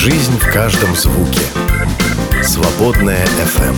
Жизнь 0.00 0.38
в 0.38 0.52
каждом 0.52 0.94
звуке. 0.94 1.40
Свободная 2.44 3.26
FM. 3.26 3.74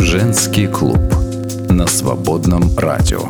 Женский 0.00 0.66
клуб 0.66 0.98
на 1.70 1.86
свободном 1.86 2.76
радио. 2.76 3.20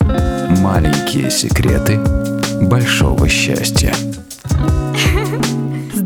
Маленькие 0.00 1.30
секреты 1.30 2.00
большого 2.62 3.28
счастья. 3.28 3.92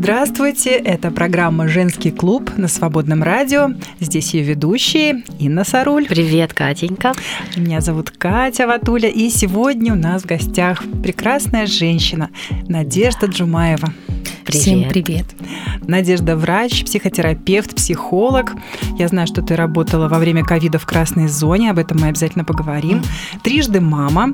Здравствуйте, 0.03 0.71
это 0.71 1.11
программа 1.11 1.69
«Женский 1.69 2.11
клуб» 2.11 2.51
на 2.57 2.67
Свободном 2.67 3.23
радио. 3.23 3.69
Здесь 4.01 4.33
ее 4.33 4.43
ведущие 4.43 5.23
Инна 5.39 5.63
Саруль. 5.63 6.07
Привет, 6.07 6.53
Катенька. 6.53 7.13
Меня 7.55 7.79
зовут 7.79 8.11
Катя 8.11 8.67
Ватуля, 8.67 9.07
и 9.07 9.29
сегодня 9.29 9.93
у 9.93 9.95
нас 9.95 10.23
в 10.23 10.25
гостях 10.25 10.83
прекрасная 11.01 11.67
женщина 11.67 12.31
Надежда 12.67 13.27
Джумаева. 13.27 13.93
Привет. 14.45 14.61
Всем 14.61 14.89
привет. 14.89 15.25
Надежда– 15.87 16.35
врач, 16.37 16.83
психотерапевт, 16.83 17.75
психолог. 17.75 18.51
Я 18.97 19.07
знаю, 19.07 19.25
что 19.25 19.41
ты 19.41 19.55
работала 19.55 20.09
во 20.09 20.19
время 20.19 20.43
ковида 20.43 20.79
в 20.79 20.85
красной 20.85 21.27
зоне, 21.27 21.71
об 21.71 21.79
этом 21.79 21.99
мы 22.01 22.07
обязательно 22.07 22.43
поговорим. 22.43 23.01
Трижды 23.43 23.79
мама, 23.79 24.33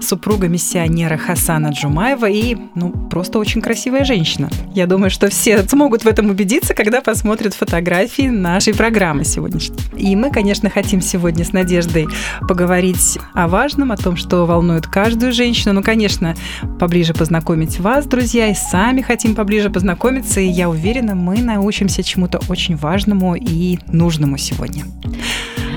супруга 0.00 0.48
миссионера 0.48 1.16
Хасана 1.16 1.68
Джумаева 1.68 2.28
и, 2.28 2.56
ну, 2.74 2.90
просто 3.10 3.38
очень 3.38 3.60
красивая 3.60 4.04
женщина. 4.04 4.48
Я 4.74 4.86
думаю, 4.86 5.10
что 5.10 5.28
все 5.28 5.62
смогут 5.68 6.04
в 6.04 6.06
этом 6.06 6.30
убедиться, 6.30 6.74
когда 6.74 7.02
посмотрят 7.02 7.54
фотографии 7.54 8.28
нашей 8.28 8.74
программы 8.74 9.24
сегодняшней. 9.24 9.76
И 9.96 10.16
мы, 10.16 10.30
конечно, 10.30 10.70
хотим 10.70 11.02
сегодня 11.02 11.44
с 11.44 11.52
Надеждой 11.52 12.08
поговорить 12.48 13.18
о 13.34 13.48
важном, 13.48 13.92
о 13.92 13.96
том, 13.96 14.16
что 14.16 14.46
волнует 14.46 14.86
каждую 14.86 15.32
женщину. 15.32 15.74
Ну, 15.74 15.82
конечно, 15.82 16.34
поближе 16.78 17.12
познакомить 17.12 17.78
вас, 17.78 18.06
друзья, 18.06 18.48
и 18.48 18.54
сами 18.54 19.02
хотим 19.02 19.34
поближе 19.34 19.49
познакомиться, 19.70 20.40
и 20.40 20.46
я 20.46 20.68
уверена, 20.68 21.14
мы 21.14 21.38
научимся 21.38 22.02
чему-то 22.02 22.40
очень 22.48 22.76
важному 22.76 23.34
и 23.34 23.78
нужному 23.88 24.38
сегодня. 24.38 24.84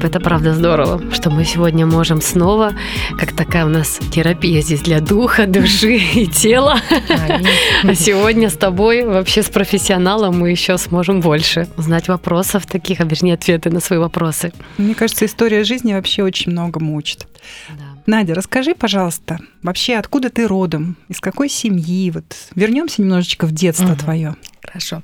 Это 0.04 0.20
правда 0.20 0.54
здорово, 0.54 1.02
что 1.14 1.30
мы 1.30 1.46
сегодня 1.46 1.86
можем 1.86 2.22
снова, 2.22 2.74
как 3.18 3.32
такая 3.32 3.66
у 3.66 3.70
нас 3.70 4.00
терапия 4.12 4.62
здесь 4.62 4.82
для 4.82 5.00
духа, 5.00 5.46
души 5.48 5.96
и 5.96 6.28
тела. 6.28 6.82
А 7.84 7.96
сегодня 7.96 8.50
с 8.50 8.54
тобой, 8.54 9.06
вообще 9.06 9.42
с 9.44 9.50
профессионалом, 9.50 10.40
мы 10.40 10.52
еще 10.52 10.78
сможем 10.78 11.22
больше 11.22 11.68
узнать 11.78 12.08
вопросов 12.08 12.66
таких, 12.66 13.00
а 13.00 13.06
вернее 13.06 13.34
ответы 13.36 13.70
на 13.70 13.80
свои 13.80 14.00
вопросы. 14.00 14.52
Мне 14.78 14.94
кажется, 14.94 15.26
история 15.26 15.64
жизни 15.64 15.94
вообще 15.94 16.24
очень 16.24 16.52
многому 16.52 16.96
учит. 16.96 17.28
Да. 17.70 17.83
Надя, 18.06 18.34
расскажи, 18.36 18.76
пожалуйста, 18.76 19.40
вообще 19.62 19.96
откуда 19.96 20.30
ты 20.30 20.48
родом, 20.48 20.98
из 21.08 21.20
какой 21.22 21.48
семьи? 21.50 22.12
Вот 22.12 22.26
вернемся 22.54 23.02
немножечко 23.02 23.46
в 23.48 23.52
детство 23.54 23.86
Мгм. 23.88 23.98
твое. 23.98 24.36
Хорошо. 24.66 25.02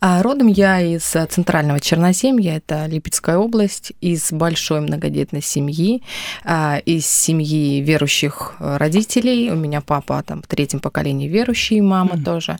А, 0.00 0.22
Родом 0.22 0.48
я 0.48 0.80
из 0.80 1.14
а, 1.16 1.26
центрального 1.26 1.80
Черноземья, 1.80 2.56
это 2.56 2.86
Липецкая 2.86 3.38
область, 3.38 3.92
из 4.00 4.30
большой 4.32 4.80
многодетной 4.80 5.40
семьи, 5.42 6.02
а, 6.44 6.78
из 6.84 7.06
семьи 7.06 7.80
верующих 7.80 8.56
э, 8.60 8.76
родителей. 8.76 9.50
У 9.50 9.56
меня 9.56 9.80
папа 9.80 10.22
там 10.24 10.42
в 10.42 10.46
третьем 10.46 10.80
поколении 10.80 11.28
верующий, 11.28 11.80
мама 11.80 12.14
Мгм. 12.14 12.24
тоже. 12.24 12.58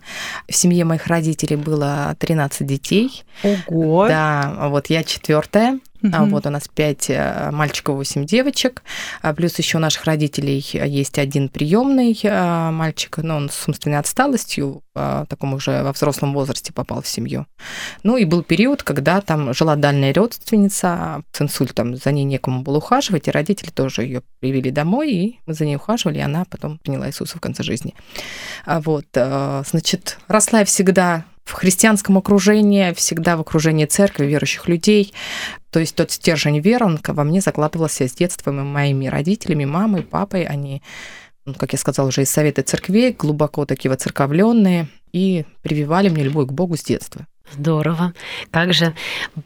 В 0.49 0.55
семье 0.55 0.85
моих 0.85 1.07
родителей 1.07 1.57
было 1.57 2.17
13 2.19 2.67
детей. 2.67 3.25
Ого! 3.43 4.07
Да, 4.09 4.69
вот 4.71 4.91
я 4.91 5.05
четвертая. 5.05 5.79
А 6.03 6.23
Мгм. 6.23 6.31
Вот 6.31 6.47
у 6.47 6.51
нас 6.51 6.69
пять 6.69 7.11
э, 7.11 7.51
мальчиков, 7.53 7.97
восемь 7.97 8.25
девочек. 8.25 8.83
А 9.23 9.35
Плюс 9.35 9.59
еще 9.59 9.79
у 9.79 9.81
наших 9.81 10.05
родителей 10.05 10.65
есть 10.73 11.19
один 11.19 11.49
приемный 11.49 12.19
мальчик, 12.73 13.19
но 13.19 13.37
он 13.37 13.51
с 13.51 13.67
умственной 13.67 13.99
отсталостью, 13.99 14.83
а, 14.95 15.27
таком 15.27 15.55
уже 15.55 15.83
во 15.83 15.93
взрослом 15.93 16.33
возрасте 16.33 16.73
попал 16.73 17.03
в 17.03 17.09
семью. 17.09 17.47
Ну 18.03 18.17
и 18.17 18.25
был 18.25 18.43
период, 18.43 18.83
когда 18.83 19.21
там 19.21 19.55
жила 19.55 19.77
дальняя 19.77 20.13
родственница 20.13 21.23
с 21.33 21.41
инсультом, 21.41 21.97
за 21.97 22.11
ней 22.11 22.25
некому 22.25 22.63
было 22.63 22.79
ухаживать, 22.79 23.29
и 23.29 23.31
родители 23.31 23.71
тоже 23.71 24.03
ее 24.03 24.23
привели 24.41 24.71
домой, 24.71 25.13
и 25.13 25.41
мы 25.47 25.55
за 25.55 25.65
ней 25.67 25.77
ухаживали, 25.77 26.19
и 26.19 26.23
она 26.23 26.45
потом 26.51 26.79
приняла 26.79 27.09
Иисуса 27.09 27.39
в 27.39 27.41
конце 27.41 27.63
жизни. 27.63 27.95
А 28.65 28.81
Вот, 28.81 29.07
э, 29.15 29.63
значит, 29.67 30.19
росла 30.27 30.61
я 30.61 30.65
всегда 30.65 31.25
в 31.49 31.53
христианском 31.53 32.19
окружении, 32.19 32.93
всегда 32.93 33.37
в 33.37 33.41
окружении 33.41 33.87
церкви, 33.87 34.27
верующих 34.27 34.69
людей. 34.69 35.15
То 35.71 35.81
есть 35.81 35.95
тот 35.95 36.11
стержень 36.11 36.61
веры, 36.61 36.85
он 36.85 37.01
во 37.07 37.25
мне 37.25 37.41
закладывался 37.41 38.07
с 38.07 38.13
детства 38.13 38.53
моими 38.53 39.07
родителями, 39.07 39.65
мамой, 39.65 40.03
папой. 40.03 40.45
Они, 40.45 40.83
ну, 41.47 41.55
как 41.55 41.73
я 41.73 41.79
сказала, 41.79 42.09
уже 42.09 42.23
из 42.23 42.31
совета 42.31 42.63
церквей, 42.63 43.13
глубоко 43.13 43.65
такие 43.65 43.91
воцерковленные 43.91 44.89
и 45.13 45.47
прививали 45.63 46.11
мне 46.11 46.23
любовь 46.23 46.49
к 46.49 46.53
Богу 46.53 46.77
с 46.77 46.83
детства. 46.83 47.27
Здорово. 47.55 48.13
Как 48.51 48.75
же 48.75 48.95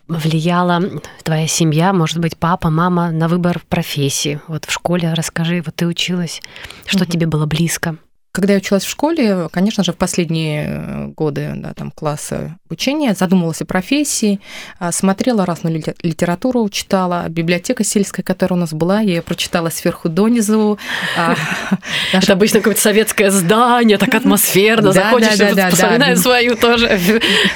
влияла 0.08 0.82
твоя 1.22 1.46
семья, 1.46 1.92
может 1.92 2.18
быть, 2.18 2.36
папа, 2.36 2.68
мама 2.68 3.12
на 3.12 3.28
выбор 3.28 3.62
профессии? 3.68 4.40
Вот 4.48 4.64
в 4.64 4.72
школе 4.72 5.14
расскажи, 5.14 5.62
вот 5.64 5.76
ты 5.76 5.86
училась, 5.86 6.42
что 6.84 7.04
Мгм. 7.04 7.12
тебе 7.12 7.26
было 7.28 7.46
близко? 7.46 7.96
Когда 8.32 8.54
я 8.54 8.60
училась 8.60 8.84
в 8.84 8.88
школе, 8.88 9.48
конечно 9.52 9.84
же, 9.84 9.92
в 9.92 9.96
последние 9.96 10.64
э, 10.66 11.06
годы 11.08 11.52
да, 11.56 11.74
там, 11.74 11.90
класса 11.90 12.56
обучения 12.66 13.12
задумывалась 13.12 13.60
о 13.60 13.66
профессии, 13.66 14.40
а, 14.78 14.90
смотрела 14.90 15.44
разную 15.44 15.76
лите- 15.76 15.94
литературу, 16.02 16.66
читала. 16.70 17.26
Библиотека 17.28 17.84
сельская, 17.84 18.22
которая 18.22 18.56
у 18.56 18.60
нас 18.60 18.72
была, 18.72 19.00
я 19.00 19.16
ее 19.16 19.22
прочитала 19.22 19.68
сверху 19.68 20.08
донизу. 20.08 20.78
А, 21.14 21.36
Это 22.14 22.32
обычно 22.32 22.60
какое-то 22.60 22.80
советское 22.80 23.30
здание, 23.30 23.98
так 23.98 24.14
атмосферно, 24.14 24.92
заходишь, 24.92 25.32
вспоминаю 25.32 26.16
свою 26.16 26.56
тоже 26.56 26.98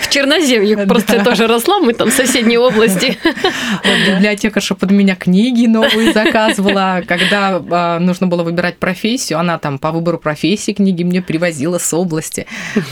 в, 0.02 0.10
Черноземье, 0.10 0.76
просто 0.86 1.24
тоже 1.24 1.46
росла, 1.46 1.78
мы 1.78 1.94
там 1.94 2.10
в 2.10 2.12
соседней 2.12 2.58
области. 2.58 3.16
Библиотекарша 4.06 4.74
под 4.74 4.90
меня 4.90 5.16
книги 5.16 5.66
новые 5.66 6.12
заказывала. 6.12 7.02
Когда 7.08 7.62
а, 7.70 7.98
нужно 7.98 8.26
было 8.26 8.42
выбирать 8.42 8.76
профессию, 8.76 9.38
она 9.38 9.58
там 9.58 9.78
по 9.78 9.90
выбору 9.92 10.18
профессии 10.18 10.65
книги 10.74 11.02
мне 11.02 11.22
привозила 11.22 11.78
с 11.78 11.92
области. 11.94 12.46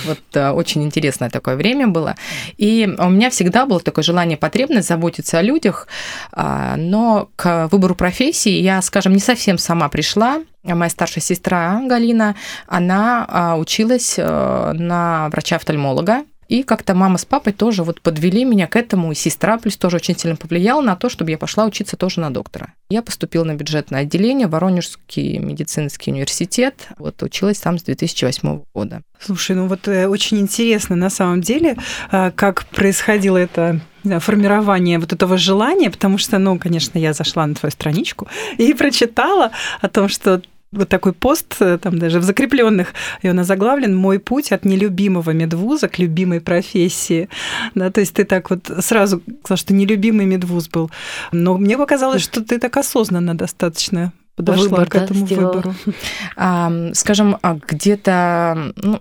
Вот 0.07 0.21
а, 0.35 0.53
очень 0.53 0.83
интересное 0.83 1.31
такое 1.31 1.57
время 1.57 1.89
было. 1.89 2.15
И 2.57 2.89
у 2.99 3.11
меня 3.11 3.31
всегда 3.31 3.67
было 3.67 3.81
такое 3.81 4.03
желание, 4.03 4.37
потребность 4.37 4.89
заботиться 4.89 5.39
о 5.39 5.43
людях, 5.43 5.89
а, 6.33 6.77
но 6.77 7.29
к 7.37 7.69
выбору 7.71 7.95
профессии 7.95 8.61
я, 8.61 8.81
скажем, 8.83 9.13
не 9.13 9.21
совсем 9.21 9.59
сама 9.59 9.89
пришла. 9.89 10.41
Моя 10.63 10.89
старшая 10.89 11.23
сестра 11.23 11.81
Галина, 11.85 12.37
она 12.67 13.27
а, 13.29 13.57
училась 13.57 14.15
э, 14.17 14.73
на 14.73 15.29
врача-офтальмолога, 15.29 16.25
и 16.55 16.63
как-то 16.63 16.95
мама 16.95 17.19
с 17.19 17.25
папой 17.25 17.53
тоже 17.53 17.83
вот 17.83 18.01
подвели 18.01 18.45
меня 18.45 18.69
к 18.69 18.77
этому, 18.77 19.11
и 19.11 19.15
сестра 19.17 19.59
плюс 19.59 19.77
тоже 19.77 19.97
очень 19.97 20.17
сильно 20.17 20.37
повлияла 20.37 20.83
на 20.83 20.95
то, 20.95 21.09
чтобы 21.09 21.33
я 21.33 21.39
пошла 21.39 21.67
учиться 21.67 21.97
тоже 21.97 22.21
на 22.21 22.33
доктора. 22.33 22.75
Я 22.91 23.03
поступила 23.03 23.43
на 23.43 23.55
бюджетное 23.55 24.03
отделение, 24.03 24.47
Воронежский 24.47 25.39
медицинский 25.39 26.13
университет, 26.13 26.89
вот 26.97 27.21
училась 27.25 27.59
там 27.59 27.77
с 27.77 27.83
2008 27.83 28.63
года. 28.73 29.03
Слушай, 29.19 29.57
ну 29.57 29.67
вот 29.67 29.89
э, 29.89 30.07
очень 30.07 30.39
интересно 30.39 30.95
на 30.95 31.11
самом 31.11 31.41
деле, 31.41 31.77
а, 32.13 32.31
как 32.31 32.67
происходило 32.67 33.37
это 33.37 33.81
формирование 34.21 34.99
вот 34.99 35.13
этого 35.13 35.37
желания, 35.37 35.91
потому 35.91 36.19
что, 36.19 36.39
ну, 36.39 36.59
конечно, 36.59 36.99
я 36.99 37.15
зашла 37.15 37.47
на 37.47 37.55
твою 37.55 37.73
страничку 37.73 38.29
и 38.59 38.75
прочитала 38.75 39.51
о 39.81 39.89
том, 39.89 40.09
что 40.09 40.43
вот 40.75 40.89
такой 40.89 41.13
пост, 41.13 41.57
э, 41.61 41.79
там 41.79 41.99
даже 41.99 42.21
в 42.21 42.23
закрепленных, 42.23 42.95
и 43.23 43.29
он 43.29 43.39
озаглавлен 43.39 43.95
«Мой 43.97 44.19
путь 44.19 44.53
от 44.53 44.65
нелюбимого 44.65 45.31
медвуза 45.31 45.89
к 45.89 45.99
любимой 45.99 46.41
профессии». 46.41 47.29
Да, 47.75 47.91
то 47.91 48.01
есть 48.01 48.15
ты 48.15 48.25
так 48.25 48.51
вот 48.51 48.71
сразу 48.81 49.23
сказала, 49.43 49.59
что 49.59 49.75
нелюбимый 49.75 50.27
медвуз 50.27 50.69
был. 50.69 50.91
Но 51.33 51.57
мне 51.57 51.77
показалось, 51.77 52.23
что 52.23 52.45
ты 52.45 52.59
так 52.59 52.77
осознанно 52.77 53.35
достаточно 53.35 54.13
подошла 54.37 54.65
Выбор, 54.65 54.89
к 54.89 54.95
да, 54.95 55.05
этому 55.05 55.27
сделала. 55.27 55.53
выбору. 55.53 55.75
А, 56.37 56.73
скажем, 56.93 57.39
а, 57.43 57.59
где-то 57.67 58.73
ну, 58.77 59.01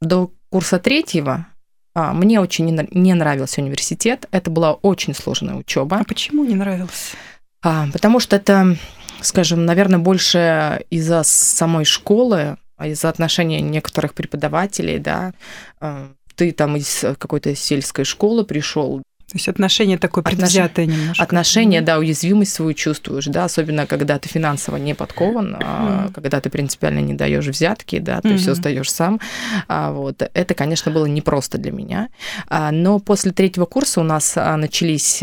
до 0.00 0.30
курса 0.50 0.78
третьего 0.78 1.46
а, 1.94 2.12
мне 2.12 2.40
очень 2.40 2.70
не 2.92 3.14
нравился 3.14 3.60
университет. 3.60 4.28
Это 4.30 4.50
была 4.50 4.72
очень 4.74 5.14
сложная 5.14 5.56
учеба. 5.56 5.98
А 5.98 6.04
почему 6.04 6.44
не 6.44 6.54
нравилось? 6.54 7.14
А, 7.60 7.88
потому 7.92 8.20
что 8.20 8.36
это, 8.36 8.76
скажем, 9.20 9.64
наверное, 9.66 9.98
больше 9.98 10.84
из-за 10.90 11.22
самой 11.24 11.84
школы, 11.84 12.56
а 12.76 12.86
из-за 12.88 13.08
отношения 13.08 13.60
некоторых 13.60 14.14
преподавателей, 14.14 14.98
да. 14.98 15.32
А, 15.80 16.08
Ты 16.36 16.52
там 16.52 16.76
из 16.76 17.04
какой-то 17.18 17.54
сельской 17.56 18.04
школы 18.04 18.44
пришел, 18.44 19.02
То 19.26 19.34
есть 19.36 19.48
отношение 19.48 19.98
такое 19.98 20.22
Отнош- 20.24 20.36
предвзятое 20.36 20.86
немножко. 20.86 21.22
отношения, 21.22 21.82
да, 21.82 21.98
уязвимость 21.98 22.54
свою 22.54 22.72
чувствуешь, 22.74 23.26
да, 23.26 23.44
особенно 23.44 23.86
когда 23.86 24.18
ты 24.18 24.28
финансово 24.28 24.76
не 24.76 24.94
подкован, 24.94 25.56
а, 25.60 26.04
Мгм. 26.04 26.12
когда 26.14 26.40
ты 26.40 26.48
принципиально 26.48 27.00
не 27.00 27.12
даешь 27.14 27.44
взятки, 27.46 27.98
да, 27.98 28.20
ты 28.22 28.36
все 28.36 28.52
Мгм. 28.52 28.54
сдаешь 28.56 28.90
сам. 28.90 29.20
А, 29.66 29.90
Вот 29.92 30.22
это, 30.32 30.54
конечно, 30.54 30.90
было 30.92 31.04
непросто 31.06 31.58
для 31.58 31.72
меня. 31.72 32.08
А, 32.48 32.70
Но 32.70 33.00
после 33.00 33.32
третьего 33.32 33.66
курса 33.66 34.00
у 34.00 34.04
нас 34.04 34.32
а, 34.36 34.56
начались 34.56 35.22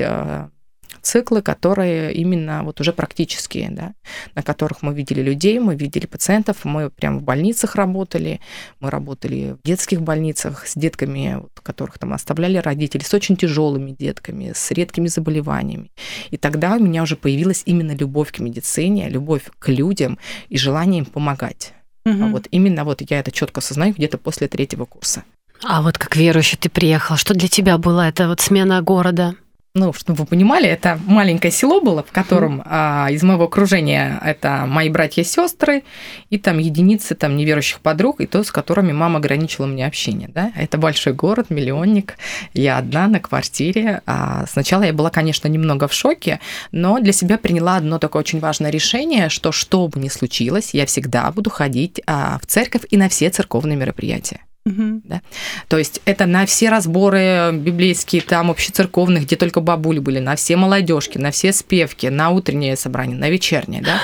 циклы, 1.06 1.42
которые 1.42 2.14
именно 2.14 2.64
вот 2.64 2.82
уже 2.82 2.92
практические, 2.92 3.70
да, 3.70 3.94
на 4.34 4.42
которых 4.42 4.82
мы 4.82 4.94
видели 4.94 5.22
людей, 5.22 5.60
мы 5.60 5.76
видели 5.76 6.06
пациентов, 6.08 6.66
мы 6.66 6.90
прямо 6.90 7.20
в 7.20 7.24
больницах 7.24 7.76
работали, 7.76 8.42
мы 8.80 8.90
работали 8.90 9.56
в 9.62 9.68
детских 9.68 10.02
больницах 10.02 10.68
с 10.68 10.74
детками, 10.76 11.38
вот, 11.42 11.52
которых 11.62 12.00
там 12.00 12.14
оставляли 12.14 12.58
родители, 12.58 13.04
с 13.04 13.14
очень 13.14 13.38
тяжелыми 13.38 13.92
детками, 13.92 14.52
с 14.54 14.72
редкими 14.72 15.08
заболеваниями. 15.08 15.92
И 16.32 16.38
тогда 16.38 16.76
у 16.76 16.80
меня 16.80 17.04
уже 17.04 17.16
появилась 17.16 17.64
именно 17.66 17.96
любовь 17.96 18.32
к 18.32 18.40
медицине, 18.40 19.10
любовь 19.10 19.44
к 19.60 19.70
людям 19.70 20.18
и 20.50 20.58
желание 20.58 21.00
им 21.00 21.06
помогать. 21.06 21.74
Угу. 22.06 22.28
Вот 22.28 22.48
именно 22.52 22.84
вот 22.84 23.02
я 23.10 23.20
это 23.20 23.32
четко 23.32 23.60
осознаю 23.60 23.94
где-то 23.94 24.18
после 24.18 24.48
третьего 24.48 24.86
курса. 24.86 25.24
А 25.64 25.82
вот 25.82 25.98
как 25.98 26.16
верующий 26.16 26.58
ты 26.58 26.70
приехал, 26.70 27.16
что 27.16 27.34
для 27.34 27.48
тебя 27.48 27.78
была 27.78 28.10
эта 28.10 28.28
вот 28.28 28.42
смена 28.42 28.82
города? 28.82 29.36
Ну, 29.76 29.92
чтобы 29.92 30.20
вы 30.20 30.26
понимали, 30.26 30.70
это 30.70 30.98
маленькое 31.06 31.52
село 31.52 31.82
было, 31.82 32.02
в 32.02 32.12
котором 32.12 32.64
а, 32.66 33.10
из 33.12 33.22
моего 33.24 33.44
окружения 33.44 34.20
это 34.24 34.64
мои 34.66 34.88
братья 34.88 35.22
и 35.22 35.26
сестры, 35.26 35.84
и 36.30 36.38
там 36.38 36.60
единицы 36.60 37.14
там 37.14 37.36
неверующих 37.36 37.82
подруг, 37.82 38.22
и 38.22 38.26
то, 38.26 38.42
с 38.42 38.52
которыми 38.52 38.94
мама 38.94 39.20
ограничила 39.20 39.66
мне 39.66 39.86
общение. 39.86 40.30
Да? 40.30 40.54
Это 40.56 40.78
большой 40.78 41.12
город, 41.12 41.50
миллионник. 41.50 42.16
Я 42.54 42.78
одна 42.78 43.08
на 43.08 43.20
квартире. 43.20 44.02
А 44.06 44.46
сначала 44.48 44.84
я 44.84 44.94
была, 44.94 45.10
конечно, 45.10 45.50
немного 45.50 45.90
в 45.90 45.94
шоке, 45.94 46.40
но 46.72 47.00
для 47.02 47.12
себя 47.12 47.38
приняла 47.38 47.76
одно 47.76 48.00
такое 48.00 48.22
очень 48.22 48.40
важное 48.40 48.72
решение, 48.72 49.28
что 49.28 49.52
что 49.52 49.90
бы 49.90 50.00
ни 50.00 50.08
случилось, 50.08 50.74
я 50.74 50.86
всегда 50.86 51.30
буду 51.32 51.50
ходить 51.50 52.02
а, 52.08 52.40
в 52.42 52.46
церковь 52.48 52.84
и 52.90 52.96
на 52.96 53.10
все 53.10 53.30
церковные 53.30 53.76
мероприятия. 53.76 54.40
Угу. 54.66 55.02
Да? 55.04 55.22
То 55.68 55.78
есть 55.78 56.02
это 56.06 56.26
на 56.26 56.48
все 56.48 56.70
разборы 56.70 57.52
библейские, 57.54 58.24
там 58.24 58.50
общецерковных, 58.50 59.24
где 59.24 59.36
только 59.36 59.62
бабули 59.62 60.00
были, 60.00 60.20
на 60.20 60.36
все 60.36 60.56
молодежки, 60.58 61.20
на 61.20 61.30
все 61.30 61.54
спевки, 61.54 62.08
на 62.08 62.32
утреннее 62.32 62.76
собрание, 62.76 63.16
на 63.16 63.30
вечернее, 63.30 63.84
да. 63.84 64.00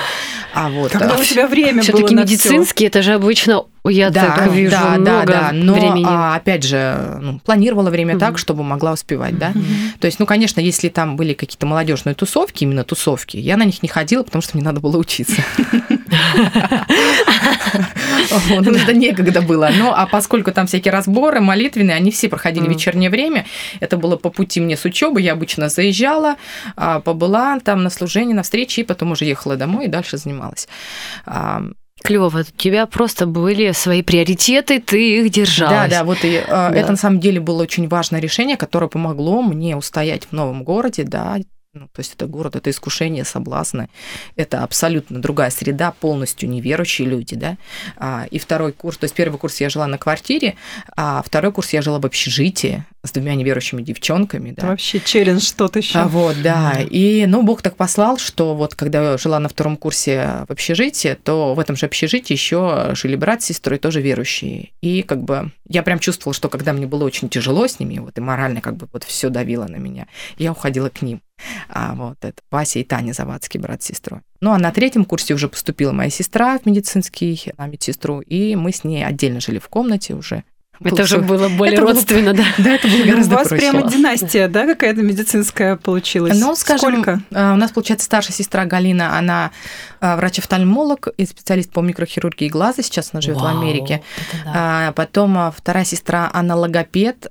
А 0.53 0.69
вот 0.69 0.91
Когда 0.91 1.15
у 1.15 1.23
тебя 1.23 1.47
время 1.47 1.81
все 1.81 1.93
таки 1.93 2.13
медицинские, 2.13 2.87
это 2.87 3.01
же 3.01 3.13
обычно 3.13 3.63
я 3.89 4.11
да, 4.11 4.35
так 4.35 4.51
вижу 4.51 4.71
да, 4.71 4.89
много 4.91 5.05
да, 5.05 5.25
да. 5.25 5.49
Но, 5.53 5.73
времени. 5.73 6.05
А, 6.07 6.35
опять 6.35 6.63
же, 6.63 7.17
ну, 7.19 7.39
планировала 7.39 7.89
время 7.89 8.13
угу. 8.13 8.19
так, 8.19 8.37
чтобы 8.37 8.63
могла 8.63 8.91
успевать, 8.93 9.37
да. 9.39 9.49
Угу. 9.49 9.63
То 9.99 10.05
есть, 10.05 10.19
ну, 10.19 10.25
конечно, 10.27 10.59
если 10.59 10.89
там 10.89 11.15
были 11.15 11.33
какие-то 11.33 11.65
молодежные 11.65 12.13
тусовки, 12.13 12.63
именно 12.63 12.83
тусовки, 12.83 13.37
я 13.37 13.57
на 13.57 13.65
них 13.65 13.81
не 13.81 13.89
ходила, 13.89 14.21
потому 14.23 14.43
что 14.43 14.55
мне 14.55 14.63
надо 14.63 14.81
было 14.81 14.97
учиться. 14.97 15.41
Это 18.49 18.93
некогда 18.93 19.41
было. 19.41 19.71
Ну, 19.75 19.91
а 19.91 20.05
поскольку 20.05 20.51
там 20.51 20.67
всякие 20.67 20.91
разборы, 20.91 21.41
молитвенные, 21.41 21.95
они 21.95 22.11
все 22.11 22.29
проходили 22.29 22.67
в 22.67 22.69
вечернее 22.69 23.09
время, 23.09 23.45
это 23.79 23.97
было 23.97 24.15
по 24.15 24.29
пути 24.29 24.59
мне 24.61 24.77
с 24.77 24.85
учебы, 24.85 25.21
я 25.21 25.33
обычно 25.33 25.69
заезжала, 25.69 26.35
а, 26.75 26.99
побыла 26.99 27.59
там 27.59 27.83
на 27.83 27.89
служении, 27.89 28.33
на 28.33 28.43
встрече, 28.43 28.81
и 28.81 28.83
потом 28.83 29.11
уже 29.11 29.25
ехала 29.25 29.55
домой 29.55 29.85
и 29.85 29.87
дальше 29.87 30.17
занималась. 30.17 30.67
Клево, 32.03 32.31
у 32.39 32.43
тебя 32.57 32.85
просто 32.85 33.25
были 33.25 33.71
свои 33.71 34.01
приоритеты, 34.01 34.79
ты 34.79 35.19
их 35.19 35.31
держала. 35.31 35.71
Да, 35.71 35.87
да, 35.87 36.03
вот 36.03 36.19
и 36.23 36.43
да. 36.47 36.71
это 36.73 36.91
на 36.91 36.97
самом 36.97 37.19
деле 37.19 37.39
было 37.39 37.61
очень 37.61 37.87
важное 37.87 38.19
решение, 38.19 38.57
которое 38.57 38.87
помогло 38.87 39.41
мне 39.41 39.75
устоять 39.75 40.25
в 40.25 40.31
новом 40.31 40.63
городе, 40.63 41.03
да, 41.03 41.37
ну, 41.73 41.87
то 41.87 42.01
есть 42.01 42.15
это 42.15 42.27
город, 42.27 42.57
это 42.57 42.69
искушение, 42.69 43.23
соблазны, 43.23 43.87
это 44.35 44.61
абсолютно 44.63 45.21
другая 45.21 45.49
среда, 45.51 45.91
полностью 45.91 46.49
неверующие 46.49 47.07
люди, 47.07 47.35
да. 47.35 47.57
А, 47.95 48.25
и 48.29 48.39
второй 48.39 48.73
курс, 48.73 48.97
то 48.97 49.05
есть 49.05 49.15
первый 49.15 49.37
курс 49.39 49.61
я 49.61 49.69
жила 49.69 49.87
на 49.87 49.97
квартире, 49.97 50.55
а 50.97 51.23
второй 51.25 51.53
курс 51.53 51.71
я 51.71 51.81
жила 51.81 51.99
в 51.99 52.05
общежитии 52.05 52.83
с 53.03 53.11
двумя 53.13 53.35
неверующими 53.35 53.81
девчонками, 53.81 54.51
да. 54.51 54.67
вообще 54.67 54.99
челлендж 54.99 55.39
что-то 55.41 55.79
еще. 55.79 55.99
А, 55.99 56.07
вот, 56.09 56.41
да. 56.41 56.73
И, 56.81 57.25
ну, 57.25 57.41
Бог 57.41 57.61
так 57.61 57.77
послал, 57.77 58.17
что 58.17 58.53
вот 58.53 58.75
когда 58.75 59.11
я 59.11 59.17
жила 59.17 59.39
на 59.39 59.47
втором 59.47 59.77
курсе 59.77 60.45
в 60.49 60.51
общежитии, 60.51 61.17
то 61.23 61.53
в 61.53 61.59
этом 61.59 61.77
же 61.77 61.85
общежитии 61.85 62.33
еще 62.33 62.91
жили 62.95 63.15
брат 63.15 63.43
с 63.43 63.45
сестрой, 63.45 63.79
тоже 63.79 64.01
верующие. 64.01 64.71
И 64.81 65.03
как 65.03 65.23
бы 65.23 65.51
я 65.69 65.83
прям 65.83 65.99
чувствовала, 65.99 66.33
что 66.33 66.49
когда 66.49 66.73
мне 66.73 66.85
было 66.85 67.05
очень 67.05 67.29
тяжело 67.29 67.65
с 67.65 67.79
ними, 67.79 67.99
вот 67.99 68.17
и 68.17 68.21
морально 68.21 68.59
как 68.59 68.75
бы 68.75 68.89
вот 68.91 69.05
все 69.05 69.29
давило 69.29 69.67
на 69.67 69.77
меня, 69.77 70.07
я 70.37 70.51
уходила 70.51 70.89
к 70.89 71.01
ним. 71.01 71.21
А 71.69 71.95
вот 71.95 72.17
это 72.21 72.41
Вася 72.49 72.79
и 72.79 72.83
Таня 72.83 73.13
Завадский, 73.13 73.59
брат 73.59 73.83
с 73.83 73.87
сестрой. 73.87 74.21
Ну, 74.41 74.51
а 74.51 74.57
на 74.57 74.71
третьем 74.71 75.05
курсе 75.05 75.33
уже 75.33 75.47
поступила 75.47 75.91
моя 75.91 76.09
сестра 76.09 76.57
в 76.57 76.65
медицинский, 76.65 77.53
на 77.57 77.67
медсестру, 77.67 78.21
и 78.21 78.55
мы 78.55 78.71
с 78.71 78.83
ней 78.83 79.05
отдельно 79.05 79.39
жили 79.39 79.59
в 79.59 79.69
комнате 79.69 80.15
уже. 80.15 80.43
Это 80.83 81.03
уже 81.03 81.19
было 81.19 81.49
более 81.49 81.75
это 81.75 81.85
родственно, 81.85 82.33
было, 82.33 82.43
да? 82.43 82.63
Да, 82.63 82.71
это 82.71 82.87
было 82.87 83.03
гораздо 83.03 83.35
У 83.35 83.37
вас 83.37 83.47
проще. 83.47 83.71
прямо 83.71 83.89
династия, 83.89 84.47
да, 84.47 84.65
какая-то 84.65 85.01
медицинская 85.01 85.75
получилась? 85.75 86.39
Ну, 86.39 86.55
скажем, 86.55 86.91
Сколько? 86.91 87.21
А, 87.33 87.53
у 87.53 87.57
нас, 87.57 87.71
получается, 87.71 88.05
старшая 88.05 88.35
сестра 88.35 88.65
Галина, 88.65 89.17
она 89.17 89.51
а, 89.99 90.15
врач-офтальмолог 90.15 91.09
и 91.17 91.25
специалист 91.25 91.71
по 91.71 91.81
микрохирургии 91.81 92.47
глаза, 92.47 92.81
сейчас 92.81 93.11
она 93.13 93.21
живет 93.21 93.41
в 93.41 93.45
Америке. 93.45 94.01
Да. 94.43 94.51
А, 94.55 94.91
потом 94.93 95.51
вторая 95.55 95.85
сестра, 95.85 96.29
она 96.33 96.55
логопед, 96.55 97.27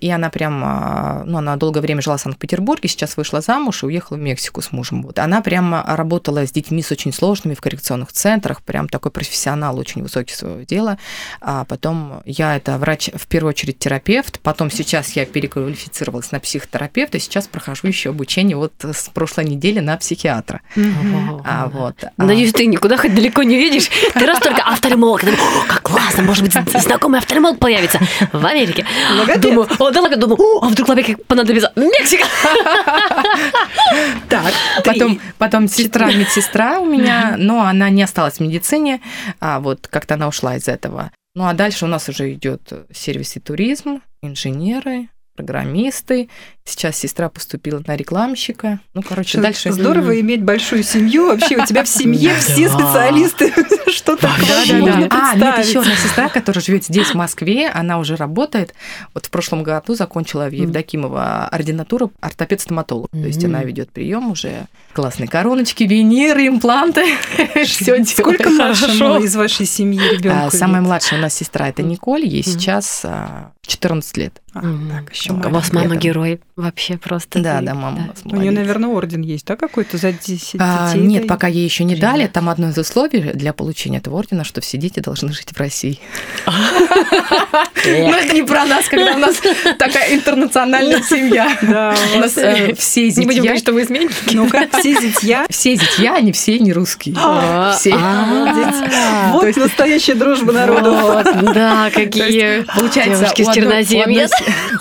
и 0.00 0.10
она 0.10 0.30
прям, 0.30 1.24
ну, 1.26 1.38
она 1.38 1.56
долгое 1.56 1.80
время 1.80 2.02
жила 2.02 2.16
в 2.16 2.20
Санкт-Петербурге, 2.20 2.88
сейчас 2.88 3.16
вышла 3.16 3.40
замуж 3.40 3.82
и 3.82 3.86
уехала 3.86 4.16
в 4.16 4.20
Мексику 4.20 4.62
с 4.62 4.70
мужем. 4.72 5.02
Вот. 5.02 5.18
Она 5.18 5.40
прям 5.40 5.74
работала 5.84 6.46
с 6.46 6.52
детьми 6.52 6.82
с 6.82 6.92
очень 6.92 7.12
сложными 7.12 7.54
в 7.54 7.60
коррекционных 7.60 8.12
центрах, 8.12 8.62
прям 8.62 8.88
такой 8.88 9.10
профессионал, 9.10 9.78
очень 9.78 10.02
высокий 10.02 10.34
своего 10.34 10.62
дела. 10.62 10.98
А 11.40 11.64
потом 11.64 12.22
я 12.24 12.56
это 12.56 12.78
врач 12.78 12.91
врач, 12.92 13.10
в 13.14 13.26
первую 13.26 13.50
очередь 13.50 13.78
терапевт, 13.78 14.38
потом 14.40 14.70
сейчас 14.70 15.12
я 15.12 15.24
переквалифицировалась 15.24 16.30
на 16.30 16.40
психотерапевта, 16.40 17.18
сейчас 17.18 17.48
прохожу 17.48 17.86
еще 17.86 18.10
обучение 18.10 18.56
вот 18.56 18.72
с 18.82 19.08
прошлой 19.08 19.46
недели 19.46 19.80
на 19.80 19.96
психиатра. 19.96 20.60
А, 21.44 21.68
вот. 21.68 21.96
А 22.04 22.10
Надеюсь, 22.22 22.52
ты 22.52 22.66
никуда 22.66 22.96
хоть 22.98 23.14
далеко 23.14 23.42
не 23.42 23.56
видишь. 23.56 23.88
Ты 24.12 24.26
раз 24.26 24.40
только 24.40 24.62
офтальмолог. 24.62 25.24
О, 25.24 25.66
как 25.66 25.82
классно, 25.82 26.22
может 26.22 26.44
быть, 26.44 26.52
знакомый 26.80 27.20
офтальмолог 27.20 27.58
появится 27.58 27.98
в 28.32 28.44
Америке. 28.44 28.84
Думаю, 29.38 29.68
о, 29.78 29.84
ладно, 29.84 30.16
думаю, 30.16 30.38
а 30.62 30.68
вдруг 30.68 30.90
Америке 30.90 31.16
понадобится 31.16 31.72
Мексика. 31.76 32.26
Так, 34.28 34.52
потом, 34.84 35.20
потом 35.38 35.68
сестра, 35.68 36.12
медсестра 36.12 36.78
у 36.78 36.84
меня, 36.86 37.34
но 37.38 37.62
она 37.62 37.90
не 37.90 38.02
осталась 38.02 38.34
в 38.34 38.40
медицине, 38.40 39.00
а 39.40 39.60
вот 39.60 39.88
как-то 39.88 40.14
она 40.14 40.28
ушла 40.28 40.56
из 40.56 40.68
этого. 40.68 41.10
Ну 41.34 41.46
а 41.46 41.54
дальше 41.54 41.86
у 41.86 41.88
нас 41.88 42.08
уже 42.08 42.32
идет 42.34 42.72
сервис 42.92 43.36
и 43.36 43.40
туризм, 43.40 44.02
инженеры, 44.20 45.08
программисты. 45.34 46.28
Сейчас 46.64 46.96
сестра 46.96 47.28
поступила 47.28 47.82
на 47.86 47.96
рекламщика. 47.96 48.78
Ну, 48.94 49.02
короче, 49.02 49.30
Что 49.30 49.42
дальше... 49.42 49.72
Здорово 49.72 50.20
иметь 50.20 50.42
большую 50.42 50.84
семью. 50.84 51.26
Вообще 51.26 51.56
у 51.56 51.66
тебя 51.66 51.82
в 51.82 51.88
семье 51.88 52.36
все 52.36 52.68
специалисты. 52.68 53.52
Что 53.88 54.16
такое 54.16 55.08
А, 55.10 55.34
нет, 55.34 55.66
еще 55.66 55.80
одна 55.80 55.96
сестра, 55.96 56.28
которая 56.28 56.62
живет 56.62 56.84
здесь, 56.84 57.08
в 57.08 57.14
Москве. 57.14 57.68
Она 57.68 57.98
уже 57.98 58.14
работает. 58.14 58.74
Вот 59.12 59.26
в 59.26 59.30
прошлом 59.30 59.64
году 59.64 59.94
закончила 59.94 60.48
в 60.48 60.52
Евдокимова 60.52 61.48
ординатуру 61.48 62.12
ортопед-стоматолог. 62.20 63.10
То 63.10 63.18
есть 63.18 63.44
она 63.44 63.64
ведет 63.64 63.90
прием 63.90 64.30
уже. 64.30 64.66
Классные 64.92 65.28
короночки, 65.28 65.84
виниры, 65.84 66.46
импланты. 66.46 67.04
Все. 67.64 68.04
Сколько 68.04 68.50
младшего 68.50 69.20
из 69.20 69.34
вашей 69.34 69.66
семьи 69.66 70.00
ребенка? 70.00 70.56
Самая 70.56 70.80
младшая 70.80 71.18
у 71.18 71.22
нас 71.22 71.34
сестра 71.34 71.68
это 71.68 71.82
Николь. 71.82 72.24
Ей 72.24 72.44
сейчас 72.44 73.04
14 73.66 74.16
лет. 74.16 74.42
А, 74.54 74.60
так, 74.60 75.12
еще 75.12 75.32
У 75.32 75.48
вас 75.48 75.72
мама 75.72 75.96
герой 75.96 76.40
вообще 76.56 76.98
просто. 76.98 77.40
Да, 77.40 77.60
да, 77.60 77.74
мама 77.74 77.96
да. 77.96 78.02
у 78.02 78.06
нас 78.08 78.16
У 78.24 78.36
нее, 78.36 78.50
наверное, 78.50 78.90
орден 78.90 79.22
есть, 79.22 79.46
да, 79.46 79.56
какой-то 79.56 79.96
за 79.96 80.12
10 80.12 80.56
а, 80.58 80.92
детей? 80.92 81.06
Нет, 81.06 81.26
пока 81.26 81.46
ей 81.46 81.64
еще 81.64 81.84
не 81.84 81.96
дали. 81.96 82.26
Там 82.26 82.48
одно 82.48 82.68
из 82.68 82.78
условий 82.78 83.32
для 83.32 83.52
получения 83.52 83.98
этого 83.98 84.18
ордена, 84.18 84.44
что 84.44 84.60
все 84.60 84.78
дети 84.78 85.00
должны 85.00 85.32
жить 85.32 85.52
в 85.52 85.56
России. 85.58 85.98
Но 87.84 88.16
это 88.16 88.34
не 88.34 88.42
про 88.42 88.64
нас, 88.64 88.86
когда 88.88 89.14
у 89.14 89.18
нас 89.18 89.36
такая 89.78 90.14
интернациональная 90.14 91.02
семья. 91.08 91.56
Да, 91.62 91.94
у 92.14 92.18
нас 92.18 92.36
э, 92.36 92.74
все 92.74 93.08
зятья. 93.08 93.20
Не 93.20 93.26
будем 93.26 93.42
говорить, 93.42 93.62
что 93.62 93.72
вы 93.72 93.82
измените. 93.82 94.14
Ну-ка, 94.32 94.68
все 94.78 94.94
зятья. 95.00 95.46
Все 95.50 95.76
зятья, 95.76 96.14
они 96.16 96.32
все 96.32 96.58
не 96.58 96.72
русские. 96.72 97.14
А, 97.18 97.72
все. 97.72 97.94
Вот 99.32 99.56
настоящая 99.56 100.14
дружба 100.14 100.52
народов. 100.52 101.24
Да, 101.54 101.90
какие 101.90 102.62
Получается, 102.62 103.32
черноземья. 103.36 104.28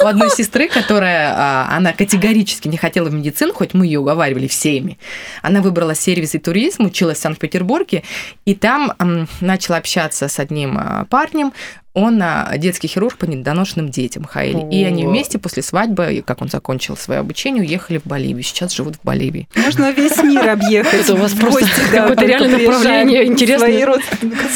У 0.01 0.05
одной 0.05 0.29
сестры, 0.29 0.67
которая, 0.67 1.33
а, 1.35 1.60
она 1.69 1.93
категорически 1.93 2.67
не 2.67 2.77
хотела 2.77 3.09
в 3.09 3.13
медицину, 3.13 3.53
хоть 3.53 3.73
мы 3.73 3.85
ее 3.85 3.99
уговаривали 3.99 4.47
всеми, 4.47 4.97
она 5.41 5.61
выбрала 5.61 5.95
сервис 5.95 6.35
и 6.35 6.39
туризм, 6.39 6.85
училась 6.85 7.19
в 7.19 7.21
Санкт-Петербурге, 7.21 8.03
и 8.45 8.55
там 8.55 8.93
начала 9.41 9.77
общаться 9.77 10.27
с 10.27 10.39
одним 10.39 10.77
а, 10.77 11.05
парнем, 11.09 11.53
он 11.93 12.21
а, 12.23 12.57
детский 12.57 12.87
хирург 12.87 13.17
по 13.17 13.25
недоношенным 13.25 13.89
детям, 13.89 14.23
Хаэль. 14.23 14.73
И 14.73 14.83
они 14.83 15.05
вместе 15.05 15.39
после 15.39 15.61
свадьбы, 15.61 16.23
как 16.25 16.41
он 16.41 16.49
закончил 16.49 16.95
свое 16.95 17.19
обучение, 17.19 17.63
уехали 17.63 17.97
в 17.97 18.05
Боливию. 18.05 18.43
Сейчас 18.43 18.73
живут 18.73 18.95
в 18.95 19.03
Боливии. 19.03 19.49
Можно 19.55 19.91
весь 19.91 20.17
мир 20.23 20.49
объехать. 20.49 21.01
Это 21.01 21.13
у 21.13 21.17
вас 21.17 21.33
просто 21.33 21.67
какое-то 21.91 22.25
реально 22.25 22.57
направление 22.57 23.25
интересное. 23.25 23.85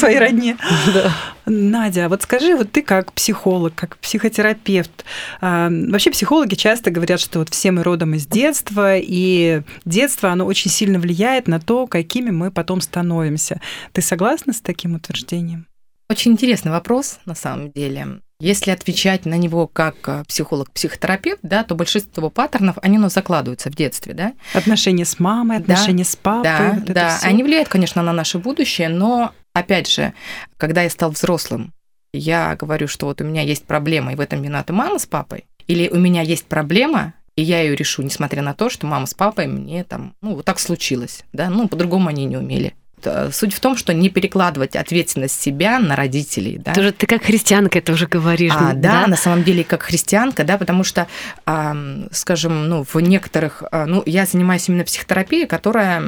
Родне. 0.00 0.56
Да. 0.94 1.12
Надя, 1.46 2.06
а 2.06 2.08
вот 2.08 2.22
скажи, 2.22 2.56
вот 2.56 2.72
ты 2.72 2.82
как 2.82 3.12
психолог, 3.12 3.72
как 3.74 3.98
психотерапевт, 3.98 5.04
а, 5.40 5.68
вообще 5.70 6.10
психологи 6.10 6.54
часто 6.54 6.90
говорят, 6.90 7.20
что 7.20 7.38
вот 7.38 7.50
все 7.50 7.70
мы 7.70 7.84
родом 7.84 8.14
из 8.14 8.26
детства, 8.26 8.96
и 8.96 9.62
детство, 9.84 10.30
оно 10.30 10.44
очень 10.44 10.70
сильно 10.70 10.98
влияет 10.98 11.46
на 11.46 11.60
то, 11.60 11.86
какими 11.86 12.30
мы 12.30 12.50
потом 12.50 12.80
становимся. 12.80 13.60
Ты 13.92 14.02
согласна 14.02 14.52
с 14.52 14.60
таким 14.60 14.96
утверждением? 14.96 15.66
Очень 16.08 16.32
интересный 16.32 16.70
вопрос, 16.70 17.18
на 17.24 17.34
самом 17.34 17.72
деле. 17.72 18.20
Если 18.38 18.70
отвечать 18.70 19.24
на 19.24 19.34
него 19.34 19.66
как 19.66 19.96
э, 20.08 20.22
психолог-психотерапевт, 20.28 21.40
да, 21.42 21.64
то 21.64 21.74
большинство 21.74 22.28
паттернов, 22.28 22.76
они 22.82 22.98
у 22.98 23.00
нас 23.00 23.14
закладываются 23.14 23.70
в 23.70 23.74
детстве, 23.74 24.12
да. 24.12 24.34
Отношения 24.52 25.06
с 25.06 25.18
мамой, 25.18 25.56
отношения 25.56 26.04
да, 26.04 26.10
с 26.10 26.16
папой. 26.16 26.42
Да, 26.44 26.74
вот 26.74 26.92
да. 26.92 27.18
Они 27.22 27.42
влияют, 27.42 27.68
конечно, 27.68 28.02
на 28.02 28.12
наше 28.12 28.38
будущее, 28.38 28.90
но, 28.90 29.32
опять 29.54 29.90
же, 29.90 30.12
когда 30.58 30.82
я 30.82 30.90
стал 30.90 31.10
взрослым, 31.10 31.72
я 32.12 32.54
говорю, 32.56 32.88
что 32.88 33.06
вот 33.06 33.20
у 33.22 33.24
меня 33.24 33.42
есть 33.42 33.64
проблема, 33.64 34.12
и 34.12 34.16
в 34.16 34.20
этом 34.20 34.42
виновата 34.42 34.72
мама 34.72 34.98
с 34.98 35.06
папой, 35.06 35.46
или 35.66 35.88
у 35.88 35.96
меня 35.96 36.20
есть 36.20 36.44
проблема, 36.44 37.14
и 37.36 37.42
я 37.42 37.62
ее 37.62 37.74
решу, 37.74 38.02
несмотря 38.02 38.42
на 38.42 38.54
то, 38.54 38.68
что 38.70 38.86
мама 38.86 39.06
с 39.06 39.14
папой 39.14 39.46
мне 39.46 39.82
там, 39.82 40.14
ну, 40.20 40.34
вот 40.34 40.44
так 40.44 40.58
случилось, 40.58 41.24
да, 41.32 41.48
ну, 41.48 41.68
по-другому 41.68 42.08
они 42.08 42.26
не 42.26 42.36
умели. 42.36 42.74
Э, 43.04 43.30
суть 43.32 43.52
в 43.52 43.60
том, 43.60 43.76
что 43.76 43.92
не 43.92 44.08
перекладывать 44.08 44.74
ответственность 44.74 45.40
себя 45.40 45.78
на 45.78 45.96
родителей. 45.96 46.58
Да? 46.58 46.72
Тоже 46.72 46.92
ты 46.92 47.06
как 47.06 47.24
христианка 47.24 47.78
это 47.78 47.92
уже 47.92 48.06
говоришь. 48.06 48.52
А, 48.54 48.72
да, 48.72 49.02
да, 49.02 49.06
на 49.06 49.16
самом 49.16 49.44
деле 49.44 49.64
как 49.64 49.82
христианка, 49.82 50.44
да, 50.44 50.58
потому 50.58 50.84
что, 50.84 51.06
скажем, 52.10 52.68
ну, 52.68 52.84
в 52.84 53.00
некоторых, 53.00 53.62
а, 53.70 53.86
ну, 53.86 54.02
я 54.06 54.24
занимаюсь 54.26 54.68
именно 54.68 54.84
психотерапией, 54.84 55.46
которая 55.46 56.02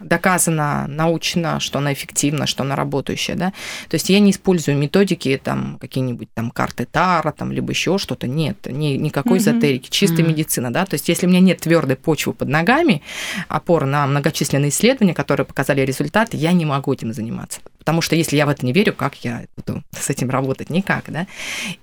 доказано 0.00 0.86
научно, 0.88 1.60
что 1.60 1.78
она 1.78 1.92
эффективна, 1.92 2.46
что 2.46 2.62
она 2.64 2.76
работающая, 2.76 3.34
да. 3.34 3.52
То 3.88 3.94
есть 3.94 4.10
я 4.10 4.20
не 4.20 4.30
использую 4.30 4.76
методики, 4.76 5.40
там, 5.42 5.78
какие-нибудь 5.80 6.28
там 6.34 6.50
карты 6.50 6.86
Тара, 6.90 7.32
там, 7.32 7.52
либо 7.52 7.70
еще 7.70 7.98
что-то, 7.98 8.26
нет, 8.26 8.66
ни, 8.66 8.96
никакой 8.96 9.38
эзотерики, 9.38 9.90
чистая 9.90 10.24
mm-hmm. 10.24 10.28
медицина, 10.28 10.72
да. 10.72 10.84
То 10.86 10.94
есть 10.94 11.08
если 11.08 11.26
у 11.26 11.28
меня 11.28 11.40
нет 11.40 11.60
твердой 11.60 11.96
почвы 11.96 12.32
под 12.32 12.48
ногами, 12.48 13.02
опора 13.48 13.86
на 13.86 14.06
многочисленные 14.06 14.70
исследования, 14.70 15.14
которые 15.14 15.46
показали 15.46 15.80
результаты, 15.80 16.36
я 16.36 16.52
не 16.52 16.64
могу 16.64 16.92
этим 16.92 17.12
заниматься. 17.12 17.60
Потому 17.78 18.00
что 18.00 18.16
если 18.16 18.36
я 18.36 18.46
в 18.46 18.48
это 18.48 18.66
не 18.66 18.72
верю, 18.72 18.92
как 18.92 19.14
я 19.24 19.44
буду 19.56 19.82
с 19.98 20.10
этим 20.10 20.28
работать? 20.30 20.70
Никак, 20.70 21.04
да. 21.08 21.26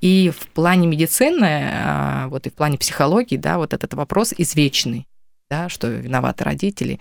И 0.02 0.32
в 0.38 0.48
плане 0.50 0.88
медицины, 0.88 1.70
а, 1.74 2.28
вот 2.28 2.46
и 2.46 2.50
в 2.50 2.54
плане 2.54 2.78
психологии, 2.78 3.38
да, 3.38 3.58
вот 3.58 3.74
этот 3.74 3.94
вопрос 3.94 4.34
извечный 4.38 5.08
да, 5.54 5.70
что 5.70 5.88
виноваты 5.88 6.44
родители. 6.44 7.00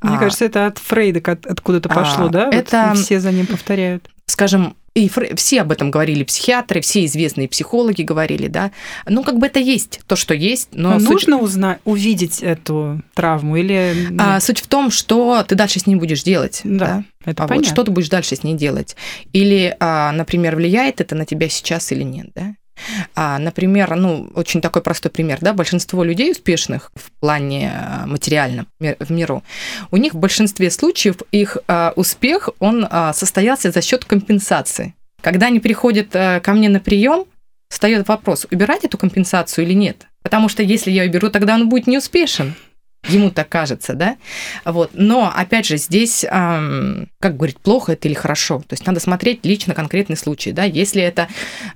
Мне 0.00 0.16
а, 0.16 0.18
кажется, 0.18 0.46
это 0.46 0.66
от 0.66 0.78
Фрейда 0.78 1.38
откуда-то 1.44 1.90
а, 1.90 1.94
пошло, 1.94 2.28
да? 2.28 2.48
Это 2.50 2.92
вот 2.94 2.98
все 2.98 3.20
за 3.20 3.30
ним 3.30 3.46
повторяют. 3.46 4.08
Скажем, 4.24 4.74
и 4.94 5.08
Фре... 5.08 5.34
все 5.36 5.60
об 5.60 5.70
этом 5.70 5.90
говорили 5.90 6.24
психиатры, 6.24 6.80
все 6.80 7.04
известные 7.04 7.46
психологи 7.48 8.02
говорили, 8.02 8.48
да. 8.48 8.70
Ну, 9.06 9.22
как 9.22 9.38
бы 9.38 9.46
это 9.46 9.60
есть, 9.60 10.00
то, 10.06 10.16
что 10.16 10.34
есть, 10.34 10.70
но... 10.72 10.94
но 10.94 11.00
суть... 11.00 11.10
Нужно 11.10 11.38
узнать, 11.38 11.80
увидеть 11.84 12.42
эту 12.42 13.02
травму 13.14 13.56
или... 13.56 14.08
А, 14.18 14.40
суть 14.40 14.60
в 14.60 14.66
том, 14.66 14.90
что 14.90 15.44
ты 15.46 15.54
дальше 15.54 15.78
с 15.78 15.86
ней 15.86 15.96
будешь 15.96 16.22
делать. 16.22 16.62
Да, 16.64 16.86
да? 16.86 17.04
это 17.30 17.44
а 17.44 17.48
понятно. 17.48 17.56
Вот 17.56 17.66
что 17.66 17.84
ты 17.84 17.90
будешь 17.90 18.08
дальше 18.08 18.34
с 18.34 18.42
ней 18.42 18.54
делать. 18.54 18.96
Или, 19.32 19.76
а, 19.78 20.10
например, 20.12 20.56
влияет 20.56 21.00
это 21.00 21.14
на 21.14 21.26
тебя 21.26 21.48
сейчас 21.48 21.92
или 21.92 22.02
нет, 22.02 22.30
да? 22.34 22.54
А, 23.14 23.38
например, 23.38 23.94
ну, 23.96 24.30
очень 24.34 24.60
такой 24.60 24.82
простой 24.82 25.10
пример, 25.10 25.38
да, 25.40 25.52
большинство 25.52 26.04
людей 26.04 26.30
успешных 26.32 26.90
в 26.94 27.10
плане 27.20 27.72
э, 27.72 28.06
материальном 28.06 28.66
в 28.78 29.10
миру, 29.10 29.42
у 29.90 29.96
них 29.96 30.14
в 30.14 30.18
большинстве 30.18 30.70
случаев 30.70 31.16
их 31.32 31.58
а, 31.68 31.92
успех, 31.96 32.50
он 32.58 32.86
а, 32.90 33.12
состоялся 33.12 33.70
за 33.70 33.82
счет 33.82 34.04
компенсации. 34.04 34.94
Когда 35.20 35.46
они 35.46 35.60
приходят 35.60 36.08
а, 36.14 36.40
ко 36.40 36.52
мне 36.52 36.68
на 36.68 36.80
прием, 36.80 37.24
встает 37.68 38.08
вопрос, 38.08 38.46
убирать 38.50 38.84
эту 38.84 38.98
компенсацию 38.98 39.64
или 39.64 39.74
нет. 39.74 40.06
Потому 40.22 40.48
что 40.48 40.62
если 40.62 40.90
я 40.90 41.04
уберу, 41.04 41.30
тогда 41.30 41.54
он 41.54 41.68
будет 41.68 41.86
неуспешен. 41.86 42.54
Ему 43.08 43.30
так 43.30 43.48
кажется, 43.48 43.94
да? 43.94 44.16
Вот. 44.64 44.90
Но, 44.92 45.32
опять 45.34 45.66
же, 45.66 45.78
здесь, 45.78 46.24
как 46.28 47.36
говорить, 47.36 47.58
плохо 47.58 47.92
это 47.92 48.08
или 48.08 48.14
хорошо. 48.14 48.58
То 48.60 48.74
есть 48.74 48.86
надо 48.86 49.00
смотреть 49.00 49.44
лично 49.44 49.74
конкретный 49.74 50.16
случай, 50.16 50.52
да? 50.52 50.64
Если 50.64 51.02
это 51.02 51.28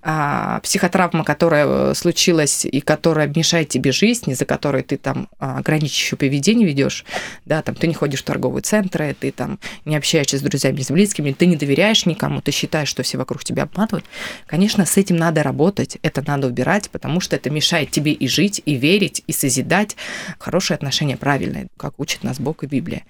э, 0.02 0.60
психотравма, 0.62 1.24
которая 1.24 1.66
э, 1.66 1.94
случилась 1.94 2.64
и 2.64 2.80
которая 2.80 3.32
мешает 3.34 3.68
тебе 3.70 3.90
жизнь, 3.90 4.30
из-за 4.30 4.44
которой 4.44 4.82
ты 4.82 4.96
там 4.96 5.28
а, 5.38 5.58
ограничивающее 5.58 6.18
поведение 6.18 6.68
ведешь, 6.68 7.04
да, 7.44 7.62
там 7.62 7.74
ты 7.74 7.86
не 7.86 7.94
ходишь 7.94 8.20
в 8.20 8.24
торговые 8.24 8.62
центры, 8.62 9.16
ты 9.18 9.32
там 9.32 9.58
не 9.84 9.96
общаешься 9.96 10.38
с 10.38 10.42
друзьями, 10.42 10.80
с 10.80 10.90
близкими, 10.90 11.32
ты 11.32 11.46
не 11.46 11.56
доверяешь 11.56 12.06
никому, 12.06 12.40
ты 12.40 12.52
считаешь, 12.52 12.88
что 12.88 13.02
все 13.02 13.18
вокруг 13.18 13.44
тебя 13.44 13.64
обманывают, 13.64 14.04
конечно, 14.46 14.84
с 14.86 14.96
этим 14.96 15.16
надо 15.16 15.42
работать, 15.42 15.98
это 16.02 16.22
надо 16.26 16.48
убирать, 16.48 16.90
потому 16.90 17.20
что 17.20 17.36
это 17.36 17.50
мешает 17.50 17.90
тебе 17.90 18.12
и 18.12 18.28
жить, 18.28 18.62
и 18.64 18.74
верить, 18.74 19.22
и 19.26 19.32
созидать 19.32 19.96
хорошие 20.38 20.76
отношения 20.76 21.13
поведение 21.14 21.16
правильное, 21.16 21.68
как 21.76 21.98
учит 21.98 22.24
нас 22.24 22.38
Бог 22.38 22.64
и 22.64 22.66
Библия. 22.66 23.04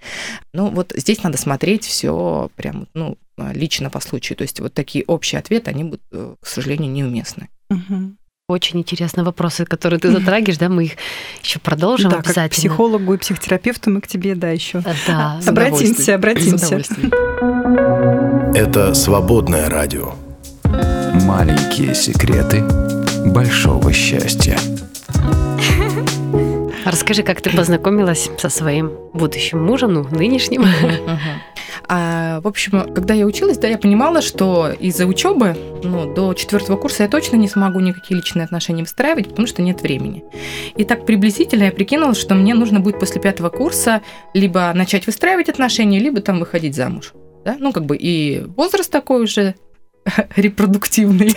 Ну, 0.52 0.70
вот 0.70 0.92
здесь 0.96 1.22
надо 1.22 1.38
смотреть 1.38 1.84
все 1.84 2.50
прям, 2.56 2.86
ну, 2.94 3.16
лично 3.36 3.90
по 3.90 4.00
случаю. 4.00 4.36
То 4.36 4.42
есть 4.42 4.60
вот 4.60 4.72
такие 4.74 5.04
общие 5.06 5.38
ответы, 5.38 5.70
они 5.70 5.84
будут, 5.84 6.02
э, 6.12 6.34
к 6.40 6.46
сожалению, 6.46 6.90
неуместны. 6.92 7.48
Угу. 7.70 8.14
Очень 8.48 8.80
интересные 8.80 9.24
вопросы, 9.24 9.64
которые 9.64 9.98
ты 9.98 10.10
затрагиваешь, 10.18 10.58
да, 10.58 10.68
мы 10.68 10.84
их 10.84 10.92
еще 11.42 11.58
продолжим 11.58 12.10
да, 12.10 12.18
обязательно. 12.18 12.48
Как 12.48 12.52
психологу 12.52 13.14
и 13.14 13.18
психотерапевту 13.18 13.90
мы 13.90 14.00
к 14.00 14.06
тебе, 14.06 14.34
да, 14.34 14.50
еще 14.50 14.82
да. 15.06 15.40
обратимся, 15.46 16.14
обратимся. 16.14 16.80
Это 18.54 18.94
свободное 18.94 19.68
радио. 19.68 20.14
Маленькие 21.24 21.94
секреты 21.94 22.62
большого 23.26 23.92
счастья. 23.92 24.58
Расскажи, 26.84 27.22
как 27.22 27.40
ты 27.40 27.50
познакомилась 27.50 28.30
со 28.38 28.48
своим 28.48 28.92
будущим 29.12 29.62
мужем, 29.64 29.92
ну, 29.94 30.06
нынешним? 30.10 30.64
А, 31.86 32.40
в 32.40 32.48
общем, 32.48 32.94
когда 32.94 33.14
я 33.14 33.26
училась, 33.26 33.58
да, 33.58 33.68
я 33.68 33.76
понимала, 33.76 34.22
что 34.22 34.70
из-за 34.70 35.06
учебы, 35.06 35.56
ну, 35.82 36.12
до 36.12 36.32
четвертого 36.32 36.76
курса 36.76 37.02
я 37.02 37.08
точно 37.08 37.36
не 37.36 37.48
смогу 37.48 37.80
никакие 37.80 38.16
личные 38.16 38.44
отношения 38.44 38.82
выстраивать, 38.82 39.28
потому 39.28 39.46
что 39.46 39.60
нет 39.60 39.82
времени. 39.82 40.24
И 40.76 40.84
так 40.84 41.04
приблизительно 41.04 41.64
я 41.64 41.72
прикинула, 41.72 42.14
что 42.14 42.34
мне 42.34 42.54
нужно 42.54 42.80
будет 42.80 42.98
после 42.98 43.20
пятого 43.20 43.50
курса 43.50 44.02
либо 44.32 44.72
начать 44.74 45.06
выстраивать 45.06 45.48
отношения, 45.48 45.98
либо 45.98 46.20
там 46.20 46.38
выходить 46.38 46.74
замуж. 46.74 47.12
Да? 47.44 47.56
Ну, 47.58 47.72
как 47.72 47.84
бы 47.84 47.96
и 47.96 48.44
возраст 48.56 48.90
такой 48.90 49.22
уже, 49.22 49.54
репродуктивный. 50.36 51.34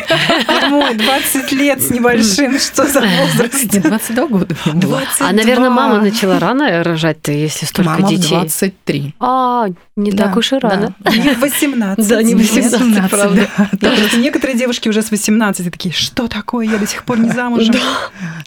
Мой, 0.70 0.96
20 0.96 1.52
лет 1.54 1.82
с 1.82 1.90
небольшим, 1.90 2.60
что 2.60 2.86
за 2.86 3.02
возраст? 3.02 3.68
22 3.68 4.28
года. 4.28 4.56
22. 4.66 5.02
А, 5.20 5.34
наверное, 5.34 5.70
мама 5.70 6.02
начала 6.02 6.40
рано 6.40 6.84
рожать-то, 6.84 7.32
если 7.32 7.66
столько 7.66 7.92
мама 7.92 8.08
детей. 8.08 8.32
Мама 8.32 8.44
23. 8.44 9.16
А, 9.20 9.68
не 9.96 10.12
да, 10.12 10.26
так 10.26 10.38
уж 10.38 10.54
и 10.54 10.58
рано. 10.58 10.94
Да. 11.08 11.12
18. 11.40 12.08
Да, 12.08 12.22
не 12.22 12.36
18, 12.36 12.72
18 12.80 13.10
правда. 13.10 13.48
Да. 13.74 13.94
Некоторые 14.18 14.58
девушки 14.58 14.90
уже 14.90 15.02
с 15.02 15.12
18 15.12 15.72
такие, 15.72 15.94
что 15.94 16.28
такое, 16.28 16.68
я 16.68 16.78
до 16.78 16.86
сих 16.86 17.04
пор 17.06 17.20
не 17.20 17.30
замужем. 17.30 17.76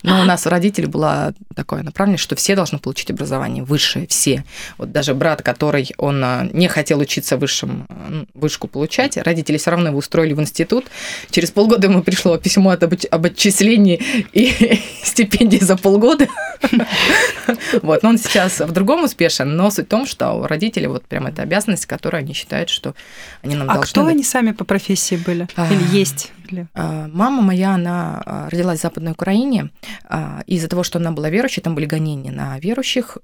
Но 0.03 0.21
у 0.21 0.25
нас 0.25 0.47
у 0.47 0.51
родителей 0.51 0.87
была 0.87 1.33
такое 1.55 1.83
направление, 1.83 2.19
что 2.19 2.37
все 2.37 2.55
должны 2.55 2.79
получить 2.79 3.11
образование 3.11 3.65
высшее, 3.65 4.07
все. 4.07 4.45
Вот 4.79 4.93
даже 4.93 5.15
брат, 5.15 5.43
который, 5.43 5.91
он 5.99 6.23
а, 6.25 6.49
не 6.53 6.69
хотел 6.69 7.01
учиться 7.01 7.37
высшим, 7.37 7.87
вышку 8.35 8.69
получать, 8.69 9.17
родители 9.17 9.57
все 9.57 9.71
равно 9.71 9.89
его 9.89 9.99
устроили 10.11 10.35
в 10.35 10.41
институт. 10.41 10.87
Через 11.31 11.53
полгода 11.53 11.87
ему 11.87 12.03
пришло 12.03 12.37
письмо 12.37 12.71
об, 12.73 12.95
об 13.11 13.25
отчислении 13.25 14.03
и 14.33 14.81
стипендии 15.05 15.59
за 15.59 15.77
полгода. 15.77 16.27
Вот, 17.83 18.03
но 18.03 18.11
он 18.11 18.19
сейчас 18.19 18.61
в 18.61 18.71
другом 18.73 19.05
успешен, 19.05 19.57
но 19.57 19.71
суть 19.71 19.87
в 19.87 19.89
том, 19.89 20.07
что 20.07 20.33
у 20.33 20.47
родителей 20.47 20.87
вот 20.87 21.05
прям 21.07 21.27
эта 21.27 21.43
обязанность, 21.43 21.87
которую 21.87 22.21
они 22.21 22.33
считают, 22.33 22.69
что 22.69 22.95
они 23.43 23.57
нам 23.57 23.69
а 23.69 23.75
должны. 23.75 23.89
А 23.89 23.93
кто 23.93 24.07
они 24.07 24.23
сами 24.23 24.53
по 24.53 24.65
профессии 24.65 25.17
были? 25.17 25.49
Или 25.57 25.99
есть? 25.99 26.33
А, 26.75 27.09
мама 27.13 27.43
моя, 27.43 27.75
она 27.75 28.23
а, 28.25 28.49
родилась 28.51 28.81
в 28.81 28.83
Западной 28.83 29.13
Украине. 29.13 29.71
Из-за 30.47 30.69
того, 30.69 30.83
что 30.83 30.99
она 30.99 31.11
была 31.11 31.31
верующей, 31.31 31.63
там 31.63 31.75
были 31.75 31.87
гонения 31.87 32.31
на 32.31 32.59
верующих, 32.59 33.19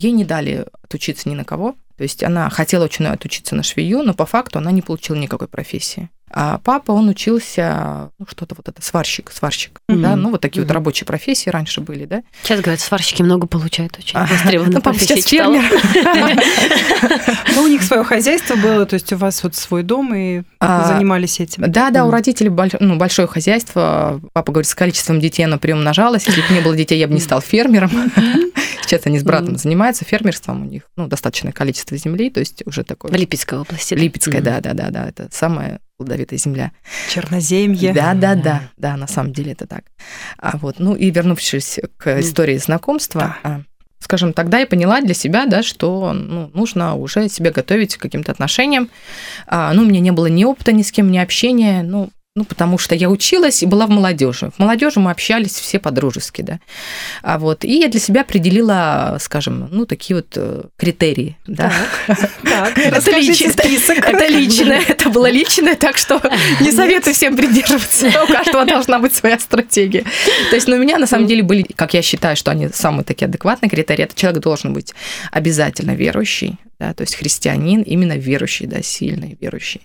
ей 0.00 0.12
не 0.12 0.24
дали 0.24 0.66
отучиться 0.82 1.28
ни 1.28 1.34
на 1.34 1.44
кого. 1.44 1.76
То 2.00 2.04
есть 2.04 2.24
она 2.24 2.48
хотела 2.48 2.84
очень 2.84 3.04
отучиться 3.04 3.54
на 3.54 3.62
швею, 3.62 4.02
но 4.02 4.14
по 4.14 4.24
факту 4.24 4.58
она 4.58 4.70
не 4.70 4.80
получила 4.80 5.16
никакой 5.16 5.48
профессии. 5.48 6.08
А 6.32 6.58
папа, 6.64 6.92
он 6.92 7.10
учился, 7.10 8.10
ну, 8.18 8.26
что-то 8.26 8.54
вот 8.54 8.68
это, 8.68 8.80
сварщик, 8.80 9.30
сварщик, 9.30 9.82
mm-hmm. 9.90 10.00
да, 10.00 10.16
ну, 10.16 10.30
вот 10.30 10.40
такие 10.40 10.62
mm-hmm. 10.62 10.66
вот 10.66 10.72
рабочие 10.72 11.06
профессии 11.06 11.50
раньше 11.50 11.82
были, 11.82 12.06
да. 12.06 12.22
Сейчас, 12.42 12.60
говорят, 12.60 12.80
сварщики 12.80 13.20
много 13.20 13.46
получают, 13.46 13.98
очень 13.98 14.18
востребованно. 14.18 14.76
Ну, 14.76 14.80
папа 14.80 14.98
сейчас 14.98 15.26
фермер. 15.26 15.62
Ну, 17.54 17.62
у 17.64 17.66
них 17.66 17.82
свое 17.82 18.04
хозяйство 18.04 18.54
было, 18.54 18.86
то 18.86 18.94
есть 18.94 19.12
у 19.12 19.16
вас 19.16 19.42
вот 19.42 19.56
свой 19.56 19.82
дом, 19.82 20.14
и 20.14 20.42
а, 20.60 20.86
занимались 20.86 21.40
этим. 21.40 21.64
Да, 21.70 21.90
да, 21.90 22.06
у 22.06 22.10
родителей 22.10 22.50
ну, 22.78 22.96
большое 22.96 23.28
хозяйство. 23.28 24.20
Папа 24.32 24.52
говорит, 24.52 24.70
с 24.70 24.74
количеством 24.74 25.20
детей 25.20 25.42
оно 25.42 25.58
приумножалось. 25.58 26.26
Если 26.26 26.40
бы 26.40 26.54
не 26.54 26.60
было 26.60 26.76
детей, 26.76 26.98
я 26.98 27.08
бы 27.08 27.14
не 27.14 27.20
стал 27.20 27.42
фермером. 27.42 27.90
Сейчас 28.90 29.06
они 29.06 29.20
с 29.20 29.22
братом 29.22 29.56
занимаются 29.56 30.04
фермерством, 30.04 30.62
у 30.62 30.64
них 30.64 30.82
ну, 30.96 31.06
достаточное 31.06 31.52
количество 31.52 31.96
земли, 31.96 32.28
то 32.28 32.40
есть 32.40 32.64
уже 32.66 32.82
такое... 32.82 33.12
В 33.12 33.14
Липецкой 33.14 33.60
области. 33.60 33.94
Липецкая, 33.94 34.42
да, 34.42 34.60
да, 34.60 34.74
да, 34.74 34.90
да. 34.90 35.08
Это 35.08 35.28
самое 35.30 35.78
плодовитая 35.96 36.40
земля. 36.40 36.72
Черноземье. 37.08 37.92
Да, 37.92 38.14
да, 38.14 38.34
да, 38.34 38.62
да, 38.76 38.96
на 38.96 39.06
самом 39.06 39.32
деле 39.32 39.52
это 39.52 39.68
так. 39.68 39.84
А 40.38 40.56
вот, 40.56 40.80
ну 40.80 40.96
и 40.96 41.08
вернувшись 41.12 41.78
к 41.98 42.18
истории 42.18 42.56
знакомства, 42.56 43.36
да. 43.44 43.62
скажем, 44.00 44.32
тогда 44.32 44.58
я 44.58 44.66
поняла 44.66 45.00
для 45.02 45.14
себя, 45.14 45.46
да, 45.46 45.62
что 45.62 46.12
ну, 46.12 46.50
нужно 46.52 46.96
уже 46.96 47.28
себя 47.28 47.52
готовить 47.52 47.96
к 47.96 48.00
каким-то 48.00 48.32
отношениям. 48.32 48.90
А, 49.46 49.72
ну, 49.72 49.82
у 49.82 49.86
меня 49.86 50.00
не 50.00 50.10
было 50.10 50.26
ни 50.26 50.42
опыта 50.42 50.72
ни 50.72 50.82
с 50.82 50.90
кем, 50.90 51.12
ни 51.12 51.18
общения, 51.18 51.84
ну, 51.84 52.10
ну, 52.36 52.44
потому 52.44 52.78
что 52.78 52.94
я 52.94 53.10
училась 53.10 53.60
и 53.62 53.66
была 53.66 53.86
в 53.86 53.90
молодежи. 53.90 54.52
В 54.56 54.60
молодежи 54.60 55.00
мы 55.00 55.10
общались 55.10 55.54
все 55.54 55.80
по-дружески, 55.80 56.42
да. 56.42 56.60
А 57.22 57.40
вот, 57.40 57.64
и 57.64 57.80
я 57.80 57.88
для 57.88 57.98
себя 57.98 58.20
определила, 58.20 59.16
скажем, 59.20 59.68
ну, 59.72 59.84
такие 59.84 60.14
вот 60.14 60.28
э, 60.36 60.62
критерии, 60.76 61.36
да. 61.48 61.72
Так, 62.06 62.78
это 62.78 63.18
личное. 63.18 63.50
Это 63.50 64.26
личное, 64.28 64.80
это 64.86 65.10
было 65.10 65.28
личное, 65.28 65.74
так 65.74 65.96
что 65.96 66.22
не 66.60 66.70
советую 66.70 67.14
всем 67.14 67.36
придерживаться. 67.36 68.06
У 68.28 68.32
каждого 68.32 68.64
должна 68.64 69.00
быть 69.00 69.12
своя 69.12 69.38
стратегия. 69.40 70.04
То 70.50 70.54
есть, 70.54 70.68
ну, 70.68 70.76
у 70.76 70.78
меня 70.78 70.98
на 70.98 71.08
самом 71.08 71.26
деле 71.26 71.42
были, 71.42 71.62
как 71.62 71.94
я 71.94 72.02
считаю, 72.02 72.36
что 72.36 72.52
они 72.52 72.68
самые 72.68 73.04
такие 73.04 73.26
адекватные 73.26 73.68
критерии. 73.68 74.04
Это 74.04 74.14
человек 74.14 74.40
должен 74.40 74.72
быть 74.72 74.94
обязательно 75.32 75.96
верующий, 75.96 76.58
да, 76.80 76.94
то 76.94 77.02
есть 77.02 77.14
христианин 77.14 77.82
именно 77.82 78.16
верующий, 78.16 78.66
да, 78.66 78.82
сильный 78.82 79.36
верующий. 79.38 79.82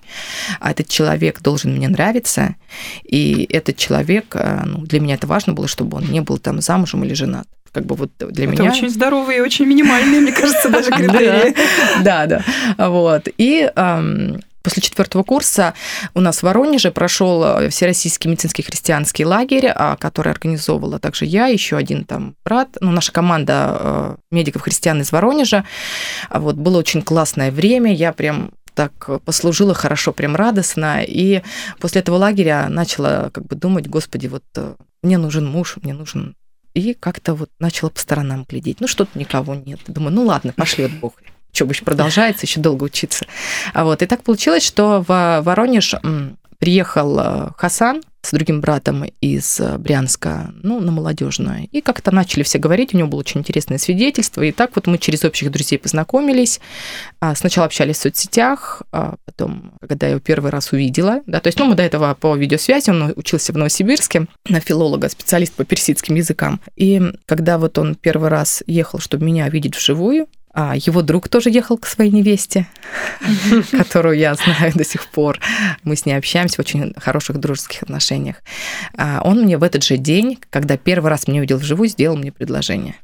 А 0.62 0.72
этот 0.72 0.88
человек 0.88 1.42
должен 1.42 1.76
мне 1.76 1.90
нравиться, 1.90 2.56
и 3.04 3.46
этот 3.52 3.76
человек, 3.76 4.34
э, 4.34 4.62
ну, 4.66 4.86
для 4.86 5.02
меня 5.02 5.16
это 5.16 5.28
важно 5.28 5.54
было, 5.54 5.68
чтобы 5.68 5.98
он 5.98 6.06
не 6.06 6.22
был 6.22 6.38
там 6.38 6.62
замужем 6.62 7.04
или 7.04 7.14
женат 7.14 7.48
как 7.74 7.86
бы 7.86 7.96
вот 7.96 8.12
для 8.18 8.46
это 8.46 8.54
меня... 8.54 8.72
очень 8.72 8.90
здоровые, 8.90 9.44
очень 9.44 9.66
минимальные, 9.66 10.22
мне 10.22 10.32
кажется, 10.32 10.70
даже 10.70 10.90
критерии. 10.92 11.54
Да, 12.06 12.26
да. 12.26 12.42
Вот. 12.78 13.28
И 13.38 13.70
После 14.66 14.82
четвертого 14.82 15.22
курса 15.22 15.76
у 16.16 16.22
нас 16.22 16.40
в 16.40 16.44
Воронеже 16.44 16.90
прошел 16.90 17.44
э, 17.44 17.70
Всероссийский 17.70 18.32
медицинский 18.32 18.64
христианский 18.64 19.24
лагерь, 19.24 19.68
а, 19.68 19.96
который 19.96 20.32
организовывала 20.32 20.98
также 20.98 21.26
я, 21.26 21.46
еще 21.46 21.78
один 21.78 22.04
там 22.04 22.36
брат, 22.44 22.70
ну, 22.82 22.90
наша 22.90 23.12
команда 23.12 23.78
э, 23.80 24.16
медиков-христиан 24.32 25.02
из 25.02 25.12
Воронежа. 25.12 25.66
А 26.30 26.40
вот 26.40 26.56
было 26.56 26.80
очень 26.80 27.04
классное 27.04 27.52
время, 27.52 27.94
я 27.94 28.12
прям 28.12 28.54
так 28.74 29.22
послужила 29.24 29.76
хорошо, 29.76 30.14
прям 30.14 30.36
радостно. 30.36 31.04
И 31.04 31.44
после 31.80 32.02
этого 32.02 32.16
лагеря 32.16 32.66
начала 32.68 33.30
как 33.32 33.46
бы 33.46 33.56
думать, 33.56 33.86
господи, 33.86 34.26
вот 34.26 34.46
э, 34.56 34.74
мне 35.04 35.20
нужен 35.20 35.48
муж, 35.48 35.78
мне 35.84 35.94
нужен... 35.94 36.36
И 36.74 36.96
как-то 36.96 37.36
вот 37.36 37.52
начала 37.60 37.92
по 37.92 38.00
сторонам 38.00 38.48
глядеть. 38.50 38.82
Ну, 38.82 38.88
что-то 38.88 39.20
никого 39.20 39.54
нет. 39.54 39.82
Думаю, 39.86 40.12
ну 40.12 40.24
ладно, 40.24 40.54
пошлет 40.54 40.92
Бог 41.00 41.14
учеба 41.56 41.72
еще 41.72 41.86
продолжается, 41.86 42.46
еще 42.46 42.60
долго 42.60 42.84
учиться. 42.84 43.26
Вот, 43.74 44.02
и 44.02 44.06
так 44.06 44.24
получилось, 44.24 44.64
что 44.64 45.04
в 45.08 45.42
Воронеж 45.42 45.96
приехал 46.60 47.20
э, 47.20 47.50
Хасан 47.58 48.02
с 48.22 48.32
другим 48.32 48.60
братом 48.60 49.04
из 49.22 49.60
э, 49.60 49.78
Брянска, 49.78 50.52
ну, 50.64 50.80
на 50.80 50.92
молодежное. 50.92 51.68
И 51.72 51.82
как-то 51.82 52.12
начали 52.12 52.44
все 52.44 52.58
говорить, 52.58 52.94
у 52.94 52.98
него 52.98 53.08
было 53.08 53.20
очень 53.20 53.42
интересное 53.42 53.78
свидетельство. 53.78 54.42
И 54.42 54.52
так 54.52 54.72
вот 54.76 54.88
мы 54.88 54.98
через 54.98 55.24
общих 55.24 55.52
друзей 55.52 55.78
познакомились. 55.78 56.60
А, 57.20 57.36
сначала 57.36 57.66
общались 57.68 57.98
в 57.98 58.02
соцсетях, 58.02 58.82
а 58.92 59.16
потом, 59.26 59.74
когда 59.88 60.08
я 60.08 60.12
его 60.14 60.22
первый 60.22 60.50
раз 60.50 60.72
увидела, 60.72 61.22
да, 61.28 61.40
то 61.40 61.48
есть, 61.48 61.60
ну, 61.60 61.66
мы 61.66 61.76
до 61.76 61.84
этого 61.84 62.16
по 62.16 62.36
видеосвязи, 62.36 62.90
он 62.90 63.14
учился 63.16 63.54
в 63.54 63.58
Новосибирске 63.58 64.26
на 64.50 64.60
филолога, 64.60 65.10
специалист 65.10 65.54
по 65.54 65.66
персидским 65.66 66.16
языкам. 66.16 66.62
И 66.76 67.02
когда 67.26 67.58
вот 67.58 67.78
он 67.78 67.96
первый 67.96 68.30
раз 68.30 68.64
ехал, 68.66 69.00
чтобы 69.00 69.26
меня 69.26 69.48
видеть 69.50 69.76
вживую, 69.76 70.28
а 70.56 70.74
его 70.76 71.02
друг 71.02 71.28
тоже 71.28 71.50
ехал 71.50 71.78
к 71.78 71.86
своей 71.86 72.12
невесте, 72.12 72.66
которую 73.72 74.18
я 74.18 74.34
знаю 74.36 74.72
до 74.74 74.86
сих 74.86 75.06
пор. 75.08 75.40
Мы 75.84 75.98
с 75.98 76.06
ней 76.06 76.14
общаемся 76.14 76.56
в 76.56 76.60
очень 76.60 76.94
хороших 76.98 77.38
дружеских 77.38 77.84
отношениях. 77.84 78.38
А 78.98 79.22
он 79.24 79.42
мне 79.42 79.58
в 79.58 79.64
этот 79.64 79.84
же 79.84 79.98
день, 79.98 80.40
когда 80.50 80.78
первый 80.78 81.10
раз 81.10 81.28
меня 81.28 81.40
увидел 81.40 81.58
вживую, 81.58 81.90
сделал 81.90 82.16
мне 82.16 82.32
предложение. 82.32 82.96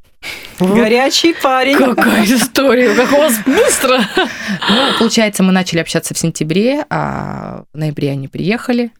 Горячий 0.59 1.33
парень. 1.33 1.77
Какая 1.77 2.23
история, 2.25 2.95
как 2.95 3.11
у 3.11 3.17
вас 3.17 3.33
быстро. 3.45 3.99
Ну, 4.69 4.97
получается, 4.99 5.43
мы 5.43 5.51
начали 5.51 5.79
общаться 5.79 6.13
в 6.13 6.17
сентябре, 6.17 6.85
а 6.89 7.63
в 7.73 7.77
ноябре 7.77 8.11
они 8.11 8.27
приехали. 8.27 8.91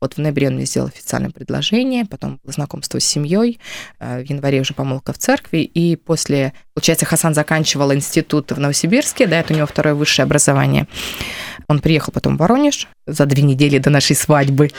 Вот 0.00 0.14
в 0.14 0.18
ноябре 0.18 0.48
он 0.48 0.54
мне 0.54 0.64
сделал 0.66 0.88
официальное 0.88 1.30
предложение, 1.30 2.04
потом 2.04 2.40
было 2.42 2.52
знакомство 2.52 3.00
с 3.00 3.04
семьей, 3.04 3.58
э, 3.98 4.22
в 4.22 4.30
январе 4.30 4.60
уже 4.60 4.74
помолвка 4.74 5.12
в 5.12 5.18
церкви, 5.18 5.58
и 5.58 5.96
после, 5.96 6.52
получается, 6.74 7.06
Хасан 7.06 7.34
заканчивал 7.34 7.92
институт 7.92 8.52
в 8.52 8.58
Новосибирске, 8.58 9.26
да, 9.26 9.40
это 9.40 9.52
у 9.52 9.56
него 9.56 9.66
второе 9.66 9.94
высшее 9.94 10.24
образование. 10.24 10.86
Он 11.68 11.80
приехал 11.80 12.12
потом 12.12 12.36
в 12.36 12.40
Воронеж 12.40 12.86
за 13.06 13.26
две 13.26 13.42
недели 13.42 13.78
до 13.78 13.90
нашей 13.90 14.14
свадьбы. 14.14 14.70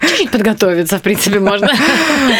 Чуть-чуть 0.00 0.30
подготовиться, 0.30 0.98
в 0.98 1.02
принципе, 1.02 1.40
можно. 1.40 1.68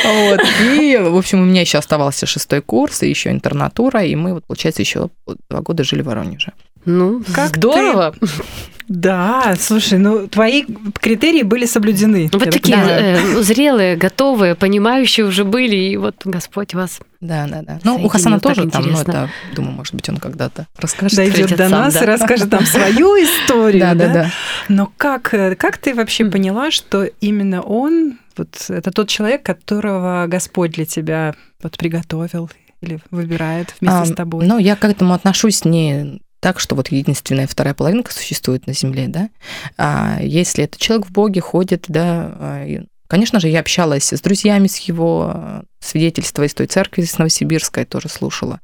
Вот. 0.05 0.41
И, 0.73 0.97
в 0.97 1.17
общем, 1.17 1.41
у 1.41 1.45
меня 1.45 1.63
еще 1.63 1.79
оставался 1.79 2.27
шестой 2.27 2.63
курс, 2.63 3.03
и 3.03 3.09
еще 3.09 3.31
интернатура, 3.31 4.05
и 4.05 4.15
мы, 4.15 4.35
вот, 4.35 4.45
получается, 4.47 4.83
еще 4.83 5.11
два 5.49 5.61
года 5.61 5.83
жили 5.83 6.03
в 6.03 6.07
Воронеже. 6.07 6.53
Ну, 6.85 7.23
как 7.35 7.57
здорово. 7.57 8.15
Ты... 8.19 8.29
Да, 8.91 9.55
слушай, 9.57 9.99
ну 9.99 10.27
твои 10.27 10.65
критерии 11.01 11.45
были 11.45 11.65
соблюдены. 11.65 12.29
Вот 12.33 12.51
такие 12.51 12.77
э, 12.77 13.41
зрелые, 13.41 13.95
готовые, 13.95 14.57
понимающие 14.57 15.25
уже 15.25 15.45
были, 15.45 15.77
и 15.77 15.97
вот 15.97 16.17
Господь 16.25 16.75
вас. 16.75 16.99
Да, 17.21 17.47
да, 17.47 17.63
да. 17.63 17.79
Ну, 17.85 18.05
у 18.05 18.09
Хасана 18.09 18.41
тоже 18.41 18.69
там, 18.69 18.91
ну, 18.91 18.99
это, 18.99 19.31
думаю, 19.55 19.77
может 19.77 19.95
быть, 19.95 20.09
он 20.09 20.17
когда-то 20.17 20.67
расскажет. 20.77 21.17
Дойдет 21.17 21.57
до 21.57 21.69
нас 21.69 22.03
и 22.03 22.05
расскажет 22.05 22.51
там 22.51 22.67
свою 22.67 23.15
историю. 23.23 23.81
Да, 23.81 23.95
да, 23.95 24.13
да. 24.13 24.31
Но 24.69 24.91
как, 24.97 25.35
э, 25.35 25.55
как 25.55 25.79
ты 25.79 25.95
вообще 25.95 26.25
поняла, 26.25 26.73
что 26.73 27.05
именно 27.05 27.63
он, 27.63 28.19
вот 28.37 28.49
это 28.71 28.91
тот 28.91 29.09
человек, 29.09 29.45
которого 29.45 30.25
Господь 30.27 30.73
для 30.73 30.85
тебя 30.85 31.37
вот 31.63 31.79
приготовил 31.79 32.51
или 32.81 32.99
выбирает 33.13 33.73
вместе 33.81 34.13
с 34.13 34.17
тобой? 34.17 34.47
Ну, 34.47 34.59
я 34.59 34.75
к 34.75 34.85
этому 34.85 35.15
отношусь 35.15 35.65
не 35.65 36.21
так, 36.41 36.59
что 36.59 36.75
вот 36.75 36.89
единственная 36.89 37.47
вторая 37.47 37.75
половинка 37.75 38.13
существует 38.13 38.67
на 38.67 38.73
Земле, 38.73 39.09
да. 39.09 39.29
А 39.77 40.19
если 40.23 40.65
этот 40.65 40.81
человек 40.81 41.07
в 41.07 41.13
Боге 41.13 41.41
ходит, 41.41 41.85
да, 41.89 42.33
а, 42.35 42.67
конечно 43.07 43.41
же, 43.41 43.49
я 43.49 43.61
общалась 43.61 44.13
с 44.13 44.21
друзьями 44.21 44.67
с 44.67 44.79
его 44.79 45.31
а, 45.33 45.65
свидетельства 45.81 46.43
из 46.45 46.55
той 46.55 46.67
церкви, 46.67 47.03
из 47.03 47.17
Новосибирской, 47.19 47.85
тоже 47.85 48.09
слушала. 48.09 48.61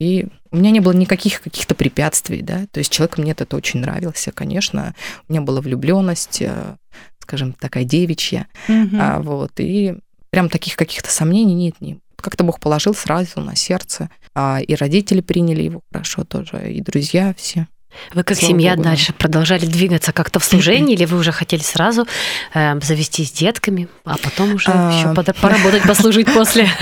И 0.00 0.26
у 0.50 0.56
меня 0.56 0.70
не 0.70 0.80
было 0.80 0.92
никаких 0.92 1.42
каких-то 1.42 1.74
препятствий, 1.74 2.42
да, 2.42 2.66
то 2.72 2.78
есть 2.78 2.90
человек 2.90 3.18
мне 3.18 3.32
это 3.32 3.56
очень 3.56 3.80
нравился, 3.80 4.32
конечно, 4.32 4.94
у 5.28 5.32
меня 5.32 5.42
была 5.42 5.60
влюбленность, 5.60 6.42
а, 6.42 6.76
скажем, 7.20 7.52
такая 7.52 7.84
девичья, 7.84 8.48
mm-hmm. 8.68 8.98
а, 8.98 9.20
вот, 9.20 9.52
и 9.58 9.94
прям 10.30 10.48
таких 10.48 10.76
каких-то 10.76 11.10
сомнений 11.10 11.54
нет, 11.54 11.80
не 11.80 12.00
как-то 12.22 12.44
Бог 12.44 12.60
положил 12.60 12.94
сразу 12.94 13.40
на 13.40 13.54
сердце. 13.54 14.08
А 14.34 14.60
и 14.60 14.74
родители 14.74 15.20
приняли 15.20 15.62
его 15.62 15.82
хорошо 15.92 16.24
тоже, 16.24 16.72
и 16.72 16.80
друзья 16.80 17.34
все. 17.36 17.68
Вы 18.14 18.24
как 18.24 18.36
Слава 18.36 18.52
семья 18.52 18.72
Богу, 18.72 18.84
дальше 18.84 19.12
продолжали 19.12 19.66
двигаться 19.66 20.12
как-то 20.12 20.38
в 20.38 20.44
служении, 20.44 20.94
или 20.94 21.04
вы 21.04 21.18
уже 21.18 21.32
хотели 21.32 21.62
сразу 21.62 22.06
э, 22.54 22.78
завести 22.80 23.24
с 23.24 23.32
детками, 23.32 23.88
а 24.04 24.16
потом 24.18 24.54
уже 24.54 24.70
а, 24.72 24.92
еще 24.92 25.32
поработать, 25.40 25.82
послужить 25.84 26.32
после? 26.32 26.68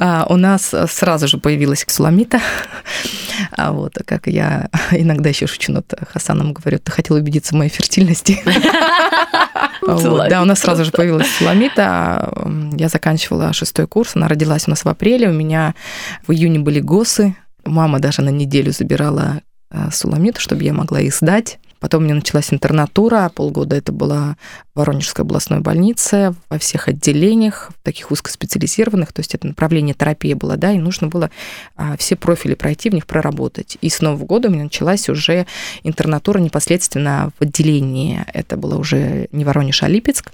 А, 0.00 0.26
у 0.28 0.36
нас 0.36 0.74
сразу 0.88 1.28
же 1.28 1.38
появилась 1.38 1.84
суламита. 1.88 2.40
А 3.52 3.72
вот, 3.72 3.94
как 4.04 4.26
я 4.26 4.68
иногда 4.90 5.28
еще 5.28 5.46
шучу 5.46 5.72
над 5.72 5.92
Хасаном, 6.12 6.52
говорю, 6.52 6.78
ты 6.78 6.90
хотел 6.92 7.16
убедиться 7.16 7.54
в 7.54 7.58
моей 7.58 7.70
фертильности. 7.70 8.40
Да, 9.82 10.42
у 10.42 10.44
нас 10.44 10.60
сразу 10.60 10.84
же 10.84 10.90
появилась 10.90 11.28
суламита. 11.36 12.32
Я 12.76 12.88
заканчивала 12.88 13.52
шестой 13.52 13.86
курс, 13.86 14.14
она 14.14 14.28
родилась 14.28 14.66
у 14.66 14.70
нас 14.70 14.84
в 14.84 14.88
апреле, 14.88 15.28
у 15.28 15.32
меня 15.32 15.74
в 16.26 16.32
июне 16.32 16.58
были 16.58 16.80
ГОСы, 16.80 17.34
Мама 17.68 17.98
даже 18.00 18.22
на 18.22 18.30
неделю 18.30 18.72
забирала 18.72 19.42
Э, 19.70 19.90
суламиту, 19.92 20.40
чтобы 20.40 20.64
я 20.64 20.72
могла 20.72 21.00
их 21.00 21.14
сдать. 21.14 21.58
Потом 21.78 22.02
у 22.02 22.04
меня 22.06 22.14
началась 22.14 22.52
интернатура, 22.52 23.30
полгода 23.32 23.76
это 23.76 23.92
была 23.92 24.36
Воронежская 24.74 25.24
областной 25.24 25.60
больница 25.60 26.34
во 26.48 26.58
всех 26.58 26.88
отделениях, 26.88 27.70
таких 27.82 28.10
узкоспециализированных, 28.10 29.12
то 29.12 29.20
есть 29.20 29.34
это 29.34 29.46
направление 29.46 29.94
терапии 29.94 30.34
было, 30.34 30.56
да, 30.56 30.72
и 30.72 30.78
нужно 30.78 31.06
было 31.06 31.30
а, 31.76 31.96
все 31.96 32.16
профили 32.16 32.54
пройти, 32.54 32.90
в 32.90 32.94
них 32.94 33.06
проработать. 33.06 33.78
И 33.80 33.90
с 33.90 34.00
Нового 34.00 34.24
года 34.24 34.48
у 34.48 34.50
меня 34.50 34.64
началась 34.64 35.08
уже 35.08 35.46
интернатура 35.84 36.40
непосредственно 36.40 37.30
в 37.38 37.42
отделении, 37.42 38.24
это 38.32 38.56
было 38.56 38.76
уже 38.76 39.28
не 39.30 39.44
Воронеж, 39.44 39.84
а 39.84 39.88
Липецк, 39.88 40.32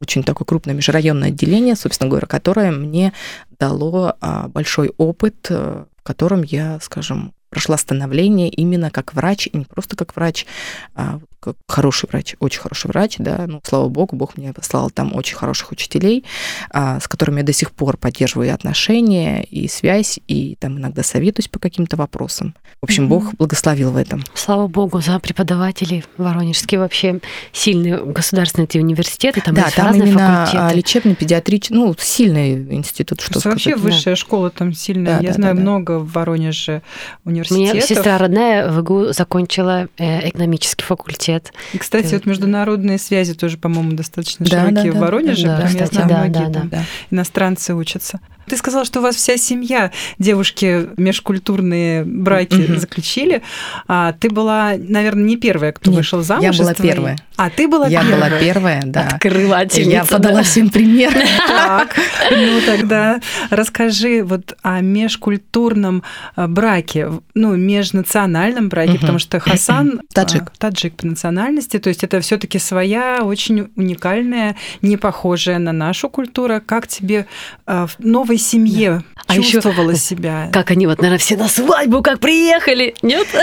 очень 0.00 0.22
такое 0.22 0.46
крупное 0.46 0.74
межрайонное 0.74 1.28
отделение, 1.28 1.76
собственно 1.76 2.08
говоря, 2.08 2.26
которое 2.26 2.70
мне 2.70 3.12
дало 3.58 4.16
а, 4.20 4.48
большой 4.48 4.92
опыт, 4.96 5.48
э, 5.50 5.84
в 5.96 6.02
котором 6.02 6.42
я, 6.42 6.78
скажем, 6.80 7.32
прошла 7.50 7.76
становление 7.76 8.48
именно 8.48 8.90
как 8.90 9.14
врач, 9.14 9.46
и 9.46 9.56
не 9.56 9.64
просто 9.64 9.96
как 9.96 10.16
врач, 10.16 10.46
а 10.94 11.20
как 11.40 11.56
хороший 11.68 12.08
врач, 12.08 12.34
очень 12.40 12.60
хороший 12.60 12.88
врач, 12.88 13.16
да, 13.18 13.44
ну, 13.46 13.60
слава 13.64 13.88
богу, 13.88 14.16
Бог 14.16 14.36
мне 14.36 14.52
послал 14.52 14.90
там 14.90 15.14
очень 15.14 15.36
хороших 15.36 15.72
учителей, 15.72 16.24
а, 16.70 17.00
с 17.00 17.08
которыми 17.08 17.38
я 17.38 17.44
до 17.44 17.52
сих 17.52 17.72
пор 17.72 17.96
поддерживаю 17.96 18.52
отношения, 18.54 19.42
и 19.44 19.68
связь, 19.68 20.18
и 20.26 20.56
там 20.60 20.78
иногда 20.78 21.02
советуюсь 21.02 21.48
по 21.48 21.58
каким-то 21.58 21.96
вопросам. 21.96 22.54
В 22.80 22.84
общем, 22.84 23.04
mm-hmm. 23.04 23.08
Бог 23.08 23.34
благословил 23.34 23.90
в 23.90 23.96
этом. 23.96 24.24
Слава 24.34 24.66
богу 24.66 25.00
за 25.00 25.18
преподавателей 25.18 26.04
воронежские 26.16 26.80
вообще 26.80 27.20
сильные 27.52 28.04
государственные 28.04 28.66
эти 28.66 28.78
университеты, 28.78 29.40
там 29.40 29.54
да, 29.54 29.62
есть 29.62 29.76
там 29.76 29.86
разные 29.86 30.08
именно 30.08 30.46
факультеты. 30.46 30.76
лечебный, 30.76 31.14
педиатрический, 31.14 31.76
ну, 31.76 31.94
сильный 31.98 32.74
институт, 32.74 33.20
что 33.20 33.32
Просто 33.32 33.50
вообще 33.50 33.70
сказать. 33.70 33.94
высшая 33.94 34.14
школа 34.16 34.50
там 34.50 34.72
сильная. 34.72 35.18
Да, 35.18 35.22
Я 35.22 35.28
да, 35.28 35.34
знаю 35.34 35.54
да, 35.54 35.60
да. 35.60 35.62
много 35.62 35.98
в 35.98 36.12
Воронеже 36.12 36.82
У 37.24 37.30
меня 37.30 37.42
университетов. 37.48 37.88
сестра 37.88 38.18
родная 38.18 38.70
в 38.70 38.80
ИГУ 38.80 39.12
закончила 39.12 39.88
э, 39.98 40.28
экономический 40.28 40.84
факультет. 40.84 41.35
И, 41.72 41.78
кстати, 41.78 42.14
вот 42.14 42.26
международные 42.26 42.98
связи 42.98 43.34
тоже, 43.34 43.56
по-моему, 43.58 43.92
достаточно 43.92 44.46
Да, 44.46 44.60
широкие 44.66 44.84
да, 44.84 44.90
в 44.90 44.94
да, 44.94 45.00
Воронеже. 45.00 45.46
да, 45.46 45.56
Прям 45.56 45.68
я 45.68 45.74
кстати, 45.74 45.94
знаю, 45.94 46.08
да, 46.08 46.18
многие 46.18 46.52
да, 46.52 46.60
там 46.60 46.68
Да. 46.68 46.84
иностранцы 47.10 47.74
учатся. 47.74 48.20
Ты 48.48 48.56
сказала, 48.56 48.84
что 48.84 49.00
у 49.00 49.02
вас 49.02 49.16
вся 49.16 49.36
семья, 49.36 49.90
девушки, 50.20 50.88
межкультурные 50.96 52.04
браки 52.04 52.54
Мгм. 52.54 52.78
заключили. 52.78 53.42
А 53.88 54.12
ты 54.12 54.30
была, 54.30 54.74
наверное, 54.78 55.24
не 55.24 55.36
первая, 55.36 55.72
кто 55.72 55.90
Нет, 55.90 55.98
вышел 55.98 56.22
замуж. 56.22 56.44
я 56.44 56.52
была 56.52 56.72
твоей. 56.72 56.92
первая. 56.92 57.18
А 57.36 57.50
ты 57.50 57.66
была 57.66 57.88
Я 57.88 58.02
первая. 58.02 58.30
была 58.30 58.38
первая, 58.38 58.82
да. 58.86 59.08
Открывательница. 59.14 59.90
Я 59.90 60.04
подала 60.04 60.36
да. 60.36 60.42
всем 60.44 60.70
пример. 60.70 61.12
Так, 61.48 61.96
ну 62.30 62.60
тогда 62.64 63.20
расскажи 63.50 64.22
вот 64.22 64.54
о 64.62 64.80
межкультурном 64.80 66.02
а, 66.36 66.46
браке, 66.48 67.10
ну, 67.34 67.56
межнациональном 67.56 68.68
браке, 68.68 68.98
потому 68.98 69.18
что 69.18 69.40
Хасан 69.40 70.00
а, 70.08 70.14
Таджик. 70.14 70.52
таджик 70.58 70.94
по 70.96 71.06
национальности, 71.16 71.78
то 71.78 71.88
есть 71.88 72.04
это 72.04 72.20
все 72.20 72.36
таки 72.36 72.58
своя, 72.58 73.20
очень 73.22 73.70
уникальная, 73.76 74.54
не 74.82 74.98
похожая 74.98 75.58
на 75.58 75.72
нашу 75.72 76.10
культуру. 76.10 76.60
Как 76.64 76.86
тебе 76.86 77.26
а, 77.64 77.86
в 77.86 77.96
новой 77.98 78.36
семье 78.36 79.02
А 79.26 79.36
ещё 79.36 79.52
чувствовала 79.52 79.94
себя? 79.94 80.50
Как 80.52 80.70
они 80.70 80.86
вот, 80.86 80.98
наверное, 80.98 81.18
все 81.18 81.36
на 81.36 81.48
свадьбу 81.48 82.02
как 82.02 82.20
приехали, 82.20 82.94
нет? 83.02 83.26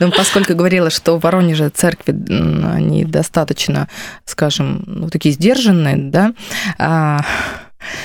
Ну, 0.00 0.10
поскольку 0.10 0.54
говорила, 0.54 0.90
что 0.90 1.16
в 1.16 1.22
Воронеже 1.22 1.68
церкви, 1.68 2.12
они 2.74 3.04
достаточно, 3.04 3.88
скажем, 4.24 4.84
ну, 4.86 5.08
такие 5.08 5.34
сдержанные, 5.34 5.96
да, 5.96 6.32
а, 6.78 7.20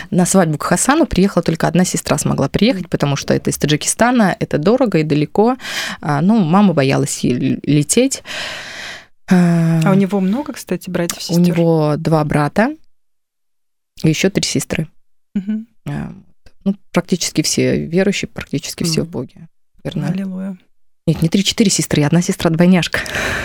на 0.10 0.26
свадьбу 0.26 0.58
к 0.58 0.64
Хасану 0.64 1.06
приехала 1.06 1.44
только 1.44 1.68
одна 1.68 1.86
сестра 1.86 2.18
смогла 2.18 2.50
приехать, 2.50 2.90
потому 2.90 3.16
что 3.16 3.34
это 3.34 3.50
из 3.50 3.58
Таджикистана, 3.58 4.36
это 4.40 4.58
дорого 4.58 5.00
и 5.00 5.04
далеко. 5.04 5.58
А, 6.02 6.22
Ну, 6.22 6.40
мама 6.40 6.74
боялась 6.74 7.24
лететь. 7.24 8.24
А 9.28 9.90
у 9.92 9.94
него 9.94 10.20
много, 10.20 10.54
кстати, 10.54 10.90
братьев 10.90 11.18
и 11.30 11.34
У 11.34 11.38
сестер? 11.38 11.58
него 11.58 11.96
два 11.98 12.24
брата 12.26 12.76
и 14.04 14.10
еще 14.10 14.30
три 14.30 14.44
сестры. 14.44 14.88
А, 15.88 16.14
Ну, 16.64 16.76
практически 16.92 17.42
все 17.42 17.86
верующие, 17.86 18.30
практически 18.30 18.84
все 18.84 19.02
в. 19.04 19.10
Боге. 19.10 19.48
Верно. 19.84 20.08
Аллилуйя. 20.10 20.58
Нет, 21.08 21.22
не 21.24 21.30
три-четыре 21.30 21.72
сестры, 21.72 22.04
одна 22.04 22.22
сестра-двойняшка. 22.22 23.00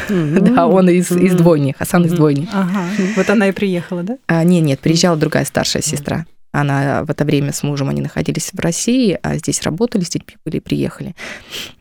Да, 0.08 0.66
он 0.66 0.90
из, 0.90 1.10
из 1.10 1.32
Мгм. 1.32 1.36
двойни, 1.36 1.74
Хасан 1.78 2.04
из 2.04 2.10
Мгм. 2.10 2.16
двойни. 2.16 2.48
Ага, 2.52 2.84
вот 3.16 3.30
она 3.30 3.48
и 3.48 3.52
приехала, 3.52 4.02
да? 4.02 4.18
А, 4.26 4.44
нет, 4.44 4.62
нет, 4.62 4.80
приезжала 4.80 5.16
другая 5.16 5.44
старшая 5.46 5.82
сестра. 5.82 6.26
Она 6.52 7.04
в 7.04 7.10
это 7.10 7.24
время 7.24 7.52
с 7.52 7.62
мужем, 7.62 7.88
они 7.90 8.00
находились 8.00 8.50
в 8.52 8.60
России, 8.60 9.18
а 9.22 9.36
здесь 9.36 9.62
работали, 9.62 10.04
детьми 10.04 10.36
были 10.44 10.56
и 10.56 10.60
приехали. 10.60 11.14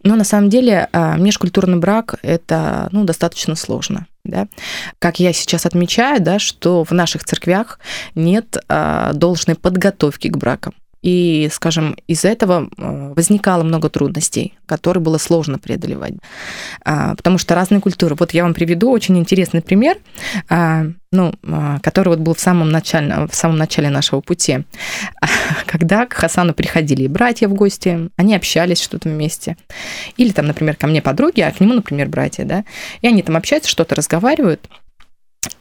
Но 0.03 0.15
на 0.15 0.23
самом 0.25 0.49
деле 0.49 0.89
а, 0.91 1.17
межкультурный 1.17 1.77
брак– 1.77 2.15
это 2.21 2.89
ну, 2.91 3.05
достаточно 3.05 3.55
сложно. 3.55 4.07
Да? 4.25 4.47
Как 4.99 5.19
я 5.19 5.31
сейчас 5.33 5.65
отмечаю, 5.65 6.21
да, 6.21 6.39
что 6.39 6.83
в 6.83 6.91
наших 6.91 7.23
церквях 7.23 7.79
нет 8.15 8.57
а, 8.67 9.13
должной 9.13 9.55
подготовки 9.55 10.27
к 10.27 10.35
бракам. 10.35 10.73
И, 11.01 11.49
скажем, 11.51 11.95
из-за 12.08 12.29
этого 12.29 12.69
а, 12.77 13.13
возникало 13.13 13.63
много 13.63 13.89
трудностей, 13.89 14.58
которые 14.65 15.03
было 15.03 15.17
сложно 15.19 15.60
преодолевать. 15.60 16.13
А, 16.84 17.15
Потому 17.15 17.38
что 17.38 17.53
разные 17.53 17.79
культуры. 17.79 18.15
Вот 18.15 18.34
я 18.34 18.43
вам 18.43 18.53
приведу 18.53 18.89
очень 18.89 19.17
интересный 19.17 19.62
пример, 19.62 19.97
а, 20.49 20.86
ну, 21.12 21.34
а, 21.43 21.79
который 21.81 22.10
вот 22.10 22.19
был 22.19 22.34
в 22.34 22.39
самом 22.39 22.71
начале, 22.71 23.27
в 23.27 23.36
самом 23.36 23.58
начале 23.58 23.89
нашего 23.89 24.21
пути. 24.21 24.65
Когда 25.67 26.08
к 26.08 26.13
Хасану 26.13 26.53
приходили 26.53 27.08
братья 27.08 27.47
в 27.47 27.53
гости, 27.53 28.10
они 28.15 28.36
общались 28.36 28.81
что-то 28.81 29.10
вместе. 29.10 29.58
Или 30.17 30.31
там, 30.31 30.47
например, 30.47 30.75
ко 30.75 30.88
мне 30.88 31.01
подруги, 31.03 31.41
а 31.41 31.51
к 31.51 31.60
нему, 31.60 31.73
например, 31.73 32.10
братья, 32.10 32.45
да. 32.45 32.65
И 33.01 33.08
они 33.08 33.21
там 33.21 33.38
общаются, 33.38 33.69
что-то 33.69 33.93
разговаривают. 33.95 34.67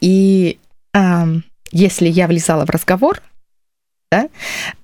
И 0.00 0.58
если 1.72 2.08
я 2.08 2.28
влезала 2.28 2.64
в 2.64 2.70
разговор, 2.70 3.20
да, 4.14 4.28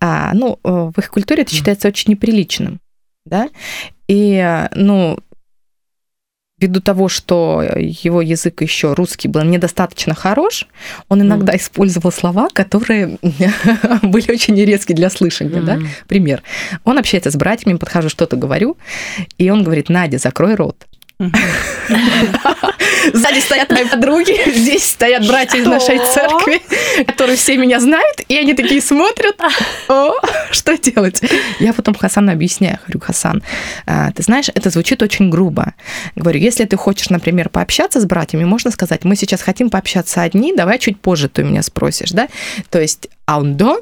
а, 0.01 0.35
ну, 0.35 0.59
э, 0.65 0.91
в 0.95 0.99
их 0.99 1.11
культуре 1.11 1.43
это 1.43 1.55
считается 1.55 1.89
очень 1.89 2.11
неприличным, 2.11 2.81
да, 3.25 3.49
и, 4.09 4.35
э, 4.35 4.69
ну, 4.75 5.19
ввиду 6.59 6.81
того, 6.81 7.09
что 7.09 7.63
его 7.77 8.21
язык 8.21 8.61
еще 8.61 8.93
русский 8.93 9.29
был 9.29 9.43
недостаточно 9.45 10.15
хорош, 10.15 10.67
он 11.09 11.23
иногда 11.23 11.57
использовал 11.57 12.13
слова, 12.13 12.49
которые 12.53 13.19
были 14.03 14.31
очень 14.31 14.63
резкие 14.63 14.95
для 14.95 15.09
слышания, 15.09 15.63
да. 15.63 15.77
Мгм. 15.77 15.89
Пример. 16.07 16.43
Он 16.85 16.99
общается 16.99 17.31
с 17.31 17.37
братьями, 17.37 17.79
подхожу, 17.79 18.11
что-то 18.11 18.37
говорю, 18.37 18.77
и 19.39 19.49
он 19.49 19.65
говорит, 19.65 19.89
Надя, 19.89 20.19
закрой 20.19 20.55
рот. 20.55 20.87
Сзади 23.13 23.41
стоят 23.41 23.71
мои 23.71 23.85
подруги, 23.87 24.39
здесь 24.51 24.85
стоят 24.85 25.27
братья 25.27 25.59
из 25.59 25.67
нашей 25.67 25.99
церкви, 25.99 26.63
которые 27.07 27.37
все 27.37 27.57
меня 27.59 27.79
знают, 27.79 28.21
и 28.29 28.37
они 28.37 28.55
такие 28.55 28.81
смотрят, 28.81 29.37
о, 29.89 30.15
что 30.51 30.79
делать? 30.79 31.21
Я 31.59 31.75
потом 31.75 31.95
Хасану 31.95 32.33
объясняю, 32.33 32.79
говорю, 32.87 33.01
Хасан, 33.01 33.43
а, 33.87 34.13
ты 34.13 34.23
знаешь, 34.23 34.49
это 34.55 34.71
звучит 34.71 35.03
очень 35.03 35.29
грубо. 35.29 35.75
Говорю, 36.17 36.41
если 36.41 36.65
ты 36.65 36.77
хочешь, 36.77 37.11
например, 37.11 37.51
пообщаться 37.51 38.01
с 38.01 38.07
братьями, 38.07 38.45
можно 38.45 38.71
сказать, 38.71 39.05
мы 39.05 39.15
сейчас 39.17 39.43
хотим 39.43 39.69
пообщаться 39.69 40.23
одни, 40.23 40.55
давай 40.55 40.79
чуть 40.79 41.01
позже 41.01 41.29
ты 41.29 41.43
у 41.43 41.47
меня 41.47 41.63
спросишь, 41.63 42.11
да? 42.13 42.29
То 42.71 42.81
есть, 42.81 43.09
а 43.31 43.39
он 43.39 43.57
до? 43.57 43.81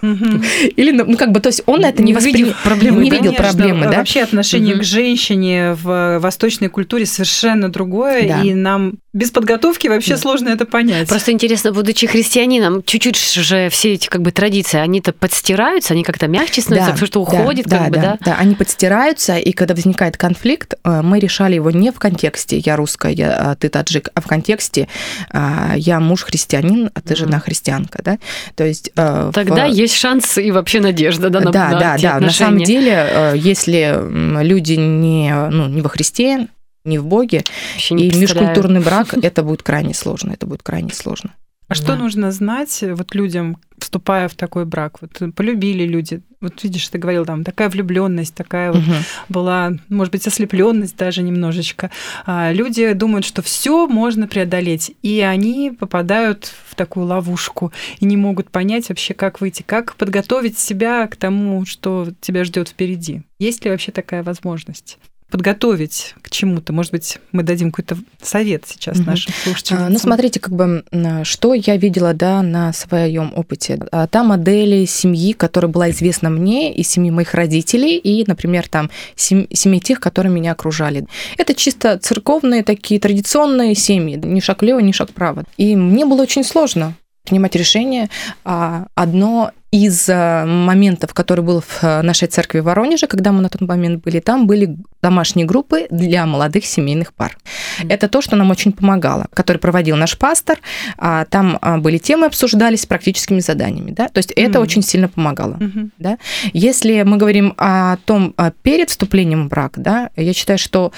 Мгм. 0.00 0.44
Или, 0.76 0.92
ну, 0.92 1.16
как 1.16 1.32
бы, 1.32 1.40
то 1.40 1.48
есть 1.48 1.62
он 1.66 1.84
это 1.84 2.02
не, 2.04 2.12
Не 2.12 2.18
воспри- 2.18 2.30
увидев 2.32 2.62
проблемы, 2.62 3.02
не 3.02 3.10
да? 3.10 3.16
видел 3.16 3.32
Конечно, 3.34 3.44
проблемы, 3.58 3.86
да? 3.90 3.96
Вообще 3.98 4.22
отношение 4.22 4.74
Мгм. 4.74 4.82
к 4.82 4.84
женщине 4.86 5.72
в 5.74 6.18
восточной 6.20 6.68
культуре 6.68 7.04
совершенно 7.04 7.68
другое, 7.68 8.28
Да. 8.28 8.42
и 8.42 8.54
нам 8.54 8.94
без 9.12 9.32
подготовки 9.32 9.88
вообще 9.88 10.12
Да. 10.12 10.18
сложно 10.18 10.50
это 10.50 10.66
понять. 10.66 11.08
Просто 11.08 11.32
интересно, 11.32 11.72
будучи 11.72 12.06
христианином, 12.06 12.84
чуть-чуть 12.84 13.16
же 13.34 13.68
все 13.70 13.94
эти 13.94 14.06
как 14.06 14.22
бы 14.22 14.30
традиции, 14.30 14.78
они-то 14.78 15.12
подстираются, 15.12 15.94
они 15.94 16.04
как-то 16.04 16.28
мягче 16.28 16.60
становятся, 16.60 16.92
потому 16.92 17.06
что 17.08 17.20
уходит, 17.22 17.66
да, 17.66 17.78
как 17.78 17.88
бы, 17.88 17.94
да, 17.96 18.02
да? 18.02 18.18
да, 18.24 18.36
они 18.38 18.54
подстираются, 18.54 19.36
и 19.36 19.50
когда 19.50 19.74
возникает 19.74 20.16
конфликт, 20.16 20.74
э, 20.84 21.02
мы 21.02 21.18
решали 21.18 21.56
его 21.56 21.72
не 21.72 21.90
в 21.90 21.98
контексте 21.98 22.58
«я 22.58 22.76
русская, 22.76 23.10
я, 23.12 23.32
а 23.50 23.54
ты 23.56 23.68
таджик», 23.68 24.10
а 24.14 24.20
в 24.20 24.28
контексте 24.28 24.86
а, 25.32 25.72
«я 25.76 25.98
муж 25.98 26.22
христианин, 26.22 26.90
а 26.94 27.00
ты 27.00 27.16
жена 27.16 27.40
христианка», 27.40 28.00
да? 28.04 28.18
То 28.54 28.64
есть... 28.64 28.77
э, 28.96 29.30
Тогда 29.34 29.66
в- 29.66 29.72
есть 29.72 29.94
шанс 29.94 30.38
и 30.38 30.50
вообще 30.50 30.80
надежда, 30.80 31.30
да, 31.30 31.40
на, 31.40 31.50
да, 31.50 31.68
на 31.70 31.78
да, 31.80 31.96
да. 32.00 32.20
На 32.20 32.30
самом 32.30 32.54
отношения. 32.60 32.64
деле, 32.64 33.06
э, 33.10 33.32
если 33.36 33.98
люди 34.42 34.74
не, 34.74 35.32
ну, 35.50 35.68
не 35.68 35.80
во 35.80 35.88
Христе, 35.88 36.48
не 36.84 36.98
в 36.98 37.04
Боге, 37.06 37.38
и 37.38 37.40
представляю. 37.80 38.20
межкультурный 38.20 38.80
брак, 38.80 39.08
это 39.22 39.42
будет 39.42 39.62
крайне 39.62 39.94
сложно, 39.94 40.32
это 40.32 40.46
будет 40.46 40.62
крайне 40.62 40.92
сложно. 40.92 41.34
А 41.68 41.74
что 41.74 41.88
Да. 41.88 41.96
нужно 41.96 42.32
знать 42.32 42.82
вот 42.82 43.14
людям, 43.14 43.58
вступая 43.78 44.28
в 44.28 44.34
такой 44.34 44.64
брак? 44.64 45.02
Вот 45.02 45.20
э, 45.20 45.30
полюбили 45.30 45.84
люди. 45.84 46.22
Вот 46.40 46.62
видишь, 46.64 46.88
ты 46.88 46.98
говорил, 46.98 47.26
там 47.26 47.44
такая 47.44 47.68
влюбленность, 47.68 48.34
такая 48.34 48.72
вот 48.72 48.82
Мгм. 48.82 48.94
была, 49.28 49.72
может 49.88 50.12
быть, 50.12 50.26
ослепленность 50.26 50.96
даже 50.96 51.22
немножечко. 51.22 51.90
А 52.24 52.52
люди 52.52 52.92
думают, 52.94 53.26
что 53.26 53.42
все 53.42 53.86
можно 53.86 54.26
преодолеть, 54.28 54.92
и 55.02 55.20
они 55.20 55.70
попадают 55.78 56.50
в 56.70 56.74
такую 56.74 57.06
ловушку 57.06 57.72
и 57.98 58.06
не 58.06 58.16
могут 58.16 58.50
понять 58.50 58.88
вообще, 58.88 59.12
как 59.14 59.40
выйти, 59.40 59.62
как 59.62 59.94
подготовить 59.96 60.58
себя 60.58 61.06
к 61.06 61.16
тому, 61.16 61.66
что 61.66 62.08
тебя 62.20 62.44
ждет 62.44 62.68
впереди. 62.68 63.22
Есть 63.38 63.64
ли 63.64 63.70
вообще 63.70 63.92
такая 63.92 64.22
возможность? 64.22 64.98
Подготовить 65.30 66.14
к 66.22 66.30
чему-то? 66.30 66.72
Может 66.72 66.92
быть, 66.92 67.18
мы 67.32 67.42
дадим 67.42 67.70
какой-то 67.70 67.96
совет 68.22 68.64
сейчас 68.66 68.98
Мгм. 68.98 69.06
нашим 69.06 69.32
слушателям? 69.44 69.82
А, 69.84 69.88
Ну, 69.88 69.98
смотрите, 69.98 70.40
как 70.40 70.54
бы, 70.54 70.84
что 71.24 71.54
я 71.54 71.76
видела, 71.76 72.14
да, 72.14 72.42
на 72.42 72.72
своем 72.72 73.32
опыте. 73.36 73.78
А, 73.92 74.06
Та 74.06 74.24
модель 74.24 74.86
семьи, 74.86 75.32
которая 75.32 75.70
была 75.70 75.90
известна 75.90 76.30
мне, 76.30 76.74
и 76.74 76.82
семьи 76.82 77.10
моих 77.10 77.34
родителей, 77.34 77.96
и, 77.96 78.24
например, 78.26 78.68
там, 78.68 78.90
сем- 79.16 79.46
семьи 79.52 79.80
тех, 79.80 80.00
которые 80.00 80.32
меня 80.32 80.52
окружали. 80.52 81.06
Это 81.36 81.54
чисто 81.54 81.98
церковные 81.98 82.62
такие 82.62 83.00
традиционные 83.00 83.74
семьи, 83.74 84.16
ни 84.16 84.40
шаг 84.40 84.62
влево, 84.62 84.78
ни 84.80 84.92
шаг 84.92 85.10
вправо. 85.10 85.44
И 85.56 85.76
мне 85.76 86.06
было 86.06 86.22
очень 86.22 86.44
сложно 86.44 86.94
принимать 87.24 87.54
решение. 87.56 88.08
А, 88.44 88.86
Одно 88.94 89.50
из 89.70 90.08
э, 90.08 90.44
моментов, 90.46 91.12
который 91.12 91.44
был 91.44 91.60
в 91.60 91.84
э, 91.84 92.00
нашей 92.00 92.26
церкви 92.28 92.60
в 92.60 92.64
Воронеже, 92.64 93.06
когда 93.06 93.32
мы 93.32 93.42
на 93.42 93.50
тот 93.50 93.60
момент 93.60 94.02
были, 94.02 94.20
там 94.20 94.46
были 94.46 94.76
домашние 95.02 95.46
группы 95.46 95.86
для 95.90 96.24
молодых 96.24 96.64
семейных 96.64 97.12
пар. 97.12 97.36
Mm-hmm. 97.36 97.92
Это 97.92 98.08
то, 98.08 98.22
что 98.22 98.36
нам 98.36 98.50
очень 98.50 98.72
помогало, 98.72 99.26
который 99.34 99.58
проводил 99.58 99.96
наш 99.96 100.16
пастор. 100.16 100.58
А, 100.96 101.26
там 101.26 101.58
а, 101.60 101.76
были 101.76 101.98
темы 101.98 102.26
обсуждались 102.26 102.82
с 102.82 102.86
практическими 102.86 103.40
заданиями, 103.40 103.90
да, 103.90 104.08
то 104.08 104.18
есть 104.18 104.30
mm-hmm. 104.30 104.48
это 104.48 104.60
очень 104.60 104.82
сильно 104.82 105.08
помогало, 105.08 105.54
mm-hmm. 105.54 105.90
да. 105.98 106.18
Если 106.54 107.02
мы 107.02 107.18
говорим 107.18 107.54
о 107.58 107.96
том 108.06 108.34
перед 108.62 108.88
вступлением 108.88 109.46
в 109.46 109.48
брак, 109.48 109.74
да, 109.76 110.08
я 110.16 110.32
считаю, 110.32 110.58
что 110.58 110.92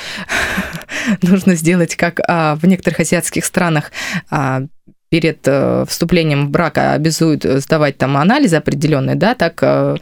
нужно 1.22 1.56
сделать, 1.56 1.96
как 1.96 2.20
в 2.28 2.66
некоторых 2.66 3.00
азиатских 3.00 3.44
странах 3.44 3.90
перед 5.10 5.40
э, 5.46 5.84
вступлением 5.88 6.46
в 6.46 6.50
брак 6.50 6.78
обязуют 6.78 7.42
сдавать 7.42 7.98
там 7.98 8.16
анализы 8.16 8.56
определенные, 8.56 9.16
да, 9.16 9.34
так 9.34 9.58
э, 9.60 9.96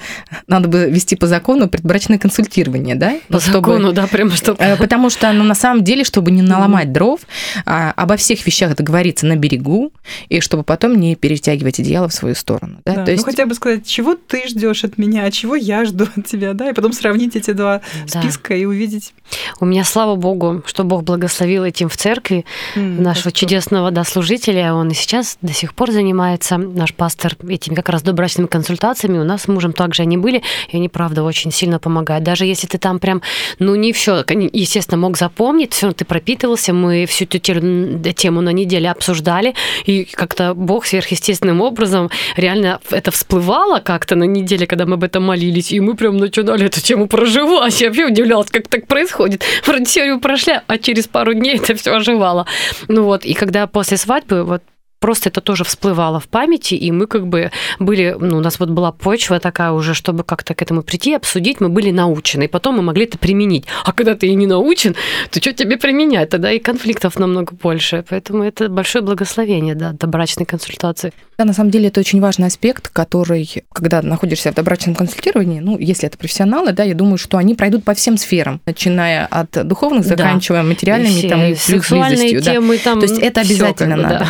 надо 0.47 0.69
бы 0.69 0.91
вести 0.91 1.17
по 1.17 1.27
закону 1.27 1.67
предбрачное 1.67 2.19
консультирование, 2.19 2.95
да? 2.95 3.19
По 3.29 3.41
чтобы, 3.41 3.71
закону, 3.71 3.93
да, 3.93 4.07
прямо 4.07 4.31
чтобы... 4.33 4.63
Э, 4.63 4.77
потому 4.77 5.09
что, 5.09 5.33
ну, 5.33 5.45
на 5.45 5.55
самом 5.55 5.83
деле, 5.83 6.05
чтобы 6.05 6.31
не 6.31 6.43
наломать 6.43 6.93
дров, 6.93 7.21
а, 7.65 7.93
обо 7.97 8.17
всех 8.17 8.45
вещах 8.45 8.77
договориться 8.77 9.25
на 9.25 9.37
берегу, 9.37 9.93
и 10.29 10.41
чтобы 10.41 10.63
потом 10.63 11.01
не 11.01 11.17
перетягивать 11.17 11.81
одеяло 11.81 12.09
в 12.09 12.13
свою 12.13 12.35
сторону, 12.35 12.81
да? 12.85 12.93
да 12.93 13.01
То 13.01 13.07
ну, 13.07 13.13
есть... 13.13 13.25
Ну, 13.25 13.33
хотя 13.33 13.47
бы 13.47 13.55
сказать, 13.55 13.87
чего 13.87 14.15
ты 14.15 14.47
ждешь 14.47 14.85
от 14.85 14.99
меня, 14.99 15.25
а 15.25 15.31
чего 15.31 15.57
я 15.57 15.87
жду 15.87 16.07
от 16.15 16.27
тебя, 16.27 16.53
да, 16.53 16.69
и 16.69 16.75
потом 16.75 16.93
сравнить 16.93 17.35
эти 17.35 17.53
два 17.53 17.81
да. 18.13 18.21
списка 18.21 18.55
и 18.55 18.67
увидеть. 18.67 19.15
У 19.59 19.65
меня, 19.65 19.85
слава 19.85 20.17
богу, 20.17 20.63
что 20.67 20.85
Бог 20.85 21.05
благословил 21.05 21.65
этим 21.65 21.89
в 21.89 21.97
церкви 21.97 22.45
mm, 22.77 23.01
нашего 23.01 23.33
чудесного, 23.33 23.91
да, 23.91 24.05
служителя, 24.05 24.75
он 24.75 24.91
сейчас 24.99 25.39
до 25.41 25.53
сих 25.53 25.75
пор 25.75 25.91
занимается 25.91 26.59
наш 26.59 26.95
пастор 26.95 27.37
этими 27.49 27.75
как 27.75 27.89
раз 27.89 28.03
добрачными 28.03 28.47
консультациями. 28.47 29.19
У 29.19 29.25
нас 29.25 29.43
с 29.43 29.49
мужем 29.49 29.73
также 29.73 30.03
они 30.03 30.17
были, 30.17 30.43
и 30.71 30.77
они, 30.77 30.89
правда, 30.89 31.23
очень 31.23 31.53
сильно 31.53 31.79
помогают. 31.79 32.25
Даже 32.25 32.45
если 32.45 32.67
ты 32.67 32.79
там 32.79 32.99
прям, 32.99 33.23
ну, 33.59 33.75
не 33.75 33.93
все, 33.93 34.25
естественно, 34.53 34.99
мог 34.99 35.17
запомнить, 35.17 35.73
все 35.73 35.87
равно 35.87 35.95
ты 35.95 36.05
пропитывался, 36.05 36.73
мы 36.73 37.07
всю 37.07 37.25
эту 37.25 37.39
тему 37.39 38.41
на 38.41 38.51
неделе 38.51 38.91
обсуждали, 38.91 39.55
и 39.87 40.05
как-то 40.05 40.55
Бог 40.55 40.87
сверхъестественным 40.87 41.61
образом 41.61 42.11
реально 42.37 42.81
это 42.91 43.11
всплывало 43.11 43.81
как-то 43.81 44.17
на 44.17 44.25
неделе, 44.25 44.67
когда 44.67 44.87
мы 44.87 44.95
об 44.95 45.05
этом 45.05 45.25
молились, 45.25 45.73
и 45.73 45.81
мы 45.81 45.95
прям 45.95 46.17
начинали 46.17 46.67
эту 46.67 46.81
тему 46.81 47.07
проживать. 47.07 47.81
Я 47.81 47.89
вообще 47.89 48.07
удивлялась, 48.07 48.51
как 48.51 48.69
так 48.69 48.87
происходит. 48.87 49.45
Вроде 49.65 49.85
теорию 49.85 50.21
прошли, 50.21 50.61
а 50.67 50.79
через 50.79 51.07
пару 51.07 51.35
дней 51.35 51.57
это 51.57 51.75
все 51.75 51.93
оживало. 51.93 52.47
Ну 52.89 53.05
вот, 53.05 53.25
и 53.25 53.35
когда 53.35 53.67
после 53.67 53.97
свадьбы, 53.97 54.45
вот 54.45 54.63
просто 54.99 55.29
это 55.29 55.41
тоже 55.41 55.65
всплывало 55.65 56.21
в 56.21 56.29
памяти, 56.29 56.75
и 56.75 56.91
мы 56.91 57.07
как 57.07 57.27
бы 57.27 57.51
были, 57.79 58.17
ну, 58.19 58.39
у 58.39 58.41
нас 58.41 58.59
вот 58.59 58.71
была 58.71 58.93
почва 58.93 59.39
такая 59.39 59.73
уже, 59.73 59.95
чтобы 59.95 60.25
как-то 60.25 60.55
к 60.55 60.63
этому 60.63 60.83
прийти, 60.83 61.15
обсудить, 61.15 61.61
мы 61.61 61.69
были 61.69 61.91
научены, 61.91 62.45
и 62.45 62.49
потом 62.49 62.77
мы 62.77 62.83
могли 62.83 63.05
это 63.05 63.19
применить. 63.19 63.67
А 63.85 63.93
когда 63.93 64.15
ты 64.15 64.27
и 64.27 64.35
не 64.35 64.47
научен, 64.47 64.95
то 65.31 65.41
что 65.41 65.53
тебе 65.53 65.77
применять? 65.77 66.31
Тогда 66.31 66.53
и 66.53 66.59
конфликтов 66.59 67.19
намного 67.19 67.55
больше. 67.55 68.05
Поэтому 68.09 68.43
это 68.43 68.69
большое 68.69 69.05
благословение, 69.05 69.75
да, 69.75 69.93
добрачной 69.93 70.47
консультации. 70.47 71.13
Да, 71.39 71.45
на 71.45 71.53
самом 71.53 71.71
деле 71.71 71.89
это 71.89 72.01
очень 72.01 72.21
важный 72.21 72.49
аспект, 72.49 72.89
который, 72.89 73.49
когда 73.73 74.03
находишься 74.03 74.51
в 74.51 74.55
добрачном 74.55 74.97
консультировании, 74.97 75.61
ну, 75.61 75.79
если 75.79 76.09
это 76.09 76.19
профессионалы, 76.19 76.73
да, 76.73 76.83
я 76.83 76.95
думаю, 76.95 77.19
что 77.19 77.39
они 77.39 77.55
пройдут 77.55 77.85
по 77.85 77.95
всем 77.95 78.17
сферам, 78.17 78.61
начиная 78.67 79.27
от 79.27 79.51
духовных, 79.67 80.05
заканчивая 80.05 80.63
да. 80.63 80.69
материальными, 80.69 81.21
и 81.21 81.29
там, 81.29 81.45
и 81.45 81.55
сексуальные 81.55 82.41
темы, 82.41 82.77
да. 82.79 82.83
там 82.83 83.01
То 83.01 83.07
есть 83.07 83.19
это 83.21 83.43
обязательно 83.43 83.97
как 83.97 84.05
бы, 84.05 84.13
надо. 84.13 84.27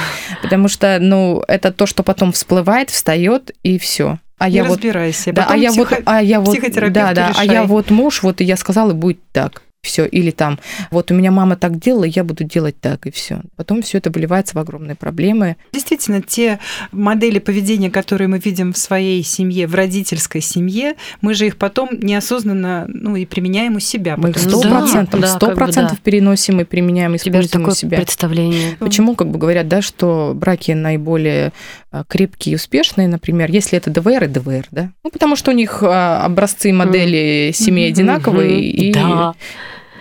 Да 0.51 0.58
потому 0.59 0.69
что, 0.69 0.99
ну, 1.01 1.43
это 1.47 1.73
то, 1.73 1.87
что 1.87 2.03
потом 2.03 2.33
всплывает, 2.33 2.91
встает 2.91 3.53
и 3.63 3.79
все. 3.79 4.19
А 4.39 4.49
я 4.49 4.65
разбирайся. 4.65 5.31
Вот, 5.31 5.37
да, 5.37 5.47
а 5.49 5.57
я 5.57 5.71
вот, 5.73 5.89
а 6.05 6.23
я 6.23 6.41
вот, 6.41 6.59
да, 6.91 7.13
да, 7.13 7.33
а 7.37 7.45
я 7.45 7.65
вот 7.65 7.91
муж, 7.91 8.23
вот 8.23 8.41
и 8.41 8.45
я 8.45 8.57
сказала, 8.57 8.93
будет 8.93 9.21
так 9.33 9.63
все. 9.83 10.05
Или 10.07 10.31
там, 10.31 10.59
вот 10.91 11.11
у 11.11 11.15
меня 11.15 11.31
мама 11.31 11.57
так 11.57 11.79
делала, 11.79 12.05
я 12.05 12.25
буду 12.25 12.45
делать 12.45 12.81
так, 12.81 13.07
и 13.07 13.11
все. 13.11 13.41
Потом 13.57 13.83
все 13.83 13.99
это 13.99 14.11
выливается 14.11 14.55
в 14.55 14.59
огромные 14.59 14.97
проблемы. 14.97 15.57
Действительно, 15.73 16.21
те 16.21 16.59
модели 16.93 17.39
поведения, 17.39 17.91
которые 17.91 18.29
мы 18.29 18.39
видим 18.39 18.73
в 18.73 18.79
своей 18.79 19.23
семье, 19.23 19.67
в 19.67 19.75
родительской 19.75 20.41
семье, 20.41 20.95
мы 21.21 21.35
же 21.35 21.47
их 21.47 21.57
потом 21.57 21.91
неосознанно 21.93 22.87
ну, 22.89 23.17
и 23.17 23.25
применяем 23.25 23.77
у 23.77 23.81
себя. 23.81 24.17
Мы 24.17 24.31
их 24.31 24.39
сто 24.39 24.61
процентов, 24.61 25.27
сто 25.27 25.51
процентов 25.53 26.01
переносим 26.01 26.61
и 26.61 26.65
применяем, 26.65 27.17
используем 27.17 27.69
у 27.69 27.71
себя. 27.71 27.99
представление. 27.99 28.77
Почему, 28.79 29.15
как 29.15 29.31
бы 29.31 29.39
говорят, 29.39 29.69
да, 29.69 29.83
что 29.83 30.33
браки 30.35 30.73
наиболее 30.73 31.53
а, 31.91 32.05
крепкие 32.05 32.53
и 32.53 32.57
успешные, 32.57 33.09
например, 33.09 33.51
если 33.51 33.79
это 33.79 33.91
ДВР 33.91 34.25
и 34.25 34.27
ДВР, 34.27 34.67
да? 34.71 34.91
Ну, 35.05 35.11
потому 35.11 35.37
что 35.37 35.51
у 35.53 35.55
них 35.55 35.83
а, 35.83 36.25
образцы 36.25 36.73
модели 36.73 37.53
семей 37.55 37.91
одинаковые, 37.91 38.61
и 38.61 38.93
да 38.93 39.35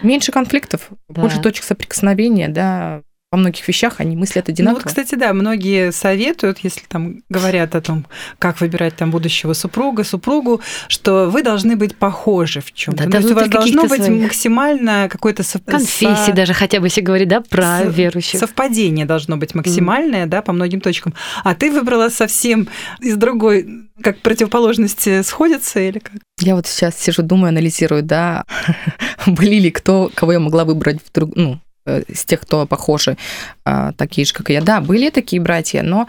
меньше 0.04 0.32
конфликтов, 0.32 0.90
да. 1.10 1.22
больше 1.22 1.42
точек 1.42 1.64
соприкосновения, 1.64 2.50
да, 2.50 3.04
во 3.30 3.38
многих 3.38 3.68
вещах 3.68 3.96
они 3.98 4.16
мыслят 4.16 4.48
одинаково. 4.48 4.80
Ну, 4.80 4.84
вот, 4.84 4.88
кстати, 4.88 5.16
да, 5.16 5.34
многие 5.34 5.92
советуют, 5.92 6.60
если 6.60 6.82
там 6.88 7.24
говорят 7.30 7.76
о 7.76 7.82
том, 7.82 8.06
как 8.40 8.62
выбирать 8.62 8.96
там 8.96 9.12
будущего 9.12 9.52
супруга, 9.52 10.06
супругу, 10.06 10.62
что 10.88 11.30
вы 11.30 11.44
должны 11.44 11.76
быть 11.76 11.98
похожи 11.98 12.62
в 12.62 12.72
чем-то. 12.72 13.00
Да, 13.00 13.06
ну, 13.06 13.12
то 13.12 13.18
есть 13.18 13.32
у 13.32 13.36
вас 13.36 13.50
должно 13.50 13.84
быть 13.84 14.06
своих... 14.06 14.24
максимально 14.24 15.10
какое-то 15.10 15.44
сов... 15.44 15.62
конфессии 15.66 16.28
со... 16.28 16.34
даже 16.34 16.54
хотя 16.54 16.80
бы 16.80 16.88
если 16.88 17.02
говорить, 17.02 17.28
да, 17.28 17.42
про 17.42 17.80
Со... 17.80 17.84
верующих. 17.84 18.40
Совпадение 18.40 19.06
должно 19.06 19.36
быть 19.36 19.54
максимальное, 19.54 20.26
mm. 20.26 20.30
да, 20.30 20.42
по 20.42 20.54
многим 20.54 20.80
точкам. 20.80 21.14
А 21.44 21.54
ты 21.54 21.70
выбрала 21.70 22.08
совсем 22.08 22.70
из 23.02 23.18
другой, 23.18 23.90
как 24.02 24.20
противоположности 24.20 25.22
сходятся 25.24 25.82
или 25.82 26.00
как? 26.00 26.14
Я 26.40 26.56
вот 26.56 26.66
сейчас 26.66 26.98
сижу, 26.98 27.24
думаю, 27.24 27.50
анализирую, 27.50 28.04
да, 28.04 28.46
были 29.28 29.56
ли 29.56 29.72
кто, 29.72 30.10
кого 30.16 30.32
я 30.32 30.40
могла 30.40 30.64
выбрать 30.64 31.00
в 31.04 31.12
друг, 31.12 31.36
ну, 31.36 31.60
Э, 31.88 32.04
с 32.14 32.26
тех, 32.26 32.42
кто 32.42 32.66
похожи, 32.66 33.18
а, 33.64 33.94
такие 33.94 34.26
же, 34.26 34.34
как 34.34 34.50
и 34.50 34.54
я. 34.54 34.62
Да, 34.62 34.82
были 34.82 35.10
такие 35.10 35.42
братья, 35.42 35.82
но 35.84 36.08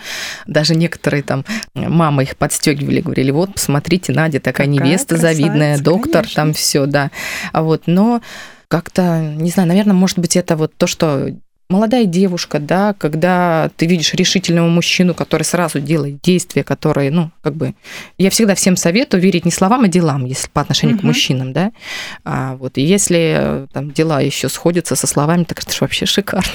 даже 0.49 0.75
некоторые 0.75 1.23
там 1.23 1.45
мамы 1.75 2.25
их 2.25 2.37
подстегивали, 2.37 3.01
говорили, 3.01 3.31
вот, 3.31 3.55
посмотрите, 3.55 4.13
Надя 4.13 4.41
такая 4.41 4.67
Какая 4.67 4.67
невеста 4.67 5.17
завидная, 5.17 5.79
доктор, 5.79 6.23
конечно. 6.23 6.35
там 6.35 6.53
все, 6.53 6.87
да. 6.87 7.13
А 7.53 7.63
вот, 7.63 7.83
но 7.87 8.21
как-то, 8.67 9.21
не 9.21 9.51
знаю, 9.51 9.69
наверное, 9.69 9.95
может 9.95 10.19
быть, 10.19 10.37
это 10.37 10.57
вот 10.57 10.75
то, 10.77 10.89
что 10.89 11.31
молодая 11.69 12.07
девушка, 12.07 12.59
да, 12.59 12.95
когда 12.95 13.71
ты 13.77 13.87
видишь 13.87 14.15
решительного 14.15 14.69
мужчину, 14.69 15.15
который 15.15 15.43
сразу 15.43 15.81
делает 15.81 16.21
действия, 16.23 16.65
которые, 16.65 17.11
ну, 17.11 17.31
как 17.43 17.55
бы, 17.55 17.75
я 18.17 18.31
всегда 18.31 18.55
всем 18.55 18.77
советую 18.77 19.23
верить 19.23 19.45
не 19.45 19.51
словам, 19.51 19.85
а 19.85 19.89
делам, 19.89 20.25
если 20.25 20.49
по 20.49 20.63
отношению 20.63 20.97
угу. 20.97 21.03
к 21.03 21.05
мужчинам, 21.05 21.53
да, 21.53 21.73
а, 22.25 22.57
вот, 22.57 22.79
и 22.79 22.83
если 22.83 23.67
там 23.73 23.91
дела 23.91 24.21
еще 24.21 24.49
сходятся 24.49 24.97
со 24.97 25.07
словами, 25.07 25.45
так 25.45 25.63
это 25.63 25.73
же 25.73 25.79
вообще 25.83 26.07
шикарно. 26.07 26.51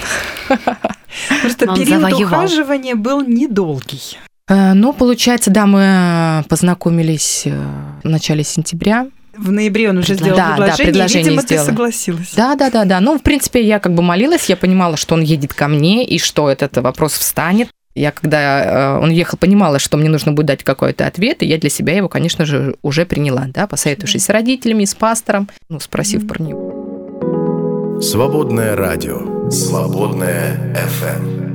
Просто 1.41 1.69
Он 1.69 1.75
период 1.75 2.01
завоевал. 2.01 2.23
ухаживания 2.23 2.95
был 2.95 3.21
недолгий. 3.21 4.17
Э, 4.47 4.73
ну, 4.73 4.93
получается, 4.93 5.51
да, 5.51 5.67
мы 5.67 6.43
познакомились 6.49 7.43
э, 7.45 7.65
в 8.03 8.09
начале 8.09 8.43
сентября, 8.43 9.07
в 9.37 9.51
ноябре 9.51 9.89
он 9.89 9.97
уже 9.97 10.15
сделал 10.15 10.37
да, 10.37 10.55
предложение, 10.55 10.77
да, 10.77 10.83
предложение 10.83 11.21
и, 11.21 11.23
видимо, 11.25 11.41
сделала. 11.41 11.65
ты 11.65 11.71
согласилась. 11.71 12.33
Да, 12.35 12.55
да, 12.55 12.69
да, 12.69 12.85
да. 12.85 12.99
Ну, 12.99 13.17
в 13.17 13.21
принципе, 13.21 13.61
я 13.61 13.79
как 13.79 13.93
бы 13.93 14.03
молилась, 14.03 14.49
я 14.49 14.57
понимала, 14.57 14.97
что 14.97 15.15
он 15.15 15.21
едет 15.21 15.53
ко 15.53 15.67
мне, 15.67 16.05
и 16.05 16.19
что 16.19 16.49
этот 16.49 16.77
вопрос 16.77 17.13
встанет. 17.13 17.69
Я, 17.95 18.11
когда 18.11 18.95
э, 18.97 18.99
он 18.99 19.11
ехал, 19.11 19.37
понимала, 19.37 19.77
что 19.77 19.97
мне 19.97 20.09
нужно 20.09 20.31
будет 20.31 20.47
дать 20.47 20.63
какой-то 20.63 21.05
ответ, 21.05 21.43
и 21.43 21.45
я 21.45 21.57
для 21.59 21.69
себя 21.69 21.95
его, 21.95 22.09
конечно 22.09 22.45
же, 22.45 22.75
уже 22.81 23.05
приняла, 23.05 23.45
да, 23.47 23.67
посоветовавшись 23.67 24.25
с 24.25 24.29
родителями, 24.29 24.85
с 24.85 24.95
пастором, 24.95 25.47
ну, 25.69 25.79
спросив 25.79 26.23
mm-hmm. 26.23 26.27
про 26.27 26.43
него. 26.43 27.99
Свободное 28.01 28.75
радио. 28.75 29.49
Свободное 29.51 30.75
FM. 30.75 31.52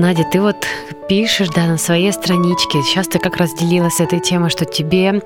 Надя, 0.00 0.24
ты 0.24 0.40
вот 0.40 0.66
пишешь, 1.10 1.48
да, 1.48 1.66
на 1.66 1.76
своей 1.76 2.10
страничке. 2.12 2.82
Сейчас 2.82 3.06
ты 3.08 3.18
как 3.18 3.36
раз 3.36 3.52
делилась 3.52 4.00
этой 4.00 4.20
темой, 4.20 4.48
что 4.48 4.64
тебе 4.64 5.20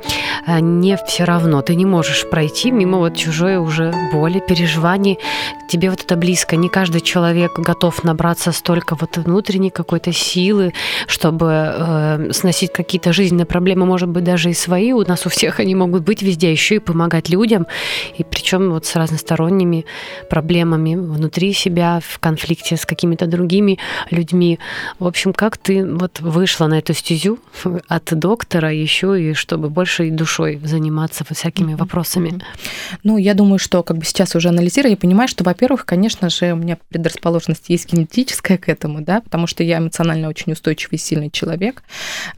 э, 0.46 0.58
не 0.60 0.96
все 1.06 1.24
равно. 1.24 1.62
Ты 1.62 1.76
не 1.76 1.84
можешь 1.84 2.28
пройти 2.28 2.70
мимо 2.70 2.98
вот 2.98 3.16
чужой 3.16 3.58
уже 3.58 3.92
боли, 4.10 4.40
переживаний. 4.40 5.18
Тебе 5.68 5.90
вот 5.90 6.00
это 6.00 6.16
близко. 6.16 6.56
Не 6.56 6.68
каждый 6.68 7.02
человек 7.02 7.58
готов 7.58 8.02
набраться 8.02 8.50
столько 8.50 8.96
вот 8.96 9.18
внутренней 9.18 9.70
какой-то 9.70 10.10
силы, 10.12 10.72
чтобы 11.06 11.50
э, 11.52 12.30
сносить 12.32 12.72
какие-то 12.72 13.12
жизненные 13.12 13.46
проблемы, 13.46 13.86
может 13.86 14.08
быть, 14.08 14.24
даже 14.24 14.50
и 14.50 14.54
свои. 14.54 14.92
У 14.92 15.02
нас 15.02 15.26
у 15.26 15.28
всех 15.28 15.60
они 15.60 15.74
могут 15.74 16.02
быть 16.02 16.22
везде, 16.22 16.50
еще 16.50 16.76
и 16.76 16.78
помогать 16.80 17.28
людям. 17.28 17.66
И 18.16 18.24
причем 18.24 18.70
вот 18.70 18.86
с 18.86 18.96
разносторонними 18.96 19.84
проблемами 20.30 20.96
внутри 20.96 21.52
себя, 21.52 22.00
в 22.02 22.18
конфликте 22.18 22.76
с 22.76 22.86
какими-то 22.86 23.26
другими 23.26 23.78
людьми. 24.10 24.58
В 24.98 25.06
общем, 25.06 25.32
как 25.32 25.56
ты 25.56 25.84
вот 25.84 26.20
вышла 26.20 26.66
на 26.66 26.78
эту 26.78 26.94
стезю 26.94 27.38
от 27.88 28.18
доктора 28.18 28.72
еще 28.72 29.20
и 29.20 29.34
чтобы 29.34 29.70
больше 29.70 30.08
и 30.08 30.10
душой 30.10 30.60
заниматься 30.62 31.24
всякими 31.28 31.74
вопросами? 31.74 32.40
Ну, 33.02 33.18
я 33.18 33.34
думаю, 33.34 33.58
что 33.58 33.82
как 33.82 33.98
бы 33.98 34.04
сейчас 34.04 34.34
уже 34.34 34.48
анализируя, 34.48 34.92
я 34.92 34.96
понимаю, 34.96 35.28
что, 35.28 35.44
во-первых, 35.44 35.84
конечно 35.84 36.30
же, 36.30 36.52
у 36.52 36.56
меня 36.56 36.78
предрасположенность 36.88 37.68
есть 37.68 37.92
генетическая 37.92 38.58
к 38.58 38.68
этому, 38.68 39.00
да, 39.00 39.20
потому 39.20 39.46
что 39.46 39.62
я 39.62 39.78
эмоционально 39.78 40.28
очень 40.28 40.52
устойчивый 40.52 40.96
и 40.96 41.00
сильный 41.00 41.30
человек. 41.30 41.82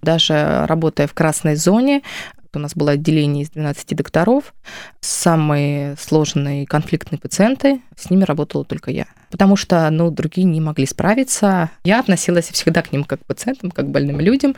Даже 0.02 0.64
работая 0.66 1.06
в 1.06 1.14
красной 1.14 1.56
зоне, 1.56 2.02
у 2.54 2.58
нас 2.58 2.74
было 2.74 2.92
отделение 2.92 3.44
из 3.44 3.50
12 3.50 3.96
докторов. 3.96 4.54
Самые 5.00 5.96
сложные 5.98 6.66
конфликтные 6.66 7.18
пациенты, 7.18 7.80
с 7.96 8.10
ними 8.10 8.24
работала 8.24 8.64
только 8.64 8.90
я. 8.90 9.06
Потому 9.30 9.56
что, 9.56 9.88
ну, 9.90 10.10
другие 10.10 10.44
не 10.44 10.60
могли 10.60 10.86
справиться. 10.86 11.70
Я 11.84 12.00
относилась 12.00 12.48
всегда 12.48 12.82
к 12.82 12.92
ним 12.92 13.04
как 13.04 13.20
к 13.20 13.26
пациентам, 13.26 13.70
как 13.70 13.86
к 13.86 13.88
больным 13.88 14.20
людям, 14.20 14.54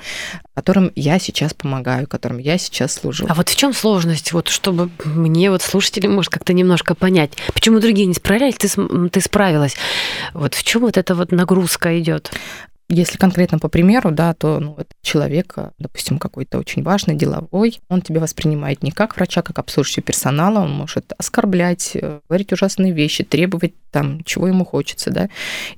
которым 0.54 0.92
я 0.94 1.18
сейчас 1.18 1.54
помогаю, 1.54 2.06
которым 2.06 2.38
я 2.38 2.58
сейчас 2.58 2.92
служу. 2.92 3.26
А 3.28 3.34
вот 3.34 3.48
в 3.48 3.56
чем 3.56 3.72
сложность, 3.72 4.32
вот 4.32 4.48
чтобы 4.48 4.90
мне, 5.04 5.50
вот 5.50 5.62
слушатели, 5.62 6.06
может, 6.06 6.32
как-то 6.32 6.52
немножко 6.52 6.94
понять, 6.94 7.32
почему 7.54 7.80
другие 7.80 8.06
не 8.06 8.14
справлялись, 8.14 8.56
ты, 8.56 8.68
ты 9.08 9.20
справилась. 9.20 9.76
Вот 10.34 10.54
в 10.54 10.62
чем 10.62 10.82
вот 10.82 10.96
эта 10.96 11.14
вот 11.14 11.32
нагрузка 11.32 11.98
идет? 11.98 12.32
Если 12.90 13.18
конкретно 13.18 13.58
по 13.58 13.68
примеру, 13.68 14.10
да, 14.12 14.32
то 14.32 14.60
ну, 14.60 14.74
это 14.78 14.88
человек, 15.02 15.52
э, 15.56 15.70
допустим, 15.78 16.18
какой-то 16.18 16.58
очень 16.58 16.82
важный, 16.82 17.14
деловой, 17.14 17.78
он 17.90 18.00
тебя 18.00 18.18
воспринимает 18.18 18.82
не 18.82 18.92
как 18.92 19.14
врача, 19.16 19.42
как 19.42 19.58
обслуживающего 19.58 20.04
персонала, 20.04 20.60
он 20.60 20.72
может 20.72 21.12
оскорблять, 21.18 21.90
э, 21.94 22.20
говорить 22.26 22.50
ужасные 22.50 22.92
вещи, 22.92 23.24
требовать 23.24 23.74
там, 23.90 24.24
чего 24.24 24.48
ему 24.48 24.64
хочется, 24.64 25.10
да, 25.10 25.28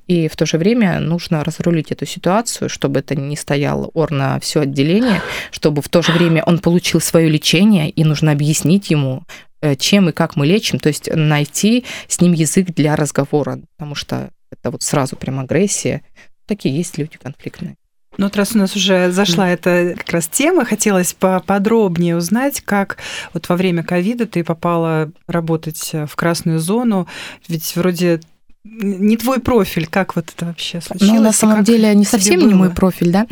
и 0.07 0.29
в 0.29 0.37
то 0.37 0.45
же 0.45 0.57
время 0.57 1.01
нужно 1.01 1.43
разрулить 1.43 1.91
эту 1.91 2.05
ситуацию, 2.05 2.69
чтобы 2.69 3.01
это 3.01 3.13
не 3.13 3.35
стояло 3.35 3.89
ор 3.93 4.11
на 4.11 4.39
все 4.39 4.61
отделение, 4.61 5.21
чтобы 5.51 5.81
в 5.81 5.89
то 5.89 6.01
же 6.01 6.13
время 6.13 6.43
он 6.45 6.59
получил 6.59 7.01
свое 7.01 7.27
лечение, 7.27 7.89
и 7.89 8.05
нужно 8.05 8.31
объяснить 8.31 8.89
ему, 8.89 9.23
э, 9.61 9.75
чем 9.75 10.07
и 10.07 10.13
как 10.13 10.37
мы 10.37 10.45
лечим, 10.47 10.79
то 10.79 10.87
есть 10.87 11.09
найти 11.13 11.83
с 12.07 12.21
ним 12.21 12.31
язык 12.31 12.67
для 12.67 12.95
разговора, 12.95 13.59
потому 13.75 13.95
что 13.95 14.29
это 14.49 14.71
вот 14.71 14.83
сразу 14.83 15.15
прям 15.15 15.39
агрессия, 15.39 16.03
такие 16.45 16.75
есть 16.75 16.97
люди 16.97 17.17
конфликтные. 17.17 17.75
Ну, 18.17 18.25
вот 18.25 18.35
раз 18.35 18.55
у 18.55 18.57
нас 18.57 18.75
уже 18.75 19.09
зашла 19.11 19.49
mm. 19.49 19.53
эта 19.53 19.95
как 19.97 20.09
раз 20.09 20.27
тема, 20.27 20.65
хотелось 20.65 21.13
поподробнее 21.13 22.17
узнать, 22.17 22.59
как 22.61 22.97
вот 23.33 23.47
во 23.47 23.55
время 23.55 23.83
ковида 23.83 24.27
ты 24.27 24.43
попала 24.43 25.11
работать 25.27 25.91
в 25.93 26.15
красную 26.15 26.59
зону, 26.59 27.07
ведь 27.47 27.75
вроде 27.77 28.19
не 28.63 29.17
твой 29.17 29.39
профиль, 29.39 29.87
как 29.87 30.15
вот 30.15 30.25
это 30.35 30.45
вообще 30.45 30.81
случилось? 30.81 31.13
Ну, 31.13 31.21
на 31.21 31.31
самом 31.31 31.63
деле, 31.63 31.95
не 31.95 32.05
совсем 32.05 32.39
было? 32.39 32.47
не 32.47 32.53
мой 32.53 32.69
профиль, 32.69 33.11
да. 33.11 33.25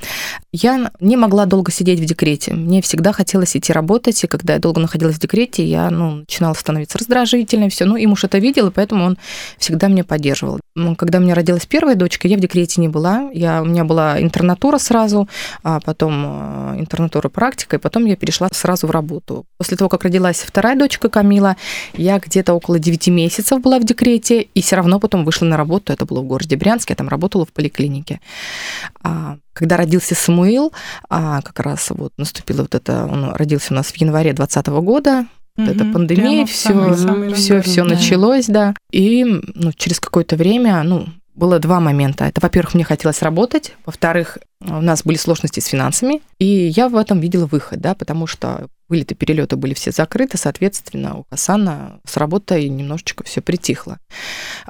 Я 0.51 0.91
не 0.99 1.17
могла 1.17 1.45
долго 1.45 1.71
сидеть 1.71 1.99
в 1.99 2.05
декрете. 2.05 2.55
Мне 2.55 2.81
всегда 2.81 3.11
хотелось 3.11 3.55
идти 3.55 3.71
работать, 3.71 4.23
и 4.23 4.27
когда 4.27 4.55
я 4.55 4.59
долго 4.59 4.81
находилась 4.81 5.17
в 5.17 5.19
декрете, 5.19 5.63
я, 5.63 5.91
ну, 5.91 6.15
начинала 6.21 6.55
становиться 6.55 6.97
раздражительной, 6.97 7.69
все. 7.69 7.85
Ну, 7.85 7.95
и 7.95 8.07
муж 8.07 8.23
это 8.23 8.39
видел, 8.39 8.69
и 8.69 8.71
поэтому 8.71 9.05
он 9.05 9.17
всегда 9.59 9.87
меня 9.87 10.03
поддерживал. 10.03 10.59
Когда 10.97 11.19
у 11.19 11.21
меня 11.21 11.35
родилась 11.35 11.67
первая 11.67 11.95
дочка, 11.95 12.27
я 12.27 12.35
в 12.37 12.39
декрете 12.39 12.81
не 12.81 12.87
была. 12.87 13.29
Я, 13.31 13.61
у 13.61 13.65
меня 13.65 13.83
была 13.83 14.19
интернатура 14.19 14.79
сразу, 14.79 15.29
а 15.61 15.79
потом 15.79 16.23
э, 16.25 16.79
интернатура 16.79 17.29
практика, 17.29 17.75
и 17.75 17.79
потом 17.79 18.05
я 18.05 18.15
перешла 18.15 18.47
сразу 18.51 18.87
в 18.87 18.91
работу. 18.91 19.45
После 19.57 19.77
того, 19.77 19.89
как 19.89 20.03
родилась 20.03 20.39
вторая 20.39 20.75
дочка 20.75 21.09
Камила, 21.09 21.55
я 21.93 22.17
где-то 22.17 22.53
около 22.53 22.79
9 22.79 23.09
месяцев 23.09 23.61
была 23.61 23.77
в 23.77 23.83
декрете, 23.83 24.41
и 24.41 24.61
все 24.61 24.75
равно 24.77 24.99
потом 24.99 25.18
вышла 25.25 25.45
на 25.45 25.57
работу, 25.57 25.93
это 25.93 26.05
было 26.05 26.21
в 26.21 26.25
городе 26.25 26.55
Брянске, 26.55 26.93
я 26.93 26.95
там 26.95 27.09
работала 27.09 27.45
в 27.45 27.53
поликлинике. 27.53 28.21
А, 29.01 29.37
когда 29.53 29.77
родился 29.77 30.15
Самуил, 30.15 30.73
а, 31.09 31.41
как 31.41 31.59
раз 31.59 31.89
вот 31.89 32.13
наступило 32.17 32.61
вот 32.61 32.75
это, 32.75 33.05
он 33.05 33.31
родился 33.33 33.73
у 33.73 33.75
нас 33.75 33.87
в 33.87 33.97
январе 33.97 34.33
2020 34.33 34.67
года, 34.83 35.25
вот 35.57 35.67
угу, 35.67 35.75
эта 35.75 35.85
пандемия, 35.85 36.45
все, 36.45 37.33
все, 37.33 37.61
все 37.61 37.83
да. 37.83 37.89
началось, 37.89 38.45
да. 38.45 38.73
И 38.91 39.25
ну, 39.25 39.71
через 39.73 39.99
какое-то 39.99 40.35
время, 40.35 40.81
ну, 40.83 41.07
было 41.39 41.57
два 41.57 41.79
момента. 41.79 42.25
Это, 42.25 42.41
во-первых, 42.41 42.75
мне 42.75 42.83
хотелось 42.83 43.21
работать, 43.23 43.73
во-вторых, 43.85 44.37
у 44.61 44.81
нас 44.81 45.03
были 45.03 45.17
сложности 45.17 45.59
с 45.59 45.65
финансами, 45.65 46.21
и 46.37 46.45
я 46.45 46.89
в 46.89 46.97
этом 46.97 47.19
видела 47.19 47.47
выход, 47.47 47.79
да, 47.79 47.95
потому 47.95 48.27
что 48.27 48.67
вылеты, 48.89 49.15
перелеты 49.15 49.55
были 49.55 49.73
все 49.73 49.91
закрыты, 49.91 50.37
соответственно, 50.37 51.19
у 51.19 51.25
Хасана 51.29 52.01
с 52.05 52.17
работой 52.17 52.67
немножечко 52.67 53.23
все 53.23 53.41
притихло. 53.41 53.99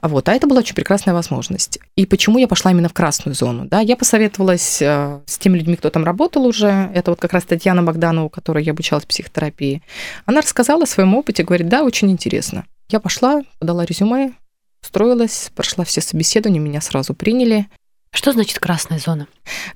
Вот, 0.02 0.30
а 0.30 0.34
это 0.34 0.46
была 0.46 0.60
очень 0.60 0.76
прекрасная 0.76 1.14
возможность. 1.14 1.80
И 1.96 2.06
почему 2.06 2.38
я 2.38 2.48
пошла 2.48 2.72
именно 2.72 2.90
в 2.90 2.94
красную 2.94 3.34
зону? 3.34 3.66
Да, 3.66 3.80
я 3.80 3.96
посоветовалась 3.96 4.82
э, 4.82 5.22
с 5.26 5.38
теми 5.38 5.58
людьми, 5.58 5.76
кто 5.76 5.90
там 5.90 6.04
работал 6.04 6.46
уже. 6.46 6.92
Это 6.94 7.12
вот 7.12 7.20
как 7.20 7.34
раз 7.34 7.46
Татьяна 7.46 7.82
Богданова, 7.82 8.26
у 8.26 8.30
которой 8.30 8.64
я 8.64 8.74
обучалась 8.74 9.06
психотерапии. 9.06 9.82
Она 10.26 10.42
рассказала 10.42 10.84
о 10.84 10.88
своем 10.88 11.16
опыте, 11.16 11.44
говорит, 11.44 11.70
да, 11.70 11.84
очень 11.84 12.12
интересно. 12.12 12.66
Я 12.90 13.00
пошла, 13.00 13.42
подала 13.60 13.86
резюме, 13.86 14.34
устроилась, 14.82 15.52
прошла 15.56 15.84
все 15.84 16.02
собеседования, 16.02 16.60
меня 16.60 16.82
сразу 16.82 17.14
приняли. 17.14 17.68
Что 18.12 18.32
значит 18.32 18.60
красная 18.60 19.00
зона? 19.00 19.28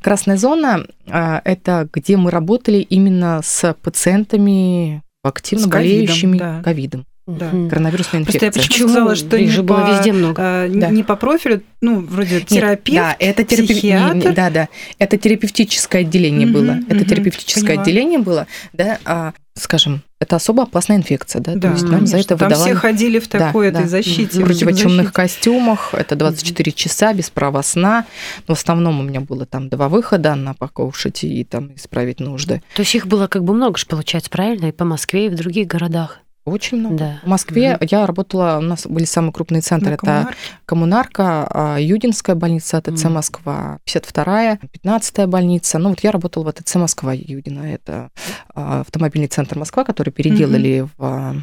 Красная 0.02 0.38
зона 0.38 0.86
а,– 1.08 1.42
это 1.46 1.88
где 1.94 2.18
мы 2.18 2.32
работали 2.32 2.78
именно 2.78 3.42
с 3.44 3.76
пациентами 3.82 5.04
активно 5.24 5.66
с 5.66 5.68
болеющими 5.68 6.62
ковидом. 6.64 7.06
Да. 7.26 7.50
Коронавирусная 7.70 8.22
инфекция. 8.22 8.52
Просто 8.52 8.60
я 8.60 8.70
почему 8.70 8.90
сказала, 8.90 9.16
что 9.16 9.38
их 9.38 9.50
же 9.50 9.64
было 9.64 9.96
везде 9.96 10.12
много. 10.12 10.36
А, 10.38 10.68
да. 10.68 10.90
Не 10.90 11.04
по 11.04 11.16
профилю, 11.16 11.64
ну, 11.80 12.02
вроде 12.02 12.42
терапевт, 12.42 12.98
да, 12.98 13.16
это 13.18 13.46
терапи... 13.46 13.74
психиатр. 13.74 14.34
Да, 14.34 14.50
да. 14.50 14.70
Это 15.00 15.18
терапевтическое 15.18 16.02
отделение 16.02 16.48
угу, 16.48 16.56
было. 16.56 16.80
Это 16.90 16.98
угу, 16.98 17.06
терапевтическое 17.06 17.68
поняла. 17.68 17.82
отделение 17.82 18.20
было, 18.20 18.48
да, 18.74 19.00
а, 19.06 19.34
скажем, 19.56 20.02
это 20.24 20.36
особо 20.38 20.64
опасная 20.64 20.98
инфекция, 20.98 21.42
да, 21.42 21.54
да 21.56 21.70
то 21.70 21.74
есть 21.74 21.84
нам 21.84 22.08
за 22.08 22.18
это 22.18 22.36
там 22.36 22.50
выдавали... 22.50 22.72
все 22.72 22.76
ходили 22.76 23.20
в 23.20 23.28
такой 23.28 23.72
да, 23.72 23.80
этой 23.80 23.84
да. 23.84 23.90
защите. 23.90 24.40
В 24.40 24.46
противочумных 24.46 25.08
защите. 25.08 25.14
костюмах, 25.14 25.94
это 25.94 26.16
24 26.16 26.72
угу. 26.72 26.78
часа 26.78 27.14
без 27.14 27.30
права 27.30 27.62
сна. 27.62 28.06
Но 28.48 28.56
в 28.56 28.58
основном 28.58 29.00
у 29.00 29.04
меня 29.04 29.22
было 29.22 29.46
там 29.46 29.70
два 29.70 29.90
выхода 29.90 30.36
на 30.36 30.54
покушать 30.54 31.24
и 31.24 31.44
там 31.44 31.76
исправить 31.76 32.20
нужды. 32.20 32.62
То 32.76 32.82
есть 32.82 32.96
их 32.96 33.08
было 33.08 33.28
как 33.28 33.44
бы 33.44 33.54
много 33.54 33.78
же, 33.78 33.86
получается, 33.86 34.30
правильно, 34.30 34.68
и 34.68 34.72
по 34.72 34.86
Москве, 34.86 35.28
и 35.28 35.30
в 35.30 35.36
других 35.36 35.68
городах. 35.68 36.23
Очень 36.46 36.80
много. 36.80 36.98
Да. 36.98 37.20
В 37.24 37.28
Москве 37.28 37.76
угу. 37.76 37.86
я 37.90 38.06
работала, 38.06 38.58
у 38.58 38.62
нас 38.62 38.86
были 38.86 39.06
самые 39.06 39.32
крупные 39.32 39.62
центры, 39.62 39.92
На 39.92 39.94
это 39.96 40.30
Коммунарка, 40.66 41.48
а, 41.50 41.78
Юдинская 41.80 42.36
больница, 42.36 42.78
АТЦ 42.78 43.06
угу. 43.06 43.14
Москва, 43.14 43.80
52-я, 43.86 44.60
15-я 44.84 45.28
больница. 45.28 45.80
Ну 45.80 45.90
вот 45.90 46.02
я 46.02 46.12
работала 46.12 46.44
в 46.44 46.48
АТЦ 46.50 46.76
Москва 46.76 47.14
Юдина, 47.14 47.74
это 47.74 48.10
а, 48.54 48.82
автомобильный 48.82 49.28
центр 49.28 49.58
Москва, 49.58 49.86
который 49.86 50.10
переделали 50.10 50.82
угу. 50.82 50.92
в 50.98 51.04
а, 51.04 51.36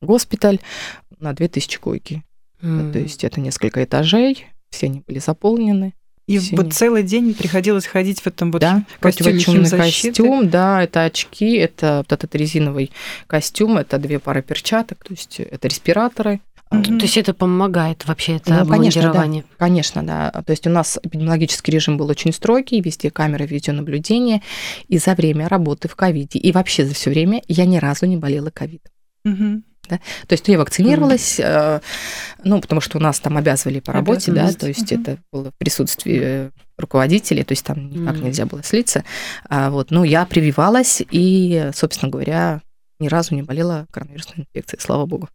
госпиталь 0.00 0.60
на 1.18 1.34
2000 1.34 1.78
койки. 1.78 2.22
Угу. 2.62 2.92
То 2.92 2.98
есть 2.98 3.24
это 3.24 3.40
несколько 3.40 3.84
этажей, 3.84 4.46
все 4.70 4.86
они 4.86 5.02
были 5.06 5.18
заполнены. 5.18 5.92
И 6.26 6.40
Синий. 6.40 6.56
вот 6.56 6.72
целый 6.72 7.04
день 7.04 7.34
приходилось 7.34 7.86
ходить 7.86 8.20
в 8.20 8.26
этом 8.26 8.50
вот 8.50 8.60
да, 8.60 8.82
костюме 8.98 9.68
костюм, 9.68 10.50
да, 10.50 10.82
это 10.82 11.04
очки, 11.04 11.54
это 11.54 11.98
вот 11.98 12.12
этот 12.12 12.34
резиновый 12.34 12.90
костюм, 13.28 13.78
это 13.78 13.98
две 13.98 14.18
пары 14.18 14.42
перчаток, 14.42 15.04
то 15.04 15.12
есть 15.12 15.38
это 15.38 15.68
респираторы. 15.68 16.40
Mm-hmm. 16.72 16.98
То 16.98 17.02
есть 17.04 17.16
это 17.16 17.32
помогает 17.32 18.04
вообще, 18.06 18.36
это 18.36 18.64
ну, 18.64 18.66
конечно, 18.68 19.12
да, 19.12 19.44
конечно, 19.56 20.02
да. 20.02 20.32
То 20.44 20.50
есть 20.50 20.66
у 20.66 20.70
нас 20.70 20.98
эпидемиологический 21.00 21.72
режим 21.72 21.96
был 21.96 22.08
очень 22.08 22.32
строгий, 22.32 22.80
везде 22.80 23.12
камеры 23.12 23.46
видеонаблюдения, 23.46 24.42
и 24.88 24.98
за 24.98 25.14
время 25.14 25.48
работы 25.48 25.86
в 25.86 25.94
ковиде, 25.94 26.40
и 26.40 26.50
вообще 26.50 26.84
за 26.84 26.94
все 26.94 27.10
время 27.10 27.40
я 27.46 27.66
ни 27.66 27.76
разу 27.76 28.06
не 28.06 28.16
болела 28.16 28.50
ковидом. 28.50 28.90
Mm-hmm. 29.24 29.62
Да? 29.88 29.96
То 30.26 30.32
есть 30.32 30.46
я 30.48 30.58
вакцинировалась, 30.58 31.38
mm-hmm. 31.38 31.82
ну, 32.44 32.60
потому 32.60 32.80
что 32.80 32.98
у 32.98 33.00
нас 33.00 33.20
там 33.20 33.36
обязывали 33.36 33.80
по 33.80 33.92
работе, 33.92 34.32
да, 34.32 34.52
то 34.52 34.66
есть 34.66 34.92
mm-hmm. 34.92 35.00
это 35.00 35.18
было 35.32 35.50
в 35.50 35.54
присутствии 35.58 36.50
руководителей, 36.78 37.44
то 37.44 37.52
есть 37.52 37.64
там 37.64 37.90
никак 37.90 38.16
mm-hmm. 38.16 38.24
нельзя 38.24 38.46
было 38.46 38.62
слиться. 38.62 39.04
А 39.48 39.70
вот, 39.70 39.90
ну, 39.90 40.04
я 40.04 40.26
прививалась 40.26 41.02
и, 41.10 41.70
собственно 41.74 42.10
говоря, 42.10 42.60
ни 42.98 43.08
разу 43.08 43.34
не 43.34 43.42
болела 43.42 43.86
коронавирусной 43.90 44.46
инфекцией, 44.46 44.80
слава 44.80 45.06
богу. 45.06 45.28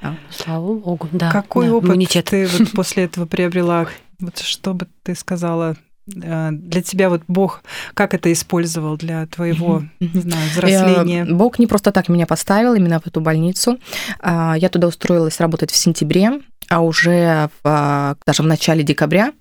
А. 0.00 0.16
Слава 0.30 0.74
богу, 0.74 1.08
да. 1.12 1.30
Какой 1.30 1.66
да, 1.68 1.74
опыт 1.74 1.90
иммунитет. 1.90 2.26
ты 2.26 2.46
вот 2.46 2.70
после 2.74 3.04
этого 3.04 3.26
приобрела? 3.26 3.88
Вот 4.20 4.38
что 4.38 4.74
бы 4.74 4.86
ты 5.02 5.14
сказала 5.14 5.76
Э, 5.76 5.93
для 6.06 6.82
тебя 6.82 7.08
вот 7.08 7.22
Бог 7.28 7.62
как 7.94 8.14
это 8.14 8.32
использовал 8.32 8.96
для 8.96 9.26
твоего, 9.26 9.82
не 10.00 10.20
знаю, 10.20 10.50
взросления? 10.50 11.24
Бог 11.24 11.58
не 11.58 11.66
просто 11.66 11.92
так 11.92 12.08
меня 12.08 12.26
поставил 12.26 12.74
именно 12.74 13.00
в 13.00 13.06
эту 13.06 13.20
больницу. 13.20 13.78
А, 14.20 14.54
я 14.58 14.68
туда 14.68 14.88
устроилась 14.88 15.40
работать 15.40 15.70
в 15.70 15.76
сентябре, 15.76 16.40
а 16.68 16.80
уже 16.80 17.48
в, 17.62 18.16
даже 18.26 18.42
в 18.42 18.46
начале 18.46 18.82
декабря 18.82 19.32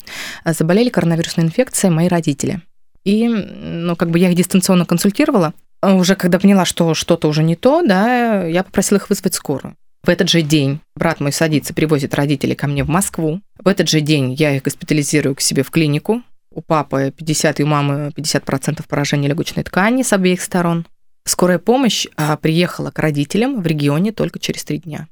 заболели 0.45 0.89
коронавирусной 0.89 1.45
инфекцией 1.45 1.93
мои 1.93 2.07
родители. 2.07 2.61
И, 3.03 3.27
ну, 3.27 3.95
как 3.95 4.09
бы 4.09 4.19
я 4.19 4.29
их 4.29 4.35
дистанционно 4.35 4.85
консультировала. 4.85 5.53
Уже 5.81 6.15
когда 6.15 6.39
поняла, 6.39 6.63
что 6.63 6.93
что-то 6.93 7.27
уже 7.27 7.43
не 7.43 7.57
то, 7.57 7.81
да, 7.81 8.45
я 8.45 8.63
попросила 8.63 8.99
их 8.99 9.09
вызвать 9.09 9.33
скорую. 9.33 9.75
В 10.03 10.09
этот 10.09 10.29
же 10.29 10.41
день 10.41 10.79
брат 10.95 11.19
мой 11.19 11.31
садится, 11.31 11.73
привозит 11.73 12.13
родителей 12.13 12.55
ко 12.55 12.67
мне 12.67 12.83
в 12.83 12.89
Москву. 12.89 13.41
В 13.57 13.67
этот 13.67 13.89
же 13.89 14.01
день 14.01 14.33
я 14.33 14.55
их 14.55 14.63
госпитализирую 14.63 15.35
к 15.35 15.41
себе 15.41 15.63
в 15.63 15.71
клинику 15.71 16.21
у 16.53 16.61
папы 16.61 17.13
50 17.15 17.59
и 17.59 17.63
у 17.63 17.67
мамы 17.67 18.11
50% 18.15 18.83
поражения 18.87 19.27
легочной 19.27 19.63
ткани 19.63 20.03
с 20.03 20.13
обеих 20.13 20.41
сторон. 20.41 20.85
Скорая 21.25 21.59
помощь 21.59 22.05
а, 22.17 22.35
приехала 22.37 22.91
к 22.91 22.99
родителям 22.99 23.61
в 23.61 23.65
регионе 23.67 24.11
только 24.11 24.39
через 24.39 24.63
три 24.63 24.79
дня. 24.79 25.07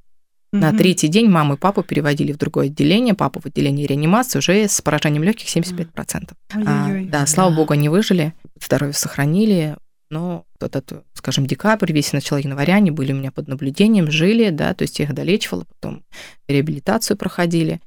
На 0.53 0.69
Мгм. 0.69 0.77
третий 0.79 1.07
день 1.07 1.29
маму 1.29 1.53
и 1.53 1.57
папу 1.57 1.81
переводили 1.81 2.33
в 2.33 2.37
другое 2.37 2.65
отделение, 2.65 3.13
папу 3.13 3.39
в 3.39 3.45
отделение 3.45 3.87
реанимации 3.87 4.39
уже 4.39 4.67
с 4.67 4.81
поражением 4.81 5.23
легких 5.23 5.47
75%. 5.47 6.35
А, 6.53 6.57
Ой-ой-ой. 6.87 7.05
да, 7.05 7.25
слава 7.25 7.55
богу, 7.55 7.71
они 7.73 7.87
выжили, 7.87 8.33
здоровье 8.61 8.93
сохранили, 8.93 9.77
но 10.09 10.43
этот, 10.63 11.03
скажем, 11.13 11.45
декабрь, 11.45 11.91
весь 11.91 12.13
начало 12.13 12.37
января, 12.39 12.75
они 12.75 12.91
были 12.91 13.13
у 13.13 13.15
меня 13.15 13.31
под 13.31 13.47
наблюдением, 13.47 14.09
жили, 14.11 14.49
да, 14.49 14.73
то 14.73 14.83
есть 14.83 14.99
я 14.99 15.05
их 15.05 15.13
долечивала, 15.13 15.65
потом 15.65 16.03
реабилитацию 16.47 17.17
проходили. 17.17 17.81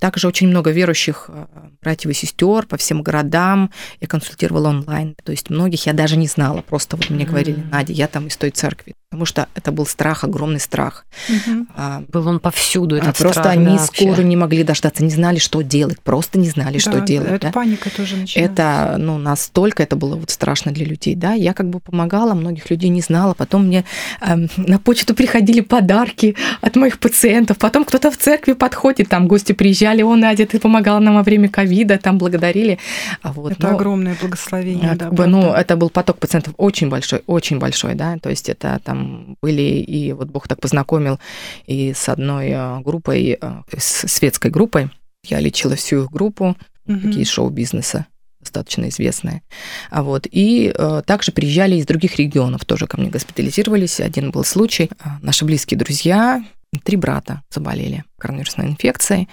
Также 0.00 0.28
очень 0.28 0.48
много 0.48 0.70
верующих 0.70 1.26
э, 1.28 1.46
братьев 1.80 2.10
и 2.10 2.14
сестер 2.14 2.66
по 2.66 2.76
всем 2.76 3.00
городам. 3.02 3.70
Я 4.02 4.06
консультировала 4.06 4.68
онлайн. 4.68 5.14
То 5.24 5.32
есть 5.32 5.48
многих 5.48 5.86
я 5.86 5.94
даже 5.94 6.16
не 6.18 6.26
знала. 6.26 6.60
Просто 6.60 6.96
вот 6.96 7.08
мне 7.08 7.24
говорили, 7.24 7.60
М. 7.62 7.70
Надя, 7.70 7.94
я 7.94 8.06
там 8.06 8.26
из 8.26 8.36
той 8.36 8.50
церкви. 8.50 8.94
Потому 9.08 9.24
что 9.24 9.48
это 9.54 9.72
был 9.72 9.86
страх, 9.86 10.24
огромный 10.24 10.60
страх. 10.60 11.06
Мгм. 11.28 11.68
А, 11.74 12.02
Был 12.08 12.26
он 12.28 12.40
повсюду, 12.40 12.96
а 12.96 12.98
этот 12.98 13.16
просто 13.16 13.40
страх, 13.40 13.56
они 13.56 13.76
да, 13.78 13.78
скоро 13.78 14.08
вообще. 14.08 14.24
не 14.24 14.36
могли 14.36 14.62
дождаться, 14.64 15.02
не 15.04 15.10
знали, 15.10 15.38
что 15.38 15.62
делать. 15.62 16.00
Просто 16.02 16.38
не 16.38 16.48
знали, 16.50 16.76
что 16.78 16.92
Да, 16.94 17.00
делать. 17.00 17.30
Это 17.30 17.46
да. 17.46 17.52
паника 17.52 17.88
тоже 17.88 18.16
начинается. 18.16 18.52
Это, 18.52 18.96
ну, 18.98 19.16
настолько 19.16 19.82
это 19.82 19.96
было 19.96 20.16
вот 20.16 20.30
страшно 20.30 20.72
для 20.72 20.84
людей, 20.84 21.14
да. 21.14 21.32
Я 21.32 21.54
как 21.54 21.70
бы 21.70 21.80
помогала, 21.80 22.03
многих 22.34 22.70
людей 22.70 22.90
не 22.90 23.00
знала. 23.00 23.34
Потом 23.34 23.66
мне 23.66 23.84
эм, 24.20 24.48
на 24.56 24.78
почту 24.78 25.14
приходили 25.14 25.60
подарки 25.60 26.36
от 26.60 26.76
моих 26.76 26.98
пациентов. 26.98 27.58
Потом 27.58 27.84
кто-то 27.84 28.10
в 28.10 28.16
церкви 28.16 28.52
подходит, 28.52 29.08
там 29.08 29.28
гости 29.28 29.52
приезжали, 29.52 30.02
о, 30.02 30.14
Надя, 30.16 30.46
ты 30.46 30.58
помогала 30.58 30.98
нам 30.98 31.14
во 31.14 31.22
время 31.22 31.48
ковида, 31.48 31.98
там 31.98 32.18
благодарили. 32.18 32.78
А 33.22 33.32
вот, 33.32 33.52
Это 33.52 33.68
ну, 33.68 33.74
огромное 33.74 34.16
благословение, 34.20 34.94
да. 34.94 35.10
бы, 35.10 35.26
ну, 35.26 35.52
это 35.52 35.76
был 35.76 35.90
поток 35.90 36.18
пациентов 36.18 36.54
очень 36.56 36.88
большой, 36.88 37.22
очень 37.26 37.58
большой, 37.58 37.94
да, 37.94 38.16
то 38.18 38.30
есть 38.30 38.48
это 38.48 38.80
там 38.84 39.36
были, 39.42 39.62
и 39.62 40.12
вот 40.12 40.28
Бог 40.28 40.48
так 40.48 40.60
познакомил 40.60 41.18
и 41.66 41.92
с 41.94 42.08
одной 42.08 42.50
э, 42.50 42.80
группой, 42.80 43.38
э, 43.40 43.52
с 43.76 44.08
светской 44.08 44.50
группой, 44.50 44.90
я 45.24 45.40
лечила 45.40 45.76
всю 45.76 46.04
их 46.04 46.10
группу, 46.10 46.56
Мгм. 46.86 47.00
такие 47.00 47.22
из 47.22 47.30
шоу-бизнеса 47.30 48.06
достаточно 48.44 48.88
известные. 48.88 49.42
А 49.90 50.02
вот, 50.02 50.26
и 50.30 50.72
э, 50.76 51.02
также 51.06 51.32
приезжали 51.32 51.76
из 51.76 51.86
других 51.86 52.16
регионов, 52.16 52.64
тоже 52.64 52.86
ко 52.86 52.98
мне 52.98 53.10
госпитализировались. 53.10 54.00
Один 54.00 54.30
был 54.30 54.44
случай, 54.44 54.90
э, 54.90 55.08
наши 55.22 55.44
близкие 55.44 55.78
друзья, 55.78 56.44
три 56.84 56.96
брата 56.96 57.42
заболели 57.50 58.04
коронавирусной 58.18 58.68
инфекцией. 58.68 59.28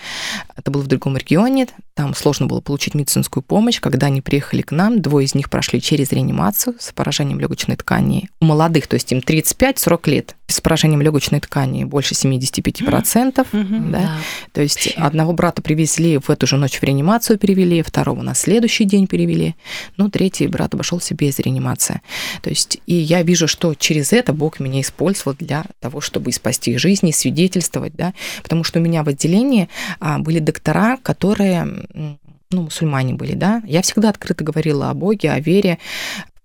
Это 0.56 0.72
было 0.72 0.82
в 0.82 0.88
другом 0.88 1.18
регионе, 1.18 1.68
там 1.94 2.16
сложно 2.16 2.48
было 2.48 2.62
получить 2.62 2.96
медицинскую 2.96 3.44
помощь. 3.44 3.80
Когда 3.80 4.08
они 4.08 4.22
приехали 4.22 4.62
к 4.62 4.72
нам, 4.72 5.02
двое 5.02 5.26
из 5.26 5.36
них 5.36 5.50
прошли 5.50 5.82
через 5.82 6.12
реанимацию 6.12 6.76
с 6.80 6.92
поражением 6.92 7.40
легочной 7.40 7.76
ткани. 7.76 8.30
У 8.40 8.46
молодых, 8.46 8.88
то 8.88 8.96
есть 8.96 9.12
им 9.12 9.20
35-40 9.20 10.10
лет, 10.10 10.36
с 10.48 10.62
поражением 10.62 11.02
легочной 11.02 11.40
ткани 11.40 11.84
больше 11.84 12.16
75%. 12.16 13.48
Мгм. 13.52 13.92
Да? 13.92 14.18
То 14.52 14.62
есть 14.62 14.88
одного 14.98 15.34
брата 15.34 15.62
привезли 15.62 16.18
в 16.18 16.30
эту 16.30 16.48
же 16.48 16.58
ночь 16.58 16.80
в 16.80 16.84
реанимацию 16.84 17.38
перевели, 17.38 17.82
второго 17.82 18.22
на 18.22 18.34
следующий 18.34 18.86
день 18.86 19.08
перевели, 19.08 19.56
ну, 19.98 20.10
третий 20.10 20.48
брат 20.48 20.74
обошелся 20.74 21.14
без 21.14 21.40
реанимации. 21.40 22.02
То 22.42 22.50
есть 22.50 22.80
и 22.86 22.96
я 22.96 23.22
вижу, 23.22 23.48
что 23.48 23.76
через 23.76 24.14
это 24.14 24.34
Бог 24.34 24.60
меня 24.60 24.82
использовал 24.82 25.36
для 25.38 25.66
того, 25.80 26.02
чтобы 26.02 26.30
и 26.30 26.34
спасти 26.34 26.72
их 26.72 26.80
жизни, 26.80 27.12
свидетельствовать, 27.12 27.94
да, 27.96 28.14
потому 28.42 28.64
что 28.64 28.71
у 28.80 28.84
меня 28.84 29.04
в 29.04 29.10
отделении 29.10 29.70
а, 30.00 30.20
были 30.20 30.40
доктора, 30.40 30.98
которые, 30.98 31.66
ну, 31.94 32.64
мусульмане 32.64 33.14
были, 33.14 33.34
да, 33.34 33.62
я 33.66 33.82
всегда 33.82 34.10
открыто 34.10 34.44
говорила 34.44 34.90
о 34.90 34.94
Боге, 34.94 35.32
о 35.32 35.40
вере, 35.40 35.78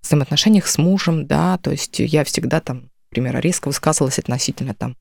взаимоотношениях 0.03 0.67
с 0.67 0.79
мужем, 0.79 1.27
да, 1.27 1.59
то 1.59 1.71
есть 1.71 1.99
я 1.99 2.25
всегда 2.25 2.61
там, 2.61 2.91
например, 3.11 3.41
резко 3.41 3.69
высказывалась 3.69 4.19
относительно 4.19 4.75
там 4.75 4.97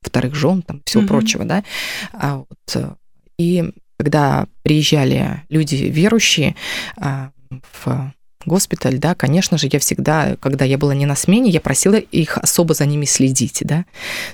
вторых 0.00 0.34
жен, 0.34 0.62
там 0.62 0.82
всего 0.84 1.02
Мгм. 1.02 1.08
прочего, 1.08 1.44
да. 1.44 1.64
А 2.12 2.36
вот, 2.38 2.48
э, 2.74 2.94
и 3.38 3.70
когда 3.98 4.46
приезжали 4.62 5.42
люди 5.48 5.74
верующие 5.76 6.54
а, 6.96 7.30
в 7.50 8.12
госпиталь, 8.46 8.98
да, 8.98 9.14
конечно 9.14 9.58
же, 9.58 9.68
я 9.70 9.78
всегда, 9.78 10.36
когда 10.40 10.64
я 10.64 10.78
была 10.78 10.94
не 10.94 11.06
на 11.06 11.16
смене, 11.16 11.50
я 11.50 11.60
просила 11.60 11.96
их 11.96 12.38
особо 12.38 12.74
за 12.74 12.86
ними 12.86 13.04
следить, 13.04 13.58
да, 13.62 13.84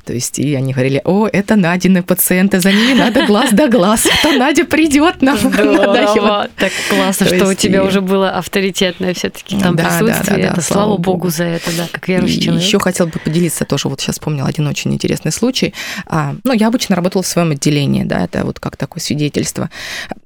то 0.05 0.13
есть 0.13 0.39
и 0.39 0.55
они 0.55 0.73
говорили, 0.73 1.01
о, 1.05 1.27
это 1.27 1.57
Надины 1.57 2.03
пациенты, 2.03 2.61
за 2.61 2.73
ними 2.73 2.95
надо 2.95 3.27
глаз 3.33 3.51
да 3.53 3.69
глаз, 3.69 4.07
а 4.07 4.23
то 4.23 4.33
Надя 4.33 4.65
придет 4.65 5.23
нам. 5.23 5.39
надо 5.43 6.03
его». 6.03 6.33
Здорово. 6.33 6.49
Так 6.57 6.73
классно, 6.89 7.27
То 7.27 7.37
что 7.37 7.49
у 7.49 7.55
тебя 7.55 7.85
уже 7.85 8.01
было 8.01 8.31
авторитетное 8.31 9.15
все-таки 9.15 9.59
там 9.59 9.77
присутствие. 9.77 10.47
Это 10.47 10.61
слава 10.61 10.97
богу. 10.97 11.31
за 11.31 11.45
это, 11.45 11.71
да, 11.77 11.89
как 11.91 12.09
верующий 12.09 12.41
человек. 12.41 12.65
еще 12.65 12.79
хотел 12.79 13.07
бы 13.07 13.19
поделиться 13.19 13.65
тоже, 13.65 13.89
вот 13.89 14.01
сейчас 14.01 14.17
вспомнила 14.17 14.49
один 14.49 14.67
очень 14.67 14.93
интересный 14.93 15.33
случай. 15.33 15.75
А, 16.07 16.35
ну, 16.45 16.53
я 16.53 16.69
обычно 16.69 16.97
работала 16.97 17.23
в 17.23 17.27
своем 17.27 17.53
отделении, 17.53 18.05
да, 18.05 18.25
это 18.25 18.45
вот 18.45 18.61
как 18.61 18.77
такое 18.77 19.01
свидетельство. 19.03 19.71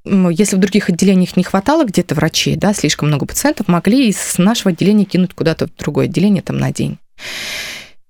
Если 0.04 0.56
в 0.56 0.58
других 0.58 0.88
отделениях 0.88 1.36
не 1.36 1.44
хватало 1.44 1.84
где-то 1.84 2.14
врачей, 2.14 2.56
да, 2.56 2.72
слишком 2.74 3.08
много 3.08 3.26
пациентов, 3.26 3.68
могли 3.76 4.08
из 4.08 4.38
нашего 4.38 4.70
отделения 4.70 5.04
кинуть 5.04 5.34
куда-то 5.34 5.66
в 5.66 5.76
другое 5.76 6.06
отделение 6.06 6.42
там 6.42 6.56
на 6.56 6.72
день. 6.72 6.98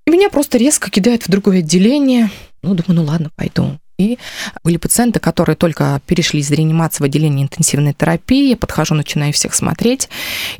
И 0.07 0.11
меня 0.11 0.31
просто 0.31 0.59
резко 0.59 0.91
кидают 0.91 1.25
в 1.25 1.29
другое 1.29 1.59
отделение. 1.59 2.31
Ну, 2.63 2.75
думаю, 2.75 3.03
ну 3.03 3.05
ладно, 3.05 3.31
пойду. 3.35 3.79
И 3.99 4.19
были 4.63 4.77
пациенты, 4.77 5.19
которые 5.19 5.57
только 5.57 6.01
перешли 6.07 6.41
из 6.41 6.51
реанимации 6.51 7.03
в 7.03 7.07
отделение 7.07 7.45
интенсивной 7.45 7.95
терапии. 7.95 8.51
Я 8.51 8.57
подхожу, 8.57 8.95
начинаю 8.95 9.33
всех 9.33 9.55
смотреть. 9.55 10.09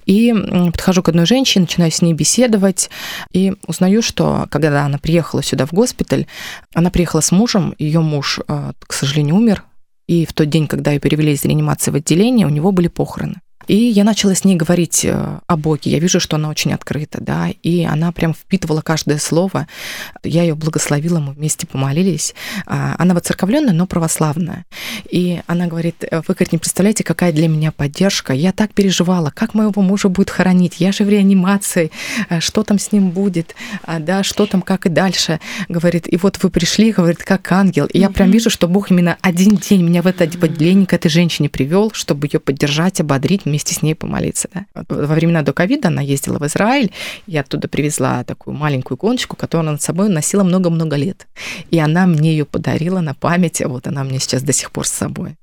И 0.07 0.35
подхожу 0.73 1.03
к 1.03 1.11
одной 1.11 1.27
женщине, 1.27 1.63
начинаю 1.63 1.93
с 1.93 2.03
ней 2.03 2.15
беседовать. 2.15 2.91
И 3.33 3.53
узнаю, 3.69 4.03
что 4.03 4.47
когда 4.51 4.85
она 4.85 4.99
приехала 4.99 5.43
сюда 5.43 5.67
в 5.67 5.73
госпиталь, 5.73 6.27
она 6.75 6.91
приехала 6.91 7.21
с 7.21 7.31
мужем. 7.31 7.75
Ее 7.79 8.01
муж, 8.01 8.41
э, 8.49 8.73
к 8.81 8.93
сожалению, 8.93 9.37
умер. 9.37 9.63
И 10.09 10.27
в 10.27 10.33
тот 10.33 10.49
день, 10.49 10.67
когда 10.67 10.93
ее 10.93 10.99
перевели 10.99 11.33
из 11.33 11.45
реанимации 11.45 11.93
в 11.93 11.95
отделение, 11.95 12.47
у 12.47 12.51
него 12.51 12.73
были 12.73 12.89
похороны. 12.89 13.37
И 13.67 13.77
я 13.77 14.05
начала 14.05 14.35
с 14.35 14.45
ней 14.45 14.57
говорить 14.57 15.05
э, 15.05 15.39
о 15.47 15.57
Боге. 15.57 15.91
Я 15.91 15.99
вижу, 15.99 16.21
что 16.21 16.37
она 16.37 16.49
очень 16.49 16.73
открыта, 16.73 17.19
да, 17.21 17.49
и 17.63 17.85
она 17.85 18.13
прям 18.13 18.33
впитывала 18.35 18.81
каждое 18.81 19.19
слово. 19.19 19.67
Я 20.23 20.43
ее 20.43 20.55
благословила, 20.55 21.19
мы 21.19 21.33
вместе 21.33 21.67
помолились. 21.67 22.35
А, 22.67 22.95
Она 22.99 23.15
воцерковленная, 23.15 23.73
но 23.73 23.87
православная. 23.87 24.65
И 25.11 25.41
она 25.47 25.67
говорит, 25.67 26.05
«Э, 26.11 26.19
вы, 26.19 26.35
говорит, 26.35 26.53
не 26.53 26.59
представляете, 26.59 27.05
какая 27.05 27.33
для 27.33 27.49
меня 27.49 27.73
поддержка. 27.73 28.33
Я 28.33 28.53
так 28.53 28.73
переживала, 28.73 29.31
как 29.35 29.55
моего 29.55 29.83
мужа 29.83 30.09
будет 30.09 30.31
хоронить. 30.31 30.81
Я 30.81 30.93
же 30.93 31.05
в 31.05 31.09
реанимации, 31.09 31.91
э, 32.29 32.41
что 32.41 32.63
там 32.63 32.79
с 32.79 32.93
ним 32.93 33.11
будет, 33.11 33.55
а, 33.83 33.99
да, 33.99 34.23
что 34.23 34.47
там, 34.47 34.63
как 34.63 34.87
и 34.87 34.89
дальше. 34.89 35.41
Говорит, 35.69 36.07
и 36.13 36.17
вот 36.17 36.39
вы 36.43 36.51
пришли, 36.51 36.93
говорит, 36.93 37.19
как 37.19 37.51
ангел. 37.51 37.87
И 37.87 37.99
я 37.99 38.11
прям 38.11 38.31
вижу, 38.31 38.51
что 38.51 38.69
Бог 38.69 38.91
именно 38.91 39.17
один 39.21 39.57
день 39.57 39.83
меня 39.83 40.03
в 40.03 40.07
это 40.07 40.25
отделение 40.25 40.87
к 40.87 40.93
этой 40.93 41.09
женщине 41.09 41.49
привел, 41.49 41.91
чтобы 41.93 42.29
ее 42.29 42.41
поддержать, 42.41 43.01
ободрить, 43.01 43.47
вместе 43.57 43.75
с 43.75 43.81
ней 43.81 43.95
помолиться. 43.95 44.51
Да. 44.53 44.67
Во 44.89 45.15
времена 45.15 45.41
до 45.41 45.55
ковида 45.55 45.89
она 45.89 46.03
ездила 46.03 46.39
в 46.39 46.47
Израиль, 46.47 46.93
я 47.27 47.41
оттуда 47.41 47.69
привезла 47.69 48.23
такую 48.23 48.55
маленькую 48.55 48.99
иконочку, 48.99 49.35
которую 49.35 49.71
она 49.71 49.79
с 49.79 49.83
собой 49.83 50.11
носила 50.11 50.45
много-много 50.45 50.97
лет. 50.97 51.27
И 51.71 51.79
она 51.79 52.07
мне 52.07 52.33
ее 52.33 52.45
подарила 52.45 53.01
на 53.01 53.15
память, 53.15 53.63
а 53.63 53.69
вот 53.69 53.87
она 53.87 54.05
мне 54.05 54.19
сейчас 54.21 54.43
до 54.43 54.53
сих 54.53 54.71
пор 54.71 54.87
с 54.87 54.91
собой. 54.91 55.37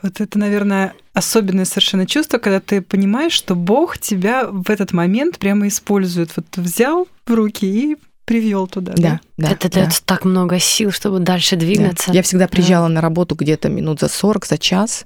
Вот 0.00 0.20
это, 0.20 0.38
наверное, 0.38 0.94
особенное 1.12 1.66
совершенно 1.66 2.06
чувство, 2.06 2.38
когда 2.38 2.58
ты 2.58 2.80
понимаешь, 2.80 3.32
что 3.32 3.54
Бог 3.54 3.98
тебя 3.98 4.46
в 4.46 4.70
этот 4.70 4.92
момент 4.92 5.38
прямо 5.38 5.68
использует. 5.68 6.30
Вот 6.36 6.46
взял 6.56 7.06
в 7.26 7.34
руки 7.34 7.66
и 7.66 7.96
привел 8.24 8.66
туда. 8.66 8.92
Да, 8.96 9.20
да. 9.36 9.50
это 9.50 9.68
да. 9.68 9.80
дает 9.80 10.02
так 10.04 10.24
много 10.24 10.58
сил, 10.58 10.90
чтобы 10.90 11.18
дальше 11.20 11.56
двигаться. 11.56 12.08
Да. 12.08 12.12
Я 12.12 12.22
всегда 12.22 12.48
приезжала 12.48 12.88
на 12.88 13.00
работу 13.00 13.34
где-то 13.34 13.68
минут 13.68 14.00
за 14.00 14.08
40, 14.08 14.46
за 14.46 14.58
час. 14.58 15.04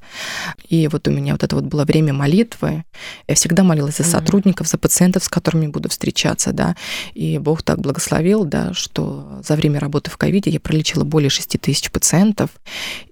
И 0.69 0.89
вот 0.89 1.09
у 1.09 1.11
меня 1.11 1.33
вот 1.33 1.43
это 1.43 1.57
вот 1.57 1.65
было 1.65 1.85
время 1.85 2.13
молитвы. 2.13 2.85
Я 3.27 3.35
всегда 3.35 3.63
молилась 3.63 3.97
за 3.97 4.03
Мгм. 4.03 4.13
сотрудников, 4.13 4.69
за 4.69 4.79
пациентов, 4.79 5.25
с 5.25 5.29
которыми 5.29 5.67
буду 5.69 5.89
встречаться, 5.89 6.53
да. 6.53 6.77
И 7.15 7.39
Бог 7.39 7.63
так 7.63 7.81
благословил, 7.81 8.45
да, 8.45 8.73
что 8.75 9.41
за 9.47 9.57
время 9.57 9.81
работы 9.81 10.11
в 10.11 10.17
ковиде 10.17 10.51
я 10.51 10.61
пролечила 10.61 11.05
более 11.05 11.31
6 11.31 11.59
тысяч 11.59 11.91
пациентов, 11.91 12.51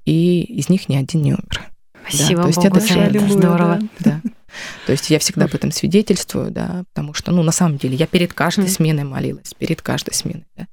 и 0.04 0.42
из 0.42 0.68
них 0.68 0.88
ни 0.88 0.96
один 0.96 1.22
не 1.22 1.32
умер. 1.32 1.70
Спасибо 2.08 2.42
то 2.42 2.48
есть 2.48 2.58
Богу 2.58 2.76
это 2.76 2.80
за 2.80 2.98
это. 3.00 3.28
Здорово. 3.28 3.80
Да. 4.00 4.20
То 4.86 4.92
есть 4.92 5.10
я 5.10 5.18
всегда 5.18 5.46
об 5.46 5.54
этом 5.54 5.72
свидетельствую, 5.72 6.50
да, 6.50 6.84
потому 6.92 7.14
что, 7.14 7.32
ну, 7.32 7.42
на 7.42 7.52
самом 7.52 7.78
деле, 7.78 7.96
я 7.96 8.06
перед 8.06 8.32
каждой 8.32 8.68
сменой 8.68 9.04
молилась, 9.04 9.54
перед 9.54 9.82
каждой 9.82 10.14
сменой, 10.14 10.44
да. 10.56 10.66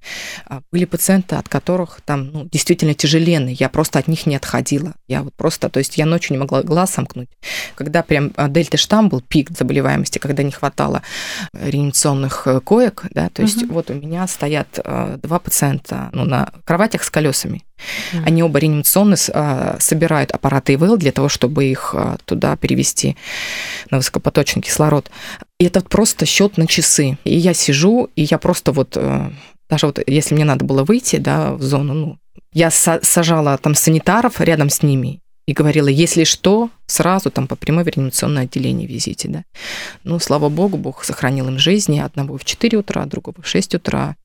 А 0.46 0.62
Были 0.72 0.86
пациенты, 0.86 1.36
от 1.36 1.50
которых 1.50 2.02
там, 2.06 2.32
ну, 2.32 2.46
действительно 2.46 2.94
тяжеленные, 2.94 3.56
я 3.56 3.70
просто 3.70 4.00
от 4.00 4.08
них 4.08 4.26
не 4.26 4.36
отходила. 4.36 4.94
Я 5.08 5.24
вот 5.24 5.34
просто, 5.36 5.70
то 5.70 5.80
есть 5.80 5.98
я 5.98 6.06
ночью 6.06 6.34
не 6.34 6.40
могла 6.40 6.64
глаз 6.64 6.92
сомкнуть. 6.92 7.30
Когда 7.76 8.04
прям 8.04 8.32
а, 8.36 8.48
дельта-штамм 8.48 9.10
был, 9.10 9.22
пик 9.22 9.52
заболеваемости, 9.52 10.20
когда 10.20 10.44
не 10.44 10.52
хватало 10.52 11.02
реанимационных 11.54 12.48
э, 12.48 12.60
коек, 12.62 13.06
да, 13.12 13.30
то 13.30 13.42
есть 13.42 13.64
Мгм. 13.64 13.74
вот 13.74 13.90
у 13.90 13.94
меня 13.94 14.28
стоят 14.28 14.80
э, 14.84 15.18
два 15.22 15.40
пациента, 15.40 16.10
ну, 16.14 16.26
на 16.26 16.52
кроватях 16.66 17.04
с 17.04 17.10
колесами. 17.10 17.64
Mm-hmm. 18.14 18.24
Они 18.26 18.44
оба 18.44 18.60
реанимационно 18.60 19.16
а, 19.34 19.78
собирают 19.80 20.32
аппараты 20.32 20.74
ИВЛ 20.74 20.98
для 20.98 21.12
того, 21.12 21.30
чтобы 21.30 21.66
их 21.66 21.94
а, 21.96 22.18
туда 22.26 22.56
перевести 22.56 23.18
на 23.90 23.98
высокопоточный 23.98 24.62
кислород. 24.62 25.10
И 25.60 25.66
это 25.66 25.82
просто 25.82 26.26
счет 26.26 26.58
на 26.58 26.68
часы. 26.68 27.18
И 27.24 27.38
я 27.38 27.54
сижу, 27.54 28.10
и 28.16 28.24
я 28.24 28.38
просто 28.38 28.72
вот 28.72 28.98
э, 28.98 29.32
даже 29.70 29.88
вот 29.88 30.00
если 30.06 30.36
мне 30.36 30.46
надо 30.46 30.66
было 30.66 30.84
выйти, 30.84 31.16
да, 31.16 31.54
в 31.54 31.62
зону, 31.62 31.94
ну, 31.94 32.18
я 32.54 32.70
сажала 32.70 33.58
там 33.58 33.74
санитаров 33.76 34.42
рядом 34.42 34.70
с 34.70 34.84
ними 34.84 35.22
и 35.48 35.54
говорила, 35.54 35.88
если 35.88 36.24
что, 36.24 36.70
сразу 36.88 37.32
там 37.32 37.48
по 37.48 37.56
прямой 37.56 37.84
в 37.84 37.88
реанимационное 37.88 38.44
отделение 38.44 38.88
везите, 38.88 39.28
да. 39.28 39.44
Ну, 40.04 40.20
слава 40.20 40.50
богу, 40.50 40.78
Бог 40.78 41.04
сохранил 41.04 41.48
им 41.48 41.58
жизни, 41.58 42.00
одного 42.00 42.38
в 42.38 42.46
4 42.46 42.78
утра, 42.78 43.06
другого 43.06 43.42
в 43.42 43.48
6 43.48 43.76
утра, 43.76 44.16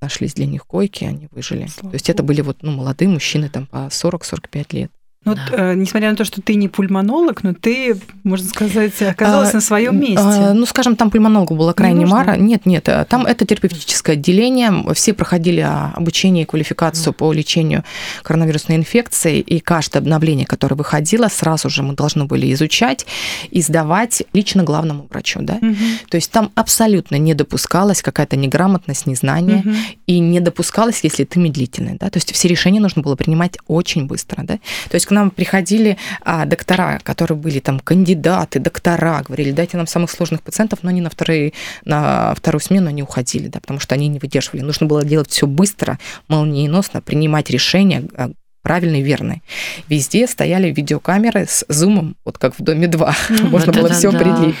нашлись 0.00 0.34
для 0.34 0.46
них 0.46 0.66
койки, 0.66 1.04
они 1.04 1.28
выжили. 1.30 1.66
Слава 1.66 1.90
То 1.90 1.94
есть 1.94 2.10
это 2.10 2.22
были 2.22 2.40
вот 2.40 2.62
ну, 2.62 2.72
молодые 2.72 3.08
мужчины 3.08 3.48
там 3.48 3.66
по 3.66 3.88
40-45 3.88 4.66
лет. 4.72 4.92
Ну, 5.26 5.34
да. 5.34 5.42
вот, 5.50 5.60
э, 5.60 5.74
несмотря 5.74 6.08
на 6.10 6.16
то, 6.16 6.24
что 6.24 6.40
ты 6.40 6.54
не 6.54 6.68
пульмонолог, 6.68 7.42
но 7.42 7.52
ты, 7.52 7.94
можно 8.24 8.48
сказать, 8.48 9.02
оказалась 9.02 9.50
а, 9.50 9.56
на 9.56 9.60
своем 9.60 10.00
месте. 10.00 10.16
А, 10.18 10.54
ну, 10.54 10.64
скажем, 10.64 10.96
там 10.96 11.10
пульмонологу 11.10 11.54
было 11.54 11.74
крайне 11.74 11.98
не 12.00 12.04
мало. 12.06 12.38
Нет, 12.38 12.64
нет, 12.64 12.88
э, 12.88 13.04
там 13.04 13.26
это 13.26 13.44
терапевтическое 13.44 14.16
отделение. 14.16 14.72
Все 14.94 15.12
проходили 15.12 15.60
а, 15.60 15.92
обучение 15.94 16.44
и 16.44 16.46
квалификацию 16.46 17.12
по 17.12 17.34
лечению 17.34 17.84
коронавирусной 18.22 18.78
инфекции, 18.78 19.40
и 19.40 19.60
каждое 19.60 19.98
обновление, 19.98 20.46
которое 20.46 20.76
выходило, 20.76 21.28
сразу 21.28 21.68
же 21.68 21.82
мы 21.82 21.92
должны 21.92 22.24
были 22.24 22.50
изучать 22.54 23.04
и 23.50 23.60
сдавать 23.60 24.22
лично 24.32 24.62
главному 24.62 25.06
врачу. 25.10 25.40
Да? 25.42 25.56
Угу. 25.56 25.74
То 26.08 26.16
есть 26.16 26.30
там 26.30 26.50
абсолютно 26.54 27.16
не 27.16 27.34
допускалась 27.34 28.00
какая-то 28.00 28.36
неграмотность, 28.36 29.04
незнание, 29.04 29.58
угу. 29.58 29.74
и 30.06 30.18
не 30.18 30.40
допускалось, 30.40 31.00
если 31.02 31.24
ты 31.24 31.38
медлительный. 31.38 31.98
Да? 32.00 32.08
То 32.08 32.16
есть 32.16 32.32
все 32.32 32.48
решения 32.48 32.80
нужно 32.80 33.02
было 33.02 33.16
принимать 33.16 33.58
очень 33.66 34.06
быстро. 34.06 34.44
Да? 34.44 34.54
То 34.88 34.94
есть 34.94 35.09
к 35.10 35.12
нам 35.12 35.32
приходили 35.32 35.96
а, 36.20 36.46
доктора, 36.46 37.00
которые 37.02 37.36
были 37.36 37.58
там 37.58 37.80
кандидаты, 37.80 38.60
доктора, 38.60 39.24
говорили, 39.26 39.50
дайте 39.50 39.76
нам 39.76 39.88
самых 39.88 40.08
сложных 40.12 40.40
пациентов, 40.40 40.78
но 40.82 40.90
они 40.90 41.00
на, 41.00 41.10
вторые, 41.10 41.52
на 41.84 42.32
вторую 42.36 42.60
смену 42.60 42.90
они 42.90 43.02
уходили, 43.02 43.48
да, 43.48 43.58
потому 43.58 43.80
что 43.80 43.96
они 43.96 44.06
не 44.06 44.20
выдерживали. 44.20 44.60
Нужно 44.62 44.86
было 44.86 45.04
делать 45.04 45.28
все 45.28 45.48
быстро, 45.48 45.98
молниеносно, 46.28 47.02
принимать 47.02 47.50
решения, 47.50 48.04
а, 48.16 48.30
правильный, 48.62 49.02
верный. 49.02 49.42
Везде 49.88 50.28
стояли 50.28 50.70
видеокамеры 50.70 51.46
с 51.48 51.64
зумом, 51.66 52.14
вот 52.24 52.38
как 52.38 52.56
в 52.56 52.62
доме 52.62 52.86
2. 52.86 53.16
можно, 53.40 53.72
было 53.72 53.88
все 53.88 54.12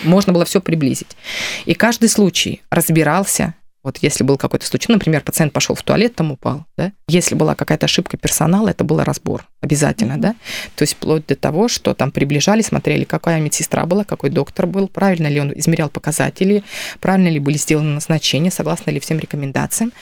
можно 0.02 0.32
было 0.32 0.44
все 0.44 0.60
приблизить. 0.60 1.16
И 1.64 1.74
каждый 1.74 2.08
случай 2.08 2.60
разбирался, 2.70 3.54
вот 3.82 3.98
если 3.98 4.24
был 4.24 4.36
какой-то 4.36 4.66
случай, 4.66 4.92
например, 4.92 5.22
пациент 5.22 5.52
пошел 5.54 5.74
в 5.74 5.82
туалет, 5.82 6.14
там 6.14 6.32
упал, 6.32 6.66
да? 6.76 6.92
Если 7.08 7.34
была 7.34 7.54
какая-то 7.54 7.86
ошибка 7.86 8.18
персонала, 8.18 8.68
это 8.68 8.84
был 8.84 9.02
разбор 9.02 9.48
обязательно, 9.62 10.14
mm-hmm. 10.14 10.20
да? 10.20 10.34
То 10.76 10.82
есть 10.82 10.94
вплоть 10.94 11.26
до 11.26 11.34
того, 11.34 11.68
что 11.68 11.94
там 11.94 12.12
приближали, 12.12 12.60
смотрели, 12.60 13.04
какая 13.04 13.40
медсестра 13.40 13.86
была, 13.86 14.04
какой 14.04 14.30
доктор 14.30 14.66
был, 14.66 14.86
правильно 14.88 15.28
ли 15.28 15.40
он 15.40 15.52
измерял 15.54 15.88
показатели, 15.88 16.62
правильно 17.00 17.28
ли 17.28 17.38
были 17.38 17.56
сделаны 17.56 17.94
назначения, 17.94 18.50
согласно 18.50 18.90
ли 18.90 19.00
всем 19.00 19.18
рекомендациям. 19.18 19.92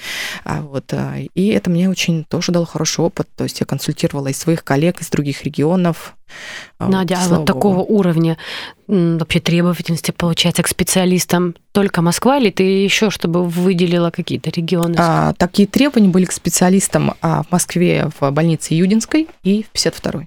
А 0.45 0.61
вот, 0.61 0.93
а, 0.93 1.17
и 1.17 1.47
это 1.49 1.71
мне 1.71 1.89
очень 1.89 2.25
тоже 2.25 2.51
дало 2.51 2.67
хороший 2.67 3.05
опыт. 3.05 3.29
То 3.37 3.45
есть 3.45 3.61
я 3.61 3.67
консультировала 3.67 4.29
и 4.29 4.33
своих 4.33 4.65
коллег 4.65 5.01
из 5.01 5.09
других 5.09 5.45
регионов, 5.45 6.17
Надя, 6.79 7.17
вот, 7.17 7.33
а 7.33 7.37
вот 7.37 7.47
такого 7.47 7.81
уровня 7.81 8.39
вообще 8.87 9.41
требовательности 9.41 10.11
получается 10.11 10.63
к 10.63 10.69
специалистам 10.69 11.55
только 11.73 12.01
Москва 12.01 12.39
или 12.39 12.51
ты 12.51 12.63
еще 12.63 13.11
чтобы 13.11 13.45
выделила 13.45 14.11
какие-то 14.11 14.51
регионы? 14.51 14.97
А, 14.99 15.35
такие 15.35 15.69
требования 15.69 16.09
были 16.09 16.25
к 16.25 16.33
специалистам 16.33 17.15
а, 17.21 17.43
в 17.43 17.53
Москве 17.53 18.11
в 18.19 18.31
больнице 18.31 18.75
Юдинской 18.75 19.29
и 19.43 19.63
в 19.63 19.77
52-й. 19.77 20.27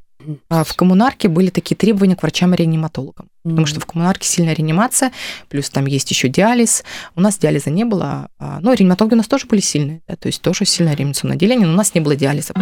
А 0.50 0.64
в 0.64 0.76
коммунарке 0.76 1.28
были 1.28 1.50
такие 1.50 1.76
требования 1.76 2.16
к 2.16 2.22
врачам-реаниматологам. 2.22 3.26
Mm-hmm. 3.26 3.50
Потому 3.50 3.66
что 3.66 3.80
в 3.80 3.86
коммунарке 3.86 4.28
сильная 4.28 4.54
реанимация, 4.54 5.12
плюс 5.50 5.70
там 5.70 5.86
есть 5.86 6.10
еще 6.12 6.30
диализ. 6.30 6.84
У 7.16 7.22
нас 7.22 7.38
диализа 7.38 7.70
не 7.70 7.86
было. 7.86 8.28
А, 8.40 8.60
но 8.62 8.74
реаниматологи 8.74 9.14
у 9.14 9.18
нас 9.18 9.28
тоже 9.28 9.48
были 9.48 9.62
сильные. 9.62 10.02
Да, 10.08 10.16
то 10.16 10.28
есть 10.28 10.42
тоже 10.42 10.66
сильное 10.66 10.96
реанимационное 10.96 11.38
отделение, 11.38 11.68
но 11.68 11.74
у 11.74 11.78
нас 11.78 11.94
не 11.96 12.02
было 12.02 12.16
диализа. 12.16 12.54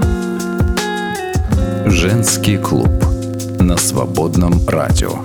Женский 1.86 2.58
клуб 2.58 2.92
на 3.60 3.78
свободном 3.78 4.68
радио. 4.68 5.20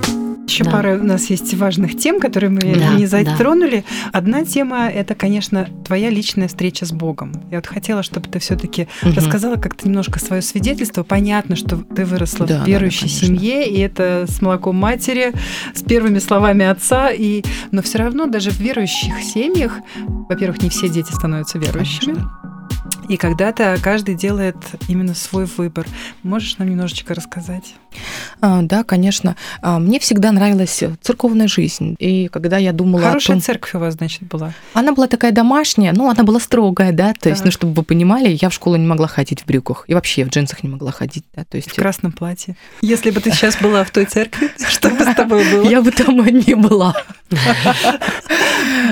Еще 0.47 0.63
да. 0.63 0.71
пара 0.71 0.99
у 0.99 1.03
нас 1.03 1.25
есть 1.31 1.53
важных 1.55 1.97
тем, 1.97 2.19
которые 2.19 2.51
мы 2.51 2.61
да, 2.61 2.93
не 2.95 3.07
затронули. 3.07 3.83
Да. 4.03 4.19
Одна 4.19 4.45
тема 4.45 4.87
это, 4.87 5.15
конечно, 5.15 5.67
твоя 5.85 6.09
личная 6.09 6.47
встреча 6.47 6.85
с 6.85 6.91
Богом. 6.91 7.31
Я 7.49 7.57
вот 7.57 7.67
хотела, 7.67 8.03
чтобы 8.03 8.29
ты 8.29 8.39
все-таки 8.39 8.87
угу. 9.01 9.13
рассказала 9.15 9.55
как-то 9.55 9.87
немножко 9.87 10.19
свое 10.19 10.41
свидетельство. 10.41 11.03
Понятно, 11.03 11.55
что 11.55 11.77
ты 11.77 12.05
выросла 12.05 12.45
да, 12.45 12.63
в 12.63 12.67
верующей 12.67 13.07
да, 13.07 13.25
семье, 13.25 13.67
и 13.67 13.79
это 13.79 14.25
с 14.27 14.41
молоком 14.41 14.75
матери, 14.75 15.33
с 15.73 15.81
первыми 15.81 16.19
словами 16.19 16.65
отца. 16.65 17.09
И... 17.09 17.43
Но 17.71 17.81
все 17.81 17.97
равно 17.97 18.27
даже 18.27 18.51
в 18.51 18.59
верующих 18.59 19.23
семьях, 19.23 19.79
во-первых, 20.29 20.61
не 20.61 20.69
все 20.69 20.89
дети 20.89 21.11
становятся 21.11 21.57
верующими. 21.57 22.13
Конечно. 22.13 22.44
И 23.07 23.17
когда-то 23.17 23.77
каждый 23.81 24.15
делает 24.15 24.55
именно 24.87 25.13
свой 25.13 25.45
выбор. 25.45 25.85
Можешь 26.23 26.57
нам 26.57 26.69
немножечко 26.69 27.13
рассказать? 27.13 27.75
А, 28.41 28.61
да, 28.61 28.83
конечно. 28.83 29.35
А, 29.61 29.79
мне 29.79 29.99
всегда 29.99 30.31
нравилась 30.31 30.83
церковная 31.01 31.47
жизнь. 31.47 31.95
И 31.99 32.27
когда 32.27 32.57
я 32.57 32.73
думала 32.73 33.03
Хорошая 33.03 33.37
о 33.37 33.39
том... 33.39 33.43
церковь 33.43 33.75
у 33.75 33.79
вас, 33.79 33.95
значит, 33.95 34.23
была? 34.23 34.53
Она 34.73 34.91
была 34.91 35.07
такая 35.07 35.31
домашняя, 35.31 35.93
ну, 35.93 36.09
она 36.09 36.23
была 36.23 36.39
строгая, 36.39 36.91
да, 36.91 37.13
то 37.13 37.21
так. 37.21 37.33
есть, 37.33 37.45
ну, 37.45 37.51
чтобы 37.51 37.73
вы 37.73 37.83
понимали, 37.83 38.37
я 38.41 38.49
в 38.49 38.53
школу 38.53 38.75
не 38.75 38.87
могла 38.87 39.07
ходить 39.07 39.43
в 39.43 39.45
брюках. 39.45 39.85
И 39.87 39.93
вообще 39.93 40.25
в 40.25 40.29
джинсах 40.29 40.63
не 40.63 40.69
могла 40.69 40.91
ходить, 40.91 41.25
да, 41.35 41.43
то 41.45 41.57
есть... 41.57 41.71
В 41.71 41.75
красном 41.75 42.11
платье. 42.11 42.55
Если 42.81 43.11
бы 43.11 43.21
ты 43.21 43.31
сейчас 43.33 43.57
была 43.57 43.83
в 43.83 43.91
той 43.91 44.05
церкви, 44.05 44.49
что 44.67 44.89
бы 44.89 45.03
с 45.05 45.15
тобой 45.15 45.49
было? 45.51 45.69
Я 45.69 45.81
бы 45.81 45.91
там 45.91 46.17
не 46.25 46.55
была. 46.55 46.95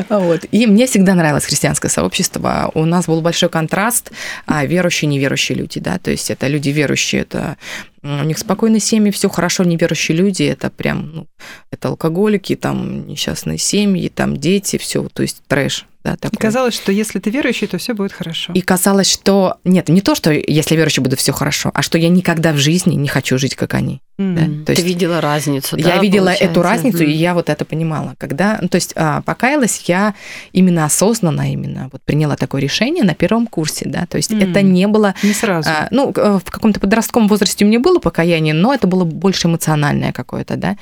Вот. 0.10 0.46
И 0.52 0.68
мне 0.68 0.88
всегда 0.88 1.14
нравилось 1.14 1.46
христианское 1.46 1.90
сообщество. 1.90 2.72
У 2.74 2.86
нас 2.86 3.06
был 3.06 3.22
большой 3.22 3.50
контраст 3.50 4.03
а 4.46 4.66
верующие, 4.66 5.10
неверующие 5.10 5.58
люди, 5.58 5.80
да, 5.80 5.98
то 5.98 6.12
есть 6.12 6.30
это 6.32 6.48
люди 6.48 6.70
верующие, 6.70 7.22
это 7.22 7.58
у 8.04 8.24
них 8.24 8.38
спокойные 8.38 8.82
семьи, 8.82 9.12
все 9.12 9.30
хорошо, 9.30 9.64
неверующие 9.64 10.18
люди, 10.18 10.44
это 10.44 10.70
прям, 10.70 11.12
ну, 11.14 11.28
это 11.72 11.88
алкоголики, 11.88 12.56
там 12.56 13.08
несчастные 13.08 13.58
семьи, 13.58 14.10
там 14.10 14.38
дети, 14.38 14.78
все, 14.78 15.08
то 15.14 15.22
есть 15.22 15.42
трэш, 15.48 15.86
да, 16.04 16.18
такой. 16.18 16.36
И 16.36 16.38
казалось, 16.38 16.74
что 16.74 16.92
если 16.92 17.20
ты 17.20 17.30
верующий, 17.30 17.68
то 17.68 17.78
все 17.78 17.94
будет 17.94 18.12
хорошо. 18.12 18.52
И 18.54 18.62
казалось, 18.62 19.10
что 19.10 19.58
нет, 19.64 19.88
не 19.88 20.02
то, 20.02 20.16
что 20.16 20.32
если 20.32 20.76
верующий 20.76 21.02
будет 21.02 21.20
все 21.20 21.32
хорошо, 21.32 21.72
а 21.74 21.82
что 21.82 21.98
я 21.98 22.10
никогда 22.10 22.52
в 22.52 22.58
жизни 22.58 22.96
не 22.96 23.08
хочу 23.08 23.38
жить, 23.38 23.56
как 23.56 23.74
они. 23.74 24.02
Mm. 24.20 24.36
Да? 24.36 24.66
То 24.66 24.72
есть, 24.74 24.84
ты 24.84 24.88
видела 24.88 25.22
разницу, 25.22 25.76
Я 25.76 25.84
да, 25.84 25.98
видела 25.98 26.26
получается? 26.26 26.52
эту 26.52 26.62
разницу, 26.62 27.04
mm. 27.04 27.08
и 27.08 27.12
я 27.12 27.34
вот 27.34 27.50
это 27.50 27.66
понимала. 27.66 28.14
Когда, 28.20 28.60
ну, 28.62 28.68
то 28.68 28.76
есть 28.76 28.94
а, 28.96 29.22
покаялась 29.22 29.84
я 29.88 30.14
именно 30.52 30.86
осознанно, 30.86 31.52
именно 31.52 31.90
вот 31.92 32.04
приняла 32.04 32.36
такое 32.36 32.62
решение 32.62 33.04
на 33.04 33.16
первом 33.16 33.48
курсе, 33.48 33.86
да, 33.90 34.06
то 34.06 34.18
есть 34.18 34.32
mm. 34.32 34.52
это 34.52 34.62
не 34.62 34.88
было... 34.88 35.16
Не 35.24 35.34
сразу. 35.34 35.68
А, 35.70 35.88
ну, 35.90 36.12
в 36.14 36.44
каком-то 36.46 36.80
подростковом 36.80 37.28
возрасте 37.28 37.66
у 37.66 37.68
меня 37.68 37.80
было 37.80 37.98
покаяние, 37.98 38.54
но 38.54 38.72
это 38.74 38.86
было 38.86 39.04
больше 39.04 39.48
эмоциональное 39.48 40.12
какое-то, 40.12 40.58
да, 40.58 40.78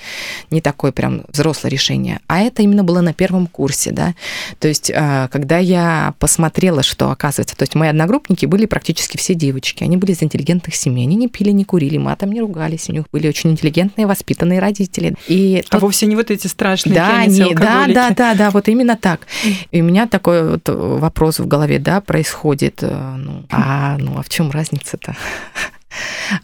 не 0.49 0.59
такое 0.59 0.91
прям 0.91 1.23
взрослое 1.29 1.71
решение. 1.71 2.19
А 2.27 2.39
это 2.41 2.61
именно 2.63 2.84
было 2.84 2.99
на 2.99 3.13
первом 3.13 3.47
курсе, 3.47 3.91
да, 3.91 4.13
то 4.59 4.67
есть 4.67 4.91
а, 4.93 5.29
когда 5.29 5.57
я 5.57 6.15
посмотрела, 6.19 6.84
что 6.84 7.11
оказывается, 7.11 7.55
то 7.55 7.63
есть 7.63 7.75
мои 7.75 7.88
одногруппники 7.88 8.45
были 8.45 8.65
практически 8.65 9.15
все 9.15 9.36
девочки, 9.36 9.86
они 9.86 9.95
были 9.95 10.11
из 10.11 10.21
интеллигентных 10.21 10.75
семей, 10.75 11.05
они 11.05 11.15
не 11.15 11.29
пили, 11.29 11.51
не 11.51 11.63
курили, 11.63 11.97
матом 11.97 12.34
не 12.34 12.41
ругались, 12.41 12.89
у 12.89 12.91
них 12.91 13.05
были 13.09 13.20
были 13.22 13.30
очень 13.30 13.51
интеллигентные, 13.51 14.07
воспитанные 14.07 14.59
родители. 14.59 15.15
И 15.28 15.63
а 15.67 15.72
тот... 15.72 15.82
вовсе 15.82 16.07
не 16.07 16.15
вот 16.15 16.32
эти 16.32 16.47
страшные 16.47 16.95
да, 16.95 17.26
не, 17.26 17.53
да, 17.53 17.86
да, 17.88 18.09
да, 18.09 18.34
да, 18.34 18.49
вот 18.49 18.67
именно 18.67 18.97
так. 18.97 19.28
И 19.72 19.82
у 19.82 19.84
меня 19.84 20.07
такой 20.07 20.49
вот 20.49 20.67
вопрос 20.67 21.39
в 21.39 21.47
голове, 21.47 21.80
да, 21.80 22.01
происходит, 22.01 22.80
э, 22.82 23.15
ну, 23.17 23.45
а, 23.51 23.97
ну, 23.99 24.17
а 24.17 24.24
в 24.24 24.30
чем 24.30 24.51
разница-то? 24.51 25.15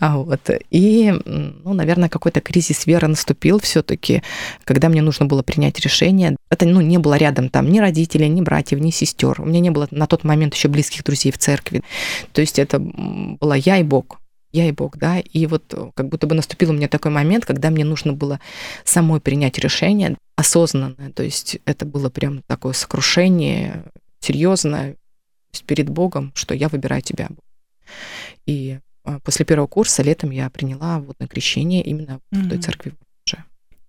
А 0.02 0.18
вот. 0.18 0.50
И, 0.72 1.14
ну, 1.24 1.74
наверное, 1.74 2.10
какой-то 2.10 2.42
кризис 2.42 2.86
веры 2.86 3.08
наступил 3.08 3.62
все-таки, 3.62 4.22
когда 4.66 4.90
мне 4.90 5.02
нужно 5.02 5.26
было 5.26 5.42
принять 5.42 5.80
решение. 5.80 6.36
Это 6.50 6.66
ну, 6.66 6.82
не 6.82 6.98
было 6.98 7.16
рядом 7.16 7.48
там 7.48 7.72
ни 7.72 7.80
родителей, 7.80 8.28
ни 8.28 8.42
братьев, 8.42 8.82
ни 8.82 8.92
сестер. 8.92 9.40
У 9.40 9.46
меня 9.46 9.62
не 9.62 9.70
было 9.70 9.88
на 9.90 10.06
тот 10.06 10.26
момент 10.26 10.54
еще 10.54 10.68
близких 10.68 11.06
друзей 11.06 11.32
в 11.32 11.38
церкви. 11.38 11.82
То 12.34 12.42
есть 12.42 12.60
это 12.60 12.78
была 12.80 13.56
я 13.56 13.78
и 13.78 13.84
Бог 13.84 14.20
я 14.58 14.70
и 14.70 14.72
Бог, 14.72 14.98
да, 14.98 15.20
и 15.20 15.46
вот 15.46 15.74
э, 15.74 15.92
как 15.94 16.10
будто 16.10 16.28
бы 16.28 16.36
наступил 16.36 16.72
у 16.72 16.74
меня 16.74 16.88
такой 16.88 17.12
момент, 17.12 17.46
когда 17.46 17.70
мне 17.70 17.86
нужно 17.86 18.14
было 18.14 18.40
самой 18.84 19.22
принять 19.22 19.58
решение 19.60 20.18
осознанное, 20.36 21.12
то 21.12 21.24
есть 21.24 21.60
это 21.66 21.86
было 21.86 22.10
прям 22.10 22.42
такое 22.48 22.74
сокрушение 22.74 23.84
серьезное 24.20 24.96
перед 25.66 25.90
Богом, 25.90 26.32
что 26.36 26.54
я 26.54 26.70
выбираю 26.70 27.02
тебя. 27.02 27.30
И 28.46 28.80
э, 29.06 29.20
после 29.24 29.46
первого 29.46 29.68
курса 29.68 30.04
летом 30.04 30.32
я 30.32 30.50
приняла 30.50 31.00
водное 31.00 31.28
крещение 31.28 31.84
именно 31.84 32.20
mm-hmm. 32.32 32.42
в 32.42 32.50
той 32.50 32.58
церкви 32.60 32.94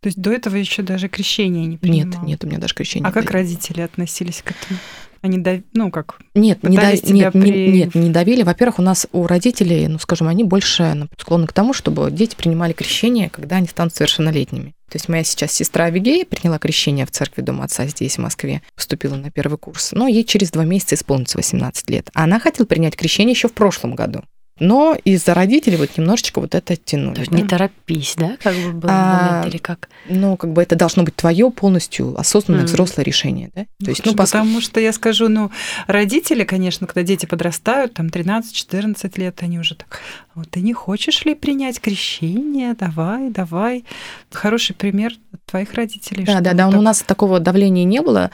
то 0.01 0.07
есть 0.07 0.21
до 0.21 0.33
этого 0.33 0.55
еще 0.55 0.83
даже 0.83 1.09
крещения 1.09 1.67
не 1.67 1.77
принимала? 1.77 2.21
Нет, 2.21 2.23
нет, 2.23 2.45
у 2.45 2.47
меня 2.47 2.59
даже 2.59 2.75
крещения. 2.75 3.09
А 3.09 3.13
как 3.13 3.31
родители 3.31 3.81
относились 3.81 4.43
к 4.43 4.53
этому? 4.53 4.79
Они, 5.23 5.39
дав... 5.39 5.61
ну, 5.73 5.91
как, 5.91 6.19
Нет, 6.35 6.63
не, 6.63 6.77
дав- 6.77 7.03
нет, 7.05 7.35
не- 7.35 7.43
при- 7.43 7.73
нет, 7.73 7.95
не 7.95 8.11
давили. 8.11 8.43
Во-первых, 8.43 8.79
у 8.79 8.83
нас 8.83 9.07
у 9.13 9.27
родителей, 9.27 9.89
ну, 9.89 9.99
скажем, 9.99 10.29
они 10.29 10.45
больше 10.45 10.93
ну, 10.95 11.09
склонны 11.19 11.47
к 11.47 11.53
тому, 11.53 11.73
чтобы 11.73 12.11
дети 12.11 12.37
принимали 12.37 12.73
крещение, 12.73 13.31
когда 13.31 13.57
они 13.57 13.67
станут 13.67 13.95
совершеннолетними. 13.95 14.75
То 14.91 14.97
есть 14.97 15.09
моя 15.09 15.23
сейчас 15.23 15.53
сестра 15.53 15.85
Авигея 15.87 16.25
приняла 16.25 16.59
крещение 16.59 17.05
в 17.05 17.11
церкви 17.11 17.43
Дома 17.43 17.65
Отца 17.65 17.87
здесь, 17.87 18.17
в 18.17 18.21
Москве, 18.23 18.63
поступила 18.75 19.17
на 19.17 19.31
первый 19.31 19.59
курс. 19.59 19.93
Но 19.93 20.09
ей 20.09 20.25
через 20.25 20.51
два 20.51 20.65
месяца 20.65 20.95
исполнится 20.95 21.37
18 21.37 21.91
лет. 21.91 22.09
А 22.15 22.25
она 22.25 22.41
хотела 22.41 22.65
принять 22.67 22.97
крещение 22.97 23.33
еще 23.33 23.49
в 23.49 23.53
прошлом 23.53 23.95
году. 23.95 24.23
Но 24.61 24.97
из-за 25.05 25.35
родителей 25.35 25.77
вот 25.77 25.97
немножечко 25.97 26.41
вот 26.41 26.55
это 26.55 26.75
оттянули. 26.75 27.15
То 27.15 27.21
есть 27.21 27.31
да. 27.33 27.37
не 27.39 27.45
торопись, 27.47 28.15
да, 28.17 28.37
как 28.43 28.55
бы 28.57 28.73
был 28.73 28.89
А, 28.91 29.29
момент, 29.39 29.55
или 29.55 29.59
как? 29.59 29.89
Ну, 30.09 30.37
как 30.37 30.53
бы 30.53 30.63
это 30.63 30.77
должно 30.77 31.03
быть 31.05 31.15
твое 31.17 31.51
полностью 31.51 32.19
осознанное 32.19 32.63
Мгм. 32.63 32.69
взрослое 32.69 33.05
решение, 33.05 33.51
да? 33.55 33.67
То 33.85 33.91
есть, 33.91 34.05
ну, 34.05 34.13
Потому 34.13 34.55
поскольку... 34.55 34.61
что 34.61 34.81
я 34.81 34.93
скажу, 34.93 35.29
ну, 35.29 35.51
родители, 35.87 36.45
конечно, 36.45 36.87
когда 36.87 37.03
дети 37.03 37.27
подрастают, 37.27 37.95
там 37.95 38.07
13-14 38.09 39.19
лет, 39.19 39.43
они 39.43 39.59
уже 39.59 39.75
так, 39.75 40.01
вот 40.39 40.51
ты 40.51 40.61
не 40.61 40.73
хочешь 40.73 41.25
ли 41.25 41.35
принять 41.35 41.81
крещение? 41.81 42.75
Давай, 42.75 43.31
давай. 43.31 43.85
Хороший 44.31 44.75
пример 44.75 45.13
твоих 45.47 45.75
родителей. 45.75 46.25
Да, 46.25 46.41
да, 46.41 46.55
да, 46.55 46.67
вот 46.67 46.75
у 46.75 46.79
так. 46.79 46.85
нас 46.85 47.03
такого 47.03 47.41
давления 47.41 47.85
не 47.85 48.01
было. 48.01 48.31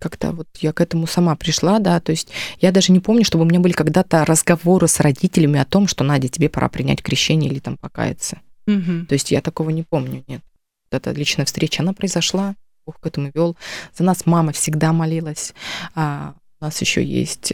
Как-то 0.00 0.32
вот 0.32 0.48
я 0.60 0.72
к 0.72 0.80
этому 0.80 1.06
сама 1.06 1.36
пришла, 1.36 1.78
да, 1.78 2.00
то 2.00 2.10
есть 2.10 2.28
я 2.60 2.72
даже 2.72 2.92
не 2.92 3.00
помню, 3.00 3.24
чтобы 3.24 3.44
у 3.44 3.48
меня 3.48 3.60
были 3.60 3.72
когда-то 3.72 4.24
разговоры 4.24 4.88
с 4.88 4.98
родителями 5.00 5.60
о 5.60 5.64
том, 5.64 5.86
что, 5.86 6.02
Надя, 6.02 6.28
тебе 6.28 6.48
пора 6.48 6.68
принять 6.68 7.02
крещение 7.02 7.50
или 7.50 7.60
там 7.60 7.76
покаяться. 7.76 8.40
Мгм. 8.66 9.06
То 9.06 9.12
есть 9.12 9.30
я 9.30 9.40
такого 9.40 9.70
не 9.70 9.84
помню, 9.84 10.24
нет. 10.26 10.42
Вот 10.90 10.96
эта 10.96 11.12
личная 11.12 11.44
встреча, 11.44 11.82
она 11.82 11.92
произошла, 11.92 12.56
Бог 12.84 12.98
к 12.98 13.06
этому 13.06 13.30
вел. 13.32 13.56
За 13.96 14.02
нас 14.04 14.26
мама 14.26 14.52
всегда 14.52 14.92
молилась. 14.92 15.54
А 15.94 16.34
у 16.60 16.64
нас 16.64 16.80
еще 16.80 17.04
есть 17.04 17.52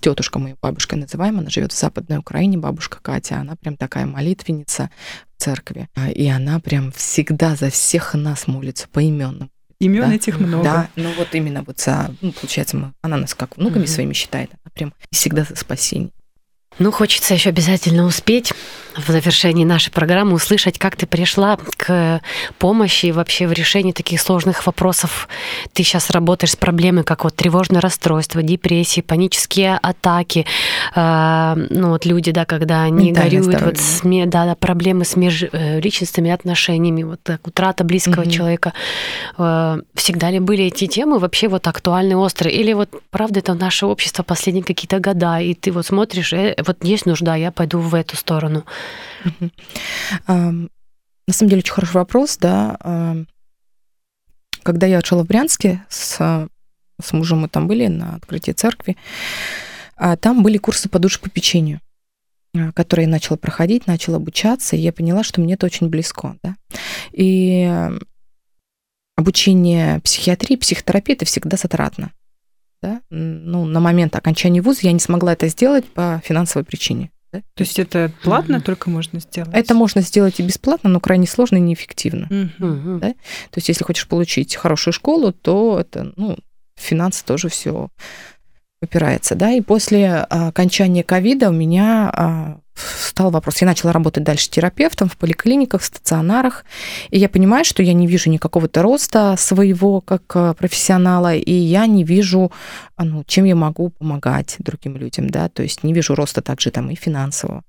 тетушка 0.00 0.38
моя 0.38 0.56
бабушка 0.60 0.96
называем, 0.96 1.38
она 1.38 1.50
живет 1.50 1.72
в 1.72 1.78
Западной 1.78 2.18
Украине, 2.18 2.58
бабушка 2.58 2.98
Катя, 3.02 3.36
она 3.38 3.56
прям 3.56 3.76
такая 3.76 4.06
молитвенница 4.06 4.90
в 5.36 5.42
церкви. 5.42 5.88
А, 5.94 6.10
И 6.10 6.26
она 6.28 6.60
прям 6.60 6.92
всегда 6.92 7.56
за 7.56 7.70
всех 7.70 8.14
нас 8.14 8.46
молится 8.46 8.88
поименно. 8.88 9.48
Имен 9.78 10.02
Да. 10.08 10.14
этих 10.14 10.40
много. 10.40 10.64
Да, 10.64 10.88
ну 10.96 11.12
вот 11.18 11.34
именно 11.34 11.62
вот 11.62 11.78
за, 11.80 12.14
ну, 12.22 12.32
получается, 12.32 12.78
мы, 12.78 12.92
она 13.02 13.18
нас 13.18 13.34
как 13.34 13.58
внуками 13.58 13.82
Мгм. 13.82 13.88
своими 13.88 14.12
считает, 14.14 14.50
она 14.52 14.70
прям 14.74 14.94
всегда 15.10 15.44
за 15.44 15.54
спасение. 15.54 16.10
Ну, 16.78 16.92
хочется 16.92 17.32
еще 17.34 17.48
обязательно 17.50 18.04
успеть 18.04 18.52
в 18.96 19.10
завершении 19.10 19.64
нашей 19.64 19.90
программы 19.90 20.32
услышать, 20.34 20.78
как 20.78 20.96
ты 20.96 21.06
пришла 21.06 21.58
к 21.76 22.20
помощи 22.58 23.10
вообще 23.12 23.46
в 23.46 23.52
решении 23.52 23.92
таких 23.92 24.20
сложных 24.20 24.66
вопросов. 24.66 25.28
Ты 25.74 25.82
сейчас 25.82 26.08
работаешь 26.10 26.52
с 26.52 26.56
проблемой, 26.56 27.04
как 27.04 27.24
вот 27.24 27.34
тревожное 27.36 27.80
расстройство, 27.82 28.42
депрессии, 28.42 29.02
панические 29.02 29.78
атаки. 29.82 30.46
Э, 30.94 31.54
ну, 31.70 31.90
вот 31.90 32.06
люди, 32.06 32.30
да, 32.32 32.44
когда 32.46 32.82
они 32.84 33.08
Ментальное 33.08 33.30
горюют, 33.30 33.44
здоровье. 33.44 33.66
вот 33.66 33.78
с 33.78 34.02
ме- 34.04 34.26
да, 34.26 34.46
да, 34.46 34.54
проблемы 34.54 35.04
с 35.04 35.14
межличностными 35.16 36.30
отношениями, 36.30 37.02
вот 37.02 37.20
так, 37.22 37.46
утрата 37.46 37.84
близкого 37.84 38.22
Мгм. 38.22 38.30
человека. 38.30 38.72
Э, 39.38 39.78
всегда 39.94 40.30
ли 40.30 40.40
были 40.40 40.64
эти 40.64 40.86
темы 40.86 41.18
вообще 41.18 41.48
вот 41.48 41.66
актуальны, 41.66 42.16
острые? 42.16 42.54
Или 42.54 42.72
вот 42.72 42.88
правда 43.10 43.40
это 43.40 43.52
наше 43.54 43.84
общество 43.86 44.22
последние 44.22 44.64
какие-то 44.64 45.00
года, 45.00 45.38
и 45.38 45.52
ты 45.54 45.70
вот 45.70 45.84
смотришь, 45.86 46.32
э, 46.32 46.54
вот 46.66 46.84
есть 46.84 47.06
нужда, 47.06 47.34
я 47.36 47.52
пойду 47.52 47.78
в 47.78 47.94
эту 47.94 48.16
сторону. 48.16 48.64
На 50.26 51.32
самом 51.32 51.50
деле 51.50 51.60
очень 51.60 51.72
хороший 51.72 51.94
вопрос, 51.94 52.36
да. 52.36 53.24
Когда 54.62 54.86
я 54.86 55.00
жила 55.00 55.22
в 55.22 55.26
Брянске 55.26 55.84
с, 55.88 56.48
с 57.00 57.12
мужем, 57.12 57.40
мы 57.40 57.48
там 57.48 57.68
были 57.68 57.86
на 57.86 58.16
открытии 58.16 58.52
церкви, 58.52 58.96
а 59.96 60.16
там 60.16 60.42
были 60.42 60.58
курсы 60.58 60.88
по 60.88 60.98
душепопечению, 60.98 61.80
а, 62.54 62.72
которые 62.72 63.04
я 63.04 63.10
начала 63.10 63.36
проходить, 63.36 63.86
начала 63.86 64.16
обучаться, 64.16 64.74
и 64.76 64.80
я 64.80 64.92
поняла, 64.92 65.22
что 65.22 65.40
мне 65.40 65.54
это 65.54 65.66
очень 65.66 65.88
близко, 65.88 66.36
да. 66.42 66.56
И 67.12 67.90
обучение 69.16 70.00
психиатрии, 70.00 70.56
психотерапии 70.56 71.14
это 71.14 71.24
всегда 71.24 71.56
затратно. 71.56 72.12
Да? 72.82 73.00
Ну, 73.10 73.64
на 73.64 73.80
момент 73.80 74.14
окончания 74.16 74.60
вуза 74.60 74.80
я 74.82 74.92
не 74.92 75.00
смогла 75.00 75.32
это 75.32 75.48
сделать 75.48 75.84
по 75.86 76.20
финансовой 76.24 76.64
причине. 76.64 77.10
да. 77.32 77.40
То 77.54 77.62
есть 77.64 77.78
это 77.78 78.12
платно 78.22 78.56
Мгм. 78.58 78.64
только 78.64 78.90
можно 78.90 79.20
сделать? 79.20 79.50
Это 79.54 79.74
можно 79.74 80.00
сделать 80.02 80.38
и 80.40 80.42
бесплатно, 80.42 80.90
но 80.90 81.00
крайне 81.00 81.26
сложно 81.26 81.56
и 81.56 81.60
неэффективно. 81.60 82.26
Мгм. 82.30 83.00
Да? 83.00 83.08
То 83.10 83.56
есть, 83.56 83.68
если 83.68 83.84
хочешь 83.84 84.06
получить 84.08 84.54
хорошую 84.56 84.92
школу, 84.94 85.32
то 85.32 85.80
это, 85.80 86.12
ну, 86.16 86.36
финансы 86.78 87.24
тоже 87.24 87.48
все 87.48 87.88
упирается, 88.82 89.34
да. 89.34 89.50
И 89.52 89.62
после 89.62 90.08
а, 90.10 90.48
окончания 90.48 91.02
ковида 91.02 91.48
у 91.48 91.52
меня 91.52 92.10
а, 92.14 92.60
стал 92.76 93.30
вопрос. 93.30 93.60
Я 93.60 93.66
начала 93.66 93.92
работать 93.92 94.24
дальше 94.24 94.50
терапевтом 94.50 95.08
в 95.08 95.16
поликлиниках, 95.16 95.82
в 95.82 95.84
стационарах, 95.84 96.64
и 97.10 97.18
я 97.18 97.28
понимаю, 97.28 97.64
что 97.64 97.82
я 97.82 97.92
не 97.92 98.06
вижу 98.06 98.30
никакого-то 98.30 98.82
роста 98.82 99.34
своего 99.38 100.00
как 100.00 100.22
а, 100.34 100.54
профессионала, 100.54 101.34
и 101.34 101.52
я 101.52 101.86
не 101.86 102.04
вижу, 102.04 102.52
а, 102.96 103.04
ну, 103.04 103.24
чем 103.26 103.44
я 103.44 103.54
могу 103.54 103.90
помогать 103.90 104.56
другим 104.58 104.96
людям, 104.96 105.30
да, 105.30 105.48
то 105.48 105.62
есть 105.62 105.82
не 105.82 105.92
вижу 105.92 106.14
роста 106.14 106.42
также 106.42 106.70
там 106.70 106.90
и 106.90 106.94
финансового. 106.94 107.62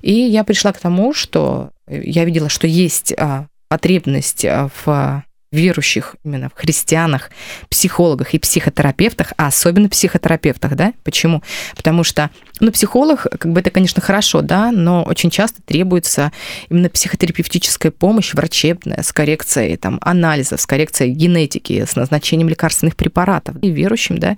И 0.00 0.12
я 0.12 0.44
пришла 0.44 0.72
к 0.72 0.78
тому, 0.78 1.14
что 1.14 1.70
я 1.88 2.24
видела, 2.24 2.48
что 2.48 2.66
есть 2.66 3.12
а, 3.16 3.46
потребность 3.68 4.44
а, 4.44 4.68
в 4.84 5.24
верующих, 5.56 6.16
именно 6.24 6.48
в 6.48 6.58
христианах, 6.58 7.30
психологах 7.68 8.34
и 8.34 8.38
психотерапевтах, 8.38 9.32
а 9.36 9.48
особенно 9.48 9.88
психотерапевтах, 9.88 10.74
да? 10.76 10.92
Почему? 11.02 11.42
Потому 11.74 12.04
что, 12.04 12.30
ну, 12.60 12.70
психолог, 12.70 13.22
как 13.22 13.52
бы 13.52 13.60
это, 13.60 13.70
конечно, 13.70 14.00
хорошо, 14.00 14.42
да, 14.42 14.70
но 14.70 15.02
очень 15.02 15.30
часто 15.30 15.62
требуется 15.62 16.32
именно 16.68 16.88
психотерапевтическая 16.88 17.92
помощь 17.92 18.34
врачебная 18.34 19.02
с 19.02 19.12
коррекцией 19.12 19.76
там 19.76 19.98
анализов, 20.02 20.60
с 20.60 20.66
коррекцией 20.66 21.12
генетики, 21.12 21.84
с 21.84 21.96
назначением 21.96 22.48
лекарственных 22.48 22.96
препаратов. 22.96 23.56
И 23.62 23.70
верующим, 23.70 24.18
да, 24.18 24.36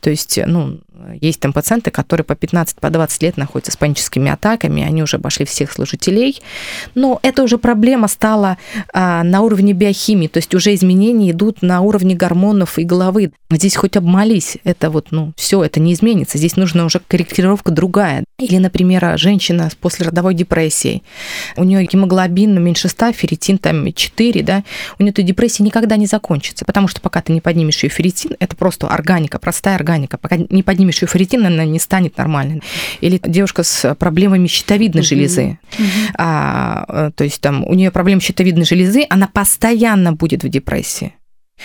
то 0.00 0.10
есть, 0.10 0.38
ну, 0.44 0.80
есть 1.20 1.40
там 1.40 1.52
пациенты, 1.52 1.90
которые 1.90 2.24
по 2.24 2.34
15, 2.34 2.76
по 2.76 2.90
20 2.90 3.22
лет 3.22 3.36
находятся 3.36 3.72
с 3.72 3.76
паническими 3.76 4.30
атаками, 4.30 4.82
они 4.82 5.02
уже 5.02 5.16
обошли 5.16 5.44
всех 5.44 5.72
служителей, 5.72 6.40
но 6.94 7.18
это 7.22 7.42
уже 7.42 7.58
проблема 7.58 8.08
стала 8.08 8.56
а, 8.92 9.22
на 9.22 9.42
уровне 9.42 9.72
биохимии, 9.72 10.28
то 10.28 10.38
есть 10.38 10.54
уже 10.54 10.74
изменения 10.74 11.30
идут 11.30 11.62
на 11.62 11.80
уровне 11.80 12.14
гормонов 12.14 12.78
и 12.78 12.84
головы. 12.84 13.32
Здесь 13.50 13.76
хоть 13.76 13.96
обмолись, 13.96 14.58
это 14.64 14.90
вот, 14.90 15.08
ну, 15.10 15.32
все, 15.36 15.62
это 15.62 15.80
не 15.80 15.92
изменится, 15.92 16.38
здесь 16.38 16.56
нужна 16.56 16.84
уже 16.84 17.00
корректировка 17.06 17.70
другая. 17.70 18.24
Или, 18.38 18.58
например, 18.58 19.16
женщина 19.18 19.70
с 19.70 19.74
послеродовой 19.74 20.34
депрессией, 20.34 21.02
у 21.56 21.64
нее 21.64 21.86
гемоглобин 21.86 22.62
меньше 22.62 22.90
100, 22.90 23.12
ферритин 23.12 23.56
там 23.56 23.90
4, 23.90 24.42
да, 24.42 24.62
у 24.98 25.02
нее 25.02 25.12
эта 25.12 25.22
депрессия 25.22 25.62
никогда 25.62 25.96
не 25.96 26.04
закончится, 26.04 26.66
потому 26.66 26.86
что 26.86 27.00
пока 27.00 27.22
ты 27.22 27.32
не 27.32 27.40
поднимешь 27.40 27.82
ее 27.82 27.88
ферритин, 27.88 28.32
это 28.38 28.54
просто 28.54 28.88
органика, 28.88 29.38
простая 29.38 29.76
органика, 29.76 30.18
пока 30.18 30.36
не 30.36 30.62
поднимешь 30.62 31.00
ее 31.00 31.08
ферритин, 31.08 31.46
она 31.46 31.64
не 31.64 31.78
станет 31.78 32.18
нормальной. 32.18 32.62
Или 33.00 33.18
девушка 33.26 33.62
с 33.62 33.94
проблемами 33.94 34.46
щитовидной 34.48 35.00
Мгм. 35.00 35.08
железы, 35.08 35.58
а, 36.18 37.10
то 37.16 37.24
есть 37.24 37.40
там 37.40 37.64
у 37.64 37.72
нее 37.72 37.90
проблема 37.90 38.20
щитовидной 38.20 38.66
железы, 38.66 39.06
она 39.08 39.28
постоянно 39.28 40.12
будет 40.12 40.44
в 40.44 40.48
депрессии. 40.50 41.14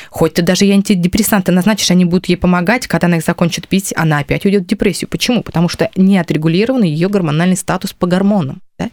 Хоть 0.09 0.35
ты 0.35 0.41
даже 0.41 0.65
и 0.65 0.71
антидепрессанты 0.71 1.51
назначишь, 1.51 1.91
они 1.91 2.05
будут 2.05 2.27
ей 2.27 2.35
помогать, 2.35 2.87
когда 2.87 3.07
она 3.07 3.17
их 3.17 3.23
закончит 3.23 3.67
пить, 3.67 3.93
она 3.95 4.19
опять 4.19 4.45
уйдет 4.45 4.63
в 4.63 4.67
депрессию. 4.67 5.09
Почему? 5.09 5.43
Потому 5.43 5.69
что 5.69 5.89
не 5.95 6.17
отрегулирован 6.17 6.83
ее 6.83 7.09
гормональный 7.09 7.57
статус 7.57 7.93
по 7.93 8.07
гормонам. 8.07 8.61
Да? 8.81 8.89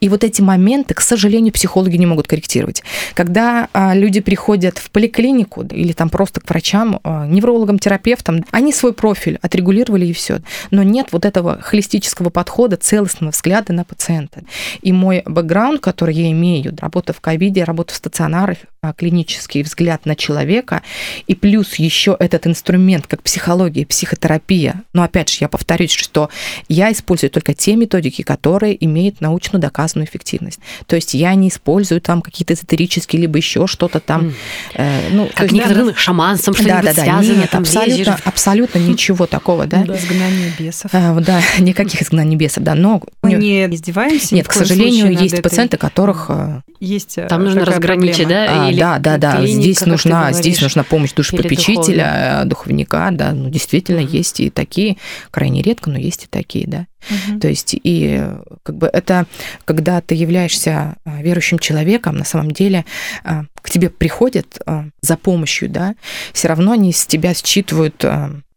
И 0.00 0.08
вот 0.08 0.24
эти 0.24 0.40
моменты, 0.40 0.94
к 0.94 1.00
сожалению, 1.00 1.52
психологи 1.52 1.96
не 1.96 2.06
могут 2.06 2.26
корректировать. 2.26 2.82
Когда 3.14 3.68
а, 3.72 3.94
люди 3.94 4.20
приходят 4.20 4.78
в 4.78 4.90
поликлинику 4.90 5.62
или 5.64 5.92
там 5.92 6.08
просто 6.08 6.40
к 6.40 6.48
врачам, 6.48 7.00
а, 7.02 7.26
неврологам, 7.26 7.78
терапевтам, 7.78 8.44
они 8.50 8.72
свой 8.72 8.92
профиль 8.92 9.38
отрегулировали 9.42 10.06
и 10.06 10.12
все. 10.12 10.40
Но 10.70 10.82
нет 10.82 11.08
вот 11.12 11.24
этого 11.24 11.60
холистического 11.60 12.30
подхода, 12.30 12.76
целостного 12.76 13.32
взгляда 13.32 13.72
на 13.72 13.84
пациента. 13.84 14.42
И 14.82 14.92
мой 14.92 15.22
бэкграунд, 15.24 15.80
который 15.80 16.14
я 16.14 16.30
имею, 16.30 16.74
работа 16.80 17.12
в 17.12 17.20
ковиде, 17.20 17.64
работа 17.64 17.92
в 17.92 17.96
стационарах, 17.96 18.58
а, 18.80 18.92
клинический 18.92 19.62
взгляд 19.62 20.06
на 20.06 20.14
человека, 20.14 20.82
и 21.26 21.34
плюс 21.34 21.74
еще 21.76 22.16
этот 22.18 22.46
инструмент, 22.46 23.08
как 23.08 23.22
психология, 23.22 23.84
психотерапия. 23.84 24.84
Но 24.92 25.02
опять 25.02 25.30
же, 25.30 25.38
я 25.40 25.48
повторюсь, 25.48 25.90
что 25.90 26.30
я 26.68 26.92
использую 26.92 27.30
только 27.30 27.54
те 27.54 27.74
методики, 27.74 28.22
которые 28.22 28.84
имеют 28.84 29.17
имеет 29.18 29.20
научно 29.20 29.58
доказанную 29.58 30.06
эффективность. 30.06 30.60
То 30.86 30.96
есть 30.96 31.14
я 31.14 31.34
не 31.34 31.48
использую 31.48 32.00
там 32.00 32.22
какие-то 32.22 32.54
эзотерические, 32.54 33.22
либо 33.22 33.36
еще 33.36 33.66
что-то 33.66 34.00
там. 34.00 34.32
Э, 34.74 35.08
ну, 35.10 35.28
как 35.34 35.52
некоторые 35.52 35.86
да, 35.86 35.94
шаманством 35.94 36.54
что-нибудь 36.54 36.82
да, 36.82 36.92
да, 36.94 37.02
связано, 37.02 37.40
Нет, 37.40 37.50
там 37.50 37.62
абсолютно, 37.62 38.18
абсолютно 38.24 38.78
ничего 38.78 39.26
такого, 39.26 39.66
да. 39.66 39.84
да. 39.86 39.96
Изгнание 39.96 40.52
бесов. 40.58 40.90
А, 40.94 41.18
да, 41.20 41.40
никаких 41.58 42.02
изгнаний 42.02 42.36
бесов, 42.36 42.64
да, 42.64 42.74
но... 42.74 43.02
Мы 43.22 43.34
не 43.34 43.66
издеваемся. 43.66 44.34
Нет, 44.34 44.48
к 44.48 44.52
сожалению, 44.52 45.12
есть 45.12 45.42
пациенты, 45.42 45.76
которых... 45.76 46.26
Э, 46.28 46.62
есть 46.80 47.18
Там 47.28 47.44
нужно 47.44 47.64
разграничить, 47.64 48.28
да? 48.28 48.68
А, 48.68 48.72
да, 48.72 48.98
да, 48.98 49.16
да. 49.18 49.46
Здесь 49.46 49.84
нужна, 49.84 50.32
здесь 50.32 50.60
нужна 50.60 50.84
помощь 50.84 51.12
душепопечителя, 51.12 52.42
духовника, 52.44 53.08
да. 53.12 53.32
Ну, 53.32 53.50
действительно, 53.50 54.00
есть 54.00 54.40
и 54.40 54.50
такие, 54.50 54.96
крайне 55.30 55.62
редко, 55.62 55.90
но 55.90 55.98
есть 55.98 56.24
и 56.24 56.26
такие, 56.28 56.66
да. 56.66 56.86
Угу. 57.10 57.40
То 57.40 57.48
есть 57.48 57.74
и 57.74 58.22
как 58.62 58.76
бы 58.76 58.88
это, 58.92 59.26
когда 59.64 60.00
ты 60.00 60.14
являешься 60.14 60.96
а, 61.04 61.22
верующим 61.22 61.58
человеком, 61.58 62.16
на 62.16 62.24
самом 62.24 62.50
деле 62.50 62.84
а, 63.24 63.44
к 63.60 63.70
тебе 63.70 63.90
приходят 63.90 64.60
а, 64.66 64.86
за 65.00 65.16
помощью, 65.16 65.68
да, 65.68 65.94
все 66.32 66.48
равно 66.48 66.72
они 66.72 66.92
с 66.92 67.06
тебя 67.06 67.34
считывают 67.34 68.04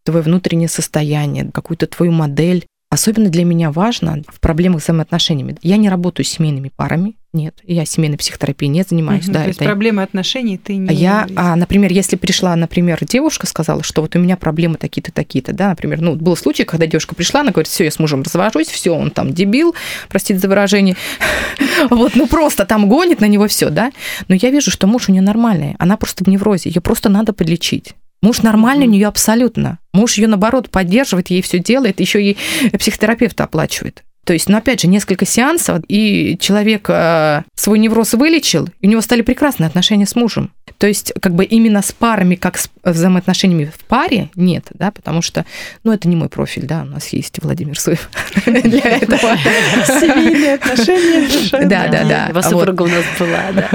твое 0.03 0.23
внутреннее 0.23 0.69
состояние, 0.69 1.51
какую-то 1.53 1.87
твою 1.87 2.11
модель, 2.11 2.65
Особенно 2.91 3.29
для 3.29 3.45
меня 3.45 3.71
важно 3.71 4.21
в 4.27 4.41
проблемах 4.41 4.81
с 4.81 4.83
взаимоотношениями. 4.83 5.55
Я 5.61 5.77
не 5.77 5.87
работаю 5.87 6.25
с 6.25 6.29
семейными 6.29 6.73
парами, 6.75 7.15
нет, 7.31 7.55
я 7.63 7.85
семейной 7.85 8.17
психотерапией 8.17 8.69
не 8.69 8.83
занимаюсь. 8.83 9.23
Угу, 9.23 9.31
да, 9.31 9.43
то 9.43 9.47
есть 9.47 9.59
это... 9.61 9.69
проблемы 9.69 10.03
отношений 10.03 10.57
ты 10.57 10.75
не... 10.75 10.93
Я, 10.93 11.25
а, 11.37 11.55
например, 11.55 11.93
если 11.93 12.17
пришла, 12.17 12.53
например, 12.57 12.99
девушка 13.05 13.47
сказала, 13.47 13.81
что 13.81 14.01
вот 14.01 14.13
у 14.17 14.19
меня 14.19 14.35
проблемы 14.35 14.75
такие-то, 14.75 15.13
такие-то, 15.13 15.53
да, 15.53 15.69
например, 15.69 16.01
ну, 16.01 16.17
был 16.17 16.35
случай, 16.35 16.65
когда 16.65 16.85
девушка 16.85 17.15
пришла, 17.15 17.39
она 17.39 17.51
говорит, 17.51 17.69
все, 17.69 17.85
я 17.85 17.91
с 17.91 17.99
мужем 17.99 18.23
развожусь, 18.23 18.67
все, 18.67 18.93
он 18.93 19.11
там 19.11 19.33
дебил, 19.33 19.73
простите 20.09 20.41
за 20.41 20.49
выражение, 20.49 20.97
вот, 21.89 22.17
ну 22.17 22.27
просто 22.27 22.65
там 22.65 22.89
гонит 22.89 23.21
на 23.21 23.25
него 23.29 23.47
все, 23.47 23.69
да, 23.69 23.93
но 24.27 24.35
я 24.35 24.49
вижу, 24.49 24.69
что 24.69 24.87
муж 24.87 25.07
у 25.07 25.13
нее 25.13 25.21
нормальный, 25.21 25.77
она 25.79 25.95
просто 25.95 26.25
в 26.25 26.27
неврозе, 26.27 26.69
ее 26.69 26.81
просто 26.81 27.07
надо 27.07 27.31
подлечить. 27.31 27.95
Муж 28.21 28.43
нормальный 28.43 28.87
у 28.87 28.89
нее 28.89 29.07
абсолютно. 29.07 29.79
Муж 29.93 30.17
ее, 30.17 30.27
наоборот, 30.27 30.69
поддерживает, 30.69 31.29
ей 31.29 31.41
все 31.41 31.59
делает, 31.59 31.99
еще 31.99 32.23
и 32.23 32.37
психотерапевта 32.77 33.45
оплачивает. 33.45 34.03
То 34.23 34.33
есть, 34.33 34.49
ну, 34.49 34.57
опять 34.57 34.81
же, 34.81 34.87
несколько 34.87 35.25
сеансов, 35.25 35.79
и 35.87 36.37
человек 36.39 36.85
э, 36.89 37.41
свой 37.55 37.79
невроз 37.79 38.13
вылечил, 38.13 38.69
и 38.79 38.87
у 38.87 38.89
него 38.89 39.01
стали 39.01 39.23
прекрасные 39.23 39.67
отношения 39.67 40.05
с 40.05 40.15
мужем. 40.15 40.51
То 40.77 40.87
есть, 40.87 41.11
как 41.21 41.33
бы 41.33 41.43
именно 41.43 41.81
с 41.81 41.91
парами, 41.91 42.35
как 42.35 42.57
с 42.57 42.69
взаимоотношениями 42.83 43.71
в 43.75 43.83
паре, 43.85 44.29
нет, 44.35 44.67
да, 44.73 44.91
потому 44.91 45.23
что, 45.23 45.45
ну, 45.83 45.91
это 45.91 46.07
не 46.07 46.15
мой 46.15 46.29
профиль, 46.29 46.67
да, 46.67 46.83
у 46.83 46.85
нас 46.85 47.07
есть 47.09 47.39
Владимир 47.41 47.79
Суев 47.79 48.09
для 48.45 48.79
этого. 48.79 49.37
Семейные 49.85 50.55
отношения. 50.55 51.67
Да, 51.67 51.87
да, 51.87 52.03
да. 52.03 52.25
Его 52.27 52.41
супруга 52.43 52.83
у 52.83 52.87
нас 52.87 53.05
была, 53.17 53.51
да. 53.53 53.69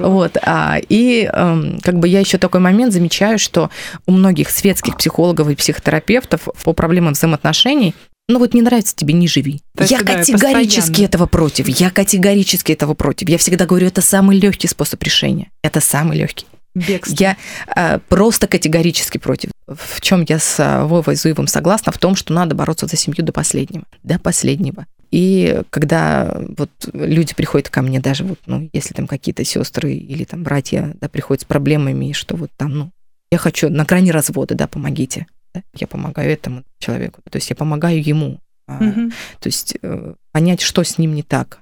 Вот, 0.08 0.36
а, 0.42 0.78
и 0.88 1.28
эм, 1.32 1.78
как 1.82 1.98
бы 1.98 2.08
я 2.08 2.20
еще 2.20 2.38
такой 2.38 2.60
момент 2.60 2.92
замечаю, 2.92 3.38
что 3.38 3.70
у 4.06 4.12
многих 4.12 4.50
светских 4.50 4.96
психологов 4.96 5.48
и 5.48 5.54
психотерапевтов 5.54 6.48
по 6.64 6.72
проблемам 6.72 7.12
взаимоотношений 7.12 7.94
ну 8.28 8.38
вот 8.38 8.52
не 8.52 8.62
нравится 8.62 8.94
тебе, 8.94 9.14
не 9.14 9.26
живи. 9.26 9.62
есть, 9.78 9.90
я 9.90 10.00
категорически 10.00 10.80
постоянно. 10.80 11.08
этого 11.08 11.26
против. 11.26 11.68
Я 11.68 11.90
категорически 11.90 12.72
этого 12.72 12.94
против. 12.94 13.28
Я 13.28 13.38
всегда 13.38 13.64
говорю, 13.64 13.86
это 13.86 14.02
самый 14.02 14.38
легкий 14.38 14.68
способ 14.68 15.02
решения. 15.02 15.50
Это 15.62 15.80
самый 15.80 16.18
легкий. 16.18 16.46
Бегство. 16.74 17.16
Я 17.18 17.36
э, 17.74 17.98
просто 18.08 18.46
категорически 18.46 19.16
против. 19.18 19.50
В 19.66 20.00
чем 20.02 20.24
я 20.28 20.38
с 20.38 20.60
э, 20.60 20.84
Вовой 20.84 21.16
Зуевым 21.16 21.46
согласна? 21.46 21.90
В 21.90 21.98
том, 21.98 22.14
что 22.14 22.34
надо 22.34 22.54
бороться 22.54 22.86
за 22.86 22.96
семью 22.96 23.24
до 23.24 23.32
последнего. 23.32 23.84
До 24.02 24.18
последнего. 24.18 24.86
И 25.10 25.62
когда 25.70 26.38
вот 26.56 26.70
люди 26.92 27.34
приходят 27.34 27.70
ко 27.70 27.80
мне, 27.80 27.98
даже 27.98 28.24
вот, 28.24 28.38
ну, 28.44 28.68
если 28.74 28.92
там 28.92 29.06
какие-то 29.06 29.42
сестры 29.42 29.94
или 29.94 30.24
там 30.24 30.42
братья, 30.42 30.94
да, 31.00 31.08
приходят 31.08 31.42
с 31.42 31.46
проблемами, 31.46 32.12
что 32.12 32.36
вот 32.36 32.50
там, 32.58 32.74
ну, 32.74 32.90
я 33.32 33.38
хочу 33.38 33.70
на 33.70 33.84
грани 33.84 34.10
развода, 34.10 34.54
да, 34.54 34.68
помогите 34.68 35.26
я 35.74 35.86
помогаю 35.86 36.30
этому 36.30 36.64
человеку, 36.78 37.20
то 37.30 37.36
есть 37.36 37.50
я 37.50 37.56
помогаю 37.56 38.02
ему, 38.02 38.40
угу. 38.66 39.10
то 39.40 39.46
есть 39.46 39.76
э, 39.80 40.14
понять, 40.32 40.60
что 40.60 40.82
с 40.82 40.98
ним 40.98 41.14
не 41.14 41.22
так, 41.22 41.60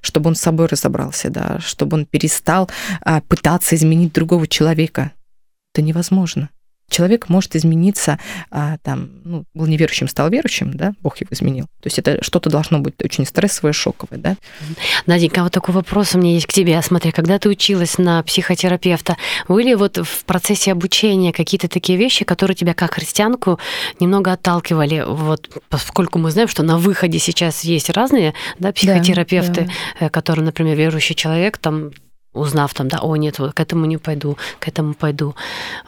чтобы 0.00 0.28
он 0.28 0.34
с 0.34 0.40
собой 0.40 0.66
разобрался, 0.66 1.30
да, 1.30 1.60
чтобы 1.60 1.96
он 1.96 2.06
перестал 2.06 2.68
а, 3.00 3.20
пытаться 3.20 3.76
изменить 3.76 4.12
другого 4.12 4.46
человека. 4.46 5.12
Это 5.72 5.82
невозможно 5.82 6.50
человек 6.88 7.28
может 7.28 7.54
измениться, 7.54 8.18
а, 8.50 8.78
там, 8.82 9.10
ну, 9.24 9.44
был 9.54 9.66
неверующим, 9.66 10.08
стал 10.08 10.30
верующим, 10.30 10.72
да, 10.72 10.92
Бог 11.02 11.18
его 11.20 11.28
изменил. 11.32 11.66
То 11.82 11.86
есть 11.86 11.98
это 11.98 12.22
что-то 12.22 12.50
должно 12.50 12.78
быть 12.80 12.94
очень 13.02 13.26
стрессовое, 13.26 13.72
шоковое, 13.72 14.18
да. 14.18 14.36
Наденька, 15.06 15.42
вот 15.42 15.52
такой 15.52 15.74
вопрос 15.74 16.14
у 16.14 16.18
меня 16.18 16.32
есть 16.32 16.46
к 16.46 16.52
тебе. 16.52 16.80
Смотри, 16.82 17.12
когда 17.12 17.38
ты 17.38 17.48
училась 17.48 17.98
на 17.98 18.22
психотерапевта, 18.22 19.16
были 19.48 19.74
вот 19.74 19.98
в 19.98 20.24
процессе 20.24 20.72
обучения 20.72 21.32
какие-то 21.32 21.68
такие 21.68 21.98
вещи, 21.98 22.24
которые 22.24 22.56
тебя 22.56 22.74
как 22.74 22.94
христианку 22.94 23.58
немного 24.00 24.32
отталкивали? 24.32 25.04
Вот 25.06 25.48
поскольку 25.68 26.18
мы 26.18 26.30
знаем, 26.30 26.48
что 26.48 26.62
на 26.62 26.78
выходе 26.78 27.18
сейчас 27.18 27.64
есть 27.64 27.90
разные 27.90 28.34
да, 28.58 28.72
психотерапевты, 28.72 29.62
да, 29.62 29.66
да. 30.00 30.06
Э, 30.06 30.10
которые, 30.10 30.44
например, 30.44 30.76
верующий 30.76 31.14
человек, 31.14 31.58
там 31.58 31.90
узнав 32.38 32.74
там, 32.74 32.88
да, 32.88 32.98
о, 32.98 33.16
нет, 33.16 33.38
вот 33.38 33.52
к 33.52 33.60
этому 33.60 33.86
не 33.86 33.96
пойду, 33.96 34.36
к 34.58 34.68
этому 34.68 34.94
пойду. 34.94 35.34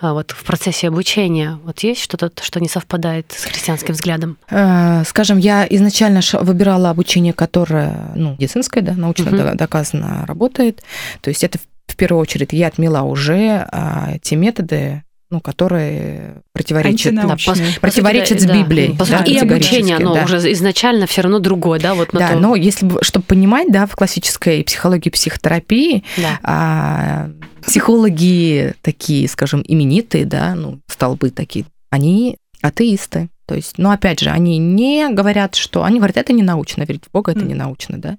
А 0.00 0.12
вот 0.12 0.32
в 0.32 0.44
процессе 0.44 0.88
обучения 0.88 1.58
вот 1.64 1.80
есть 1.80 2.02
что-то, 2.02 2.30
что 2.42 2.60
не 2.60 2.68
совпадает 2.68 3.32
с 3.32 3.44
христианским 3.44 3.94
взглядом? 3.94 4.36
Э, 4.50 5.02
скажем, 5.06 5.38
я 5.38 5.66
изначально 5.68 6.20
выбирала 6.32 6.90
обучение, 6.90 7.32
которое, 7.32 8.12
ну, 8.14 8.32
медицинское, 8.32 8.80
да, 8.80 8.94
научно 8.94 9.30
угу. 9.30 9.56
доказано 9.56 10.24
работает. 10.26 10.82
То 11.20 11.30
есть 11.30 11.44
это 11.44 11.58
в 11.86 11.96
первую 11.96 12.20
очередь 12.20 12.52
я 12.52 12.68
отмела 12.68 13.02
уже 13.02 13.66
а, 13.70 14.18
те 14.22 14.36
методы, 14.36 15.02
ну, 15.30 15.40
которые 15.40 16.42
противоречат, 16.52 17.14
да, 17.14 17.22
по, 17.22 17.54
противоречат 17.80 18.38
по 18.38 18.44
с 18.44 18.46
Библией. 18.46 18.94
Да, 18.94 19.04
да, 19.04 19.24
и 19.24 19.36
обучение, 19.36 19.96
оно 19.96 20.14
да. 20.14 20.24
уже 20.24 20.52
изначально 20.52 21.06
все 21.06 21.22
равно 21.22 21.38
другое, 21.38 21.78
да, 21.78 21.94
вот 21.94 22.10
Да, 22.12 22.30
то... 22.30 22.38
но 22.38 22.56
если 22.56 22.86
бы, 22.86 22.98
чтобы 23.02 23.24
понимать, 23.26 23.70
да, 23.70 23.86
в 23.86 23.94
классической 23.94 24.64
психологии, 24.64 25.08
психотерапии, 25.08 26.04
да. 26.16 26.40
а, 26.42 27.30
психологи 27.64 28.74
такие, 28.82 29.28
скажем, 29.28 29.62
именитые, 29.66 30.24
да, 30.24 30.54
ну, 30.54 30.80
столбы 30.88 31.30
такие, 31.30 31.64
они 31.90 32.36
атеисты. 32.60 33.28
То 33.46 33.54
есть, 33.54 33.78
ну, 33.78 33.90
опять 33.90 34.20
же, 34.20 34.30
они 34.30 34.58
не 34.58 35.08
говорят, 35.10 35.54
что... 35.56 35.82
Они 35.84 35.98
говорят, 35.98 36.16
это 36.16 36.32
не 36.32 36.42
научно, 36.42 36.82
верить 36.82 37.04
в 37.06 37.10
Бога, 37.10 37.32
это 37.32 37.40
mm. 37.40 37.46
не 37.46 37.54
научно, 37.54 37.98
да. 37.98 38.16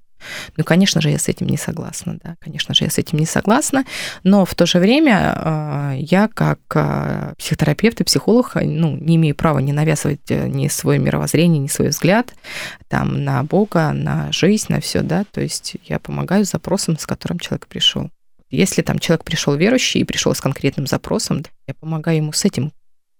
Ну, 0.58 0.64
конечно 0.64 1.02
же, 1.02 1.10
я 1.10 1.20
с 1.20 1.28
этим 1.28 1.48
не 1.48 1.58
согласна, 1.58 2.18
да, 2.24 2.36
конечно 2.40 2.74
же, 2.74 2.86
я 2.86 2.90
с 2.90 2.98
этим 2.98 3.18
не 3.20 3.26
согласна, 3.26 3.86
но 4.24 4.46
в 4.46 4.56
то 4.56 4.66
же 4.66 4.80
время 4.80 5.34
а, 5.36 5.94
я 5.96 6.28
как 6.28 6.60
а, 6.76 7.34
психотерапевт 7.38 8.02
и 8.02 8.04
психолог, 8.04 8.56
ну, 8.56 8.96
не 8.96 9.16
имею 9.16 9.36
права 9.36 9.60
не 9.60 9.74
навязывать 9.74 10.30
э, 10.30 10.48
ни 10.48 10.68
свое 10.68 11.00
мировоззрение, 11.00 11.60
ни 11.60 11.68
свой 11.68 11.90
взгляд 11.90 12.34
там 12.88 13.24
на 13.24 13.44
Бога, 13.44 13.92
на 13.94 14.32
жизнь, 14.32 14.68
на 14.70 14.82
все, 14.82 15.02
да, 15.02 15.24
то 15.32 15.42
есть 15.42 15.78
я 15.86 16.00
помогаю 16.00 16.46
запросам, 16.46 16.98
с 16.98 17.06
которым 17.06 17.40
человек 17.40 17.68
пришел. 17.68 18.10
Если 18.50 18.82
там 18.82 19.00
человек 19.00 19.24
пришел 19.24 19.56
верующий 19.56 20.02
и 20.02 20.04
пришел 20.04 20.36
с 20.36 20.42
конкретным 20.42 20.86
запросом, 20.86 21.44
я 21.68 21.74
помогаю 21.74 22.18
ему 22.18 22.34
с 22.34 22.44
этим 22.44 22.74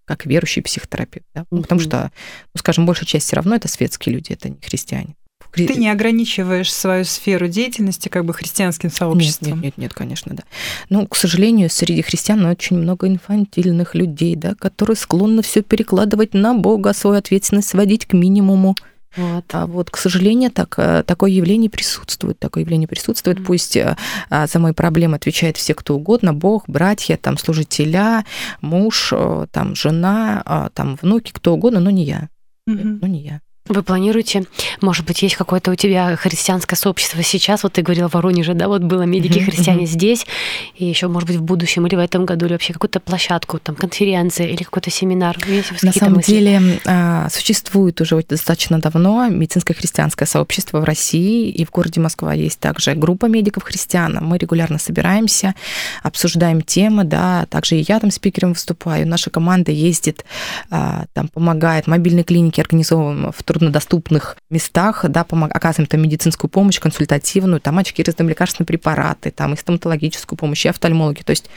как 0.04 0.26
верующий 0.26 0.62
психотерапевт, 0.62 1.24
да? 1.34 1.42
mm-hmm. 1.42 1.62
потому 1.62 1.80
что, 1.80 2.10
ну, 2.54 2.58
скажем, 2.58 2.86
большая 2.86 3.06
часть 3.06 3.26
все 3.26 3.36
равно 3.36 3.54
это 3.54 3.68
светские 3.68 4.14
люди, 4.14 4.32
это 4.32 4.50
не 4.50 4.60
христиане. 4.60 5.16
Ты 5.52 5.74
не 5.74 5.90
ограничиваешь 5.90 6.72
свою 6.72 7.04
сферу 7.04 7.46
деятельности 7.46 8.08
как 8.08 8.24
бы 8.24 8.32
христианским 8.32 8.90
сообществом? 8.90 9.48
Нет, 9.48 9.56
нет, 9.56 9.62
нет, 9.62 9.78
нет 9.78 9.94
конечно, 9.94 10.34
да. 10.34 10.44
Ну, 10.88 11.06
к 11.06 11.14
сожалению, 11.14 11.68
среди 11.68 12.02
христиан 12.02 12.44
очень 12.46 12.78
много 12.78 13.06
инфантильных 13.06 13.94
людей, 13.94 14.34
да, 14.34 14.54
которые 14.54 14.96
склонны 14.96 15.42
все 15.42 15.62
перекладывать 15.62 16.32
на 16.32 16.54
Бога, 16.54 16.92
свою 16.94 17.18
ответственность 17.18 17.68
сводить 17.68 18.06
к 18.06 18.14
минимуму. 18.14 18.74
Вот. 19.14 19.44
А 19.52 19.66
вот, 19.66 19.90
к 19.90 19.98
сожалению, 19.98 20.50
так, 20.50 20.74
э, 20.78 21.02
такое 21.06 21.30
явление 21.30 21.68
присутствует. 21.68 22.38
Такое 22.38 22.62
явление 22.62 22.88
присутствует. 22.88 23.38
Mm-hmm. 23.38 23.44
Пусть 23.44 23.76
а, 23.76 24.46
за 24.46 24.58
мои 24.58 24.72
проблемы 24.72 25.16
отвечает 25.16 25.58
все, 25.58 25.74
кто 25.74 25.96
угодно, 25.96 26.32
Бог, 26.32 26.64
братья, 26.66 27.18
там, 27.18 27.36
служителя, 27.36 28.24
муж, 28.62 29.12
там, 29.50 29.74
жена, 29.74 30.70
там, 30.72 30.96
внуки, 31.00 31.32
кто 31.32 31.52
угодно, 31.52 31.80
но 31.80 31.90
не 31.90 32.04
я. 32.04 32.30
Mm-hmm. 32.68 32.98
Но 33.02 33.06
не 33.06 33.20
я. 33.20 33.40
Вы 33.68 33.84
планируете, 33.84 34.44
может 34.80 35.06
быть, 35.06 35.22
есть 35.22 35.36
какое-то 35.36 35.70
у 35.70 35.76
тебя 35.76 36.16
христианское 36.16 36.74
сообщество 36.74 37.22
сейчас? 37.22 37.62
Вот 37.62 37.74
ты 37.74 37.82
говорила 37.82 38.08
в 38.08 38.14
Воронеже, 38.14 38.54
да, 38.54 38.66
вот 38.66 38.82
было 38.82 39.02
медики-христиане 39.02 39.84
mm-hmm. 39.84 39.86
здесь, 39.86 40.26
и 40.74 40.84
еще, 40.84 41.06
может 41.06 41.28
быть, 41.28 41.38
в 41.38 41.42
будущем 41.42 41.86
или 41.86 41.94
в 41.94 42.00
этом 42.00 42.26
году, 42.26 42.46
или 42.46 42.54
вообще 42.54 42.72
какую-то 42.72 42.98
площадку, 42.98 43.60
там, 43.60 43.76
конференция 43.76 44.48
или 44.48 44.64
какой-то 44.64 44.90
семинар? 44.90 45.38
Есть 45.46 45.80
На 45.84 45.92
самом 45.92 46.16
мысли? 46.16 46.32
деле 46.32 46.80
а, 46.86 47.28
существует 47.30 48.00
уже 48.00 48.20
достаточно 48.28 48.80
давно 48.80 49.28
медицинское 49.28 49.74
христианское 49.74 50.26
сообщество 50.26 50.80
в 50.80 50.84
России, 50.84 51.48
и 51.48 51.64
в 51.64 51.70
городе 51.70 52.00
Москва 52.00 52.34
есть 52.34 52.58
также 52.58 52.94
группа 52.94 53.26
медиков-христиан. 53.26 54.18
Мы 54.22 54.38
регулярно 54.38 54.78
собираемся, 54.78 55.54
обсуждаем 56.02 56.62
темы, 56.62 57.04
да, 57.04 57.46
также 57.46 57.76
и 57.76 57.84
я 57.88 58.00
там 58.00 58.10
спикером 58.10 58.54
выступаю, 58.54 59.06
наша 59.06 59.30
команда 59.30 59.70
ездит, 59.70 60.24
а, 60.68 61.04
там 61.12 61.28
помогает, 61.28 61.86
мобильные 61.86 62.24
клиники 62.24 62.60
организовываем 62.60 63.30
в 63.30 63.42
труднодоступных 63.52 64.36
местах, 64.50 65.04
да, 65.08 65.24
помог, 65.24 65.50
оказываем 65.54 65.86
там 65.86 66.00
медицинскую 66.02 66.50
помощь, 66.50 66.80
консультативную, 66.80 67.60
там 67.60 67.78
очки, 67.78 68.02
раздаем 68.02 68.30
лекарственные 68.30 68.66
препараты, 68.66 69.30
там 69.30 69.52
и 69.52 69.56
стоматологическую 69.56 70.38
помощь, 70.38 70.64
и 70.64 70.68
офтальмологи. 70.68 71.22
То 71.22 71.30
есть 71.30 71.50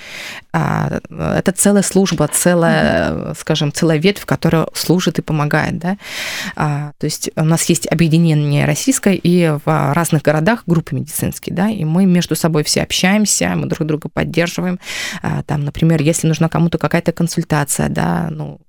а, 0.52 1.00
это 1.10 1.52
целая 1.52 1.84
служба, 1.84 2.28
целая, 2.28 3.12
mm-hmm. 3.12 3.40
скажем, 3.40 3.72
целая 3.72 3.98
ветвь, 3.98 4.26
которая 4.26 4.68
служит 4.74 5.20
и 5.20 5.22
помогает, 5.22 5.78
да. 5.78 5.98
А, 6.56 6.92
то 6.98 7.06
есть 7.06 7.30
у 7.36 7.44
нас 7.44 7.64
есть 7.64 7.90
объединение 7.90 8.66
российское 8.66 9.16
и 9.16 9.58
в 9.66 9.94
разных 9.94 10.22
городах 10.22 10.64
группы 10.66 10.96
медицинские, 10.96 11.56
да, 11.56 11.70
и 11.70 11.86
мы 11.86 12.06
между 12.06 12.36
собой 12.36 12.64
все 12.64 12.84
общаемся, 12.84 13.54
мы 13.56 13.68
друг 13.68 13.88
друга 13.88 14.10
поддерживаем. 14.10 14.80
А, 15.22 15.44
там, 15.44 15.64
например, 15.64 16.02
если 16.02 16.28
нужна 16.28 16.50
кому-то 16.50 16.78
какая-то 16.78 17.12
консультация, 17.12 17.90
да, 17.90 18.28
ну, 18.32 18.60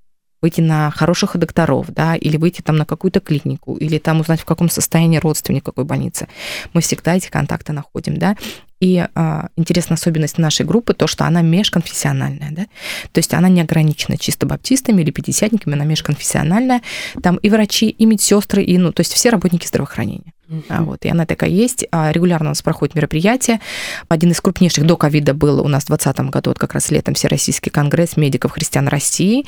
выйти 0.43 0.61
на 0.61 0.91
хороших 0.91 1.37
докторов, 1.37 1.87
да, 1.89 2.15
или 2.15 2.37
выйти 2.37 2.63
там 2.63 2.77
на 2.77 2.85
какую-то 2.85 3.21
клинику, 3.21 3.77
или 3.77 3.99
там 3.99 4.21
узнать, 4.21 4.41
в 4.41 4.45
каком 4.45 4.69
состоянии 4.69 5.19
родственник 5.19 5.65
какой 5.65 5.85
больницы. 5.85 6.29
Мы 6.73 6.81
всегда 6.81 7.17
эти 7.17 7.29
контакты 7.29 7.73
находим, 7.73 8.19
да. 8.19 8.37
И 8.81 9.07
а, 9.15 9.49
интересная 9.57 9.97
особенность 9.97 10.39
нашей 10.39 10.67
группы 10.67 10.93
то, 10.93 11.07
что 11.07 11.25
она 11.25 11.41
межконфессиональная, 11.41 12.51
да, 12.51 12.67
то 13.13 13.19
есть 13.19 13.33
она 13.33 13.49
не 13.49 13.63
ограничена 13.63 14.19
чисто 14.19 14.45
баптистами 14.47 15.03
или 15.03 15.11
пятидесятниками, 15.11 15.75
она 15.75 15.85
межконфессиональная. 15.85 16.83
Там 17.23 17.37
и 17.37 17.49
врачи, 17.49 17.89
и 17.89 18.07
медсестры, 18.07 18.63
и, 18.63 18.77
ну, 18.77 18.93
то 18.93 19.01
есть 19.01 19.15
все 19.15 19.31
работники 19.31 19.67
здравоохранения. 19.67 20.33
Uh-huh. 20.49 20.85
Вот, 20.85 21.05
и 21.05 21.09
она 21.09 21.27
такая 21.27 21.51
есть. 21.51 21.87
А 21.91 22.13
регулярно 22.13 22.49
у 22.49 22.51
нас 22.51 22.63
проходит 22.63 22.95
мероприятие. 22.95 23.61
Один 24.09 24.31
из 24.31 24.41
крупнейших 24.41 24.87
до 24.87 24.97
ковида 24.97 25.35
был 25.35 25.61
у 25.61 25.69
нас 25.69 25.85
в 25.85 25.87
2020 25.89 26.31
году, 26.31 26.51
вот 26.51 26.59
как 26.59 26.75
раз 26.75 26.91
летом, 26.91 27.15
Всероссийский 27.15 27.71
конгресс 27.71 28.17
медиков 28.17 28.53
христиан 28.53 28.89
России. 28.89 29.45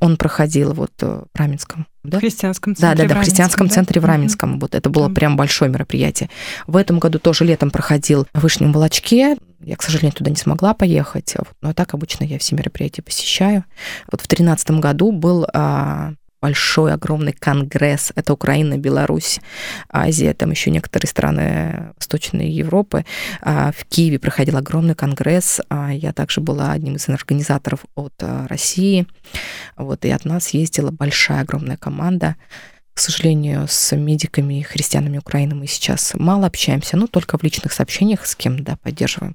Он 0.00 0.16
проходил 0.16 0.72
вот 0.74 0.92
э, 1.00 1.22
в 1.32 1.38
Раменском. 1.38 1.86
Да? 2.04 2.18
В 2.18 2.20
христианском 2.20 2.74
центре. 2.74 3.04
Да, 3.04 3.08
да, 3.08 3.14
да, 3.14 3.20
в 3.20 3.24
христианском 3.24 3.68
да? 3.68 3.74
центре 3.74 4.00
в 4.00 4.04
Раменском. 4.04 4.54
Uh-huh. 4.54 4.60
Вот 4.60 4.74
это 4.74 4.90
было 4.90 5.08
прям 5.08 5.36
большое 5.36 5.70
мероприятие. 5.70 6.30
В 6.66 6.76
этом 6.76 6.98
году 6.98 7.18
тоже 7.18 7.44
летом 7.44 7.70
проходил 7.70 8.26
в 8.34 8.40
Вышнем 8.40 8.72
Волочке. 8.72 9.36
Я, 9.60 9.76
к 9.76 9.82
сожалению, 9.82 10.12
туда 10.12 10.30
не 10.30 10.36
смогла 10.36 10.74
поехать, 10.74 11.34
но 11.60 11.72
так 11.72 11.94
обычно 11.94 12.24
я 12.24 12.38
все 12.40 12.56
мероприятия 12.56 13.02
посещаю. 13.02 13.64
Вот 14.10 14.20
в 14.20 14.26
2013 14.26 14.72
году 14.72 15.12
был 15.12 15.46
а, 15.52 16.14
большой, 16.42 16.92
огромный 16.92 17.32
конгресс. 17.32 18.12
Это 18.16 18.32
Украина, 18.32 18.76
Беларусь, 18.76 19.40
Азия, 19.88 20.34
там 20.34 20.50
еще 20.50 20.70
некоторые 20.70 21.08
страны 21.08 21.92
Восточной 21.96 22.50
Европы. 22.50 23.04
А, 23.40 23.70
в 23.70 23.84
Киеве 23.84 24.18
проходил 24.18 24.56
огромный 24.56 24.96
конгресс. 24.96 25.60
А, 25.70 25.92
я 25.92 26.12
также 26.12 26.40
была 26.40 26.72
одним 26.72 26.96
из 26.96 27.08
организаторов 27.08 27.84
от 27.94 28.14
а, 28.20 28.48
России. 28.48 29.06
Вот, 29.76 30.04
и 30.04 30.10
от 30.10 30.24
нас 30.24 30.48
ездила 30.50 30.90
большая, 30.90 31.42
огромная 31.42 31.76
команда. 31.76 32.34
К 32.94 32.98
сожалению, 32.98 33.66
с 33.68 33.96
медиками 33.96 34.60
и 34.60 34.62
христианами 34.62 35.18
Украины 35.18 35.54
мы 35.54 35.66
сейчас 35.66 36.12
мало 36.14 36.46
общаемся, 36.46 36.96
но 36.96 37.06
только 37.06 37.38
в 37.38 37.42
личных 37.42 37.72
сообщениях 37.72 38.26
с 38.26 38.34
кем, 38.34 38.62
да, 38.62 38.76
поддерживаем. 38.82 39.34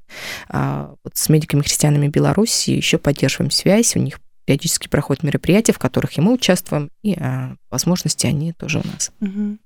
А 0.50 0.94
вот 1.04 1.16
с 1.16 1.30
медиками 1.30 1.62
христианами 1.62 2.08
Беларуси 2.08 2.72
еще 2.72 2.98
поддерживаем 3.00 3.50
связь, 3.50 3.96
у 3.96 4.00
них 4.00 4.20
периодически 4.48 4.88
проходят 4.88 5.24
мероприятия, 5.24 5.74
в 5.74 5.78
которых 5.78 6.18
и 6.18 6.22
мы 6.22 6.32
участвуем, 6.34 6.90
и 7.04 7.16
а, 7.20 7.58
возможности 7.70 8.28
они 8.28 8.54
тоже 8.54 8.80
у 8.80 8.88
нас. 8.88 9.12
Угу. 9.20 9.58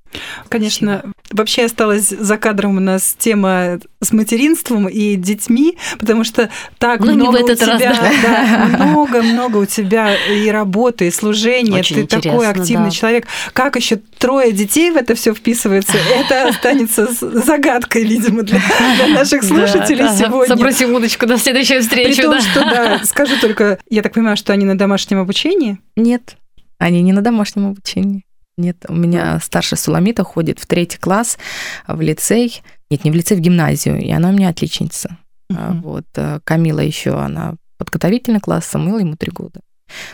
Конечно, 0.49 0.99
Спасибо. 0.99 1.13
вообще 1.31 1.65
осталась 1.65 2.09
за 2.09 2.37
кадром 2.37 2.77
у 2.77 2.79
нас 2.79 3.15
тема 3.17 3.79
с 4.01 4.11
материнством 4.11 4.87
и 4.87 5.15
детьми, 5.15 5.77
потому 5.99 6.23
что 6.23 6.49
так 6.79 6.99
ну, 7.01 7.13
много 7.13 7.37
у 7.37 7.55
тебя, 7.55 7.65
раз, 7.67 7.79
да. 7.79 8.11
да, 8.23 8.65
много, 8.87 9.21
много 9.21 9.57
у 9.57 9.65
тебя 9.65 10.15
и 10.15 10.49
работы, 10.49 11.07
и 11.07 11.11
служения. 11.11 11.79
Очень 11.79 12.07
Ты 12.07 12.21
такой 12.21 12.47
активный 12.47 12.85
да. 12.85 12.91
человек. 12.91 13.27
Как 13.53 13.75
еще 13.75 13.97
трое 14.17 14.51
детей 14.51 14.91
в 14.91 14.97
это 14.97 15.15
все 15.15 15.33
вписывается? 15.33 15.97
Это 15.97 16.47
останется 16.49 17.07
загадкой, 17.11 18.03
видимо, 18.03 18.43
для, 18.43 18.59
для 18.97 19.07
наших 19.07 19.43
слушателей 19.43 20.05
да, 20.05 20.15
сегодня. 20.15 20.55
Запросим 20.55 20.93
удочку 20.93 21.25
на 21.27 21.37
следующую 21.37 21.81
встречу. 21.81 22.15
При 22.15 22.23
том, 22.23 22.33
да. 22.33 22.41
что 22.41 22.59
да, 22.61 23.01
скажу 23.05 23.35
только, 23.39 23.79
я 23.89 24.01
так 24.01 24.13
понимаю, 24.13 24.37
что 24.37 24.53
они 24.53 24.65
на 24.65 24.77
домашнем 24.77 25.19
обучении? 25.19 25.79
Нет, 25.95 26.37
они 26.79 27.01
не 27.01 27.13
на 27.13 27.21
домашнем 27.21 27.67
обучении. 27.67 28.25
Нет, 28.61 28.85
у 28.87 28.93
меня 28.93 29.39
старшая 29.39 29.79
Суламита 29.79 30.23
ходит 30.23 30.59
в 30.59 30.67
третий 30.67 30.99
класс 30.99 31.39
в 31.87 31.99
лицей. 31.99 32.61
Нет, 32.91 33.03
не 33.03 33.09
в 33.09 33.15
лицей, 33.15 33.35
в 33.35 33.39
гимназию, 33.39 33.99
и 33.99 34.11
она 34.11 34.29
у 34.29 34.33
меня 34.33 34.49
отличница. 34.49 35.17
Uh-huh. 35.51 35.81
Вот 35.81 36.05
э, 36.15 36.39
Камила 36.43 36.79
еще, 36.79 37.19
она 37.19 37.55
подготовительный 37.77 38.39
класс, 38.39 38.67
Самуил 38.67 38.99
ему 38.99 39.15
три 39.15 39.31
года. 39.31 39.61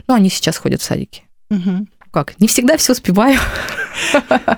Ну, 0.07 0.13
они 0.13 0.29
сейчас 0.29 0.57
ходят 0.57 0.81
в 0.81 0.85
садике. 0.85 1.23
Uh-huh. 1.51 1.85
Как? 2.11 2.39
Не 2.39 2.47
всегда 2.47 2.77
все 2.77 2.93
успеваю. 2.93 3.37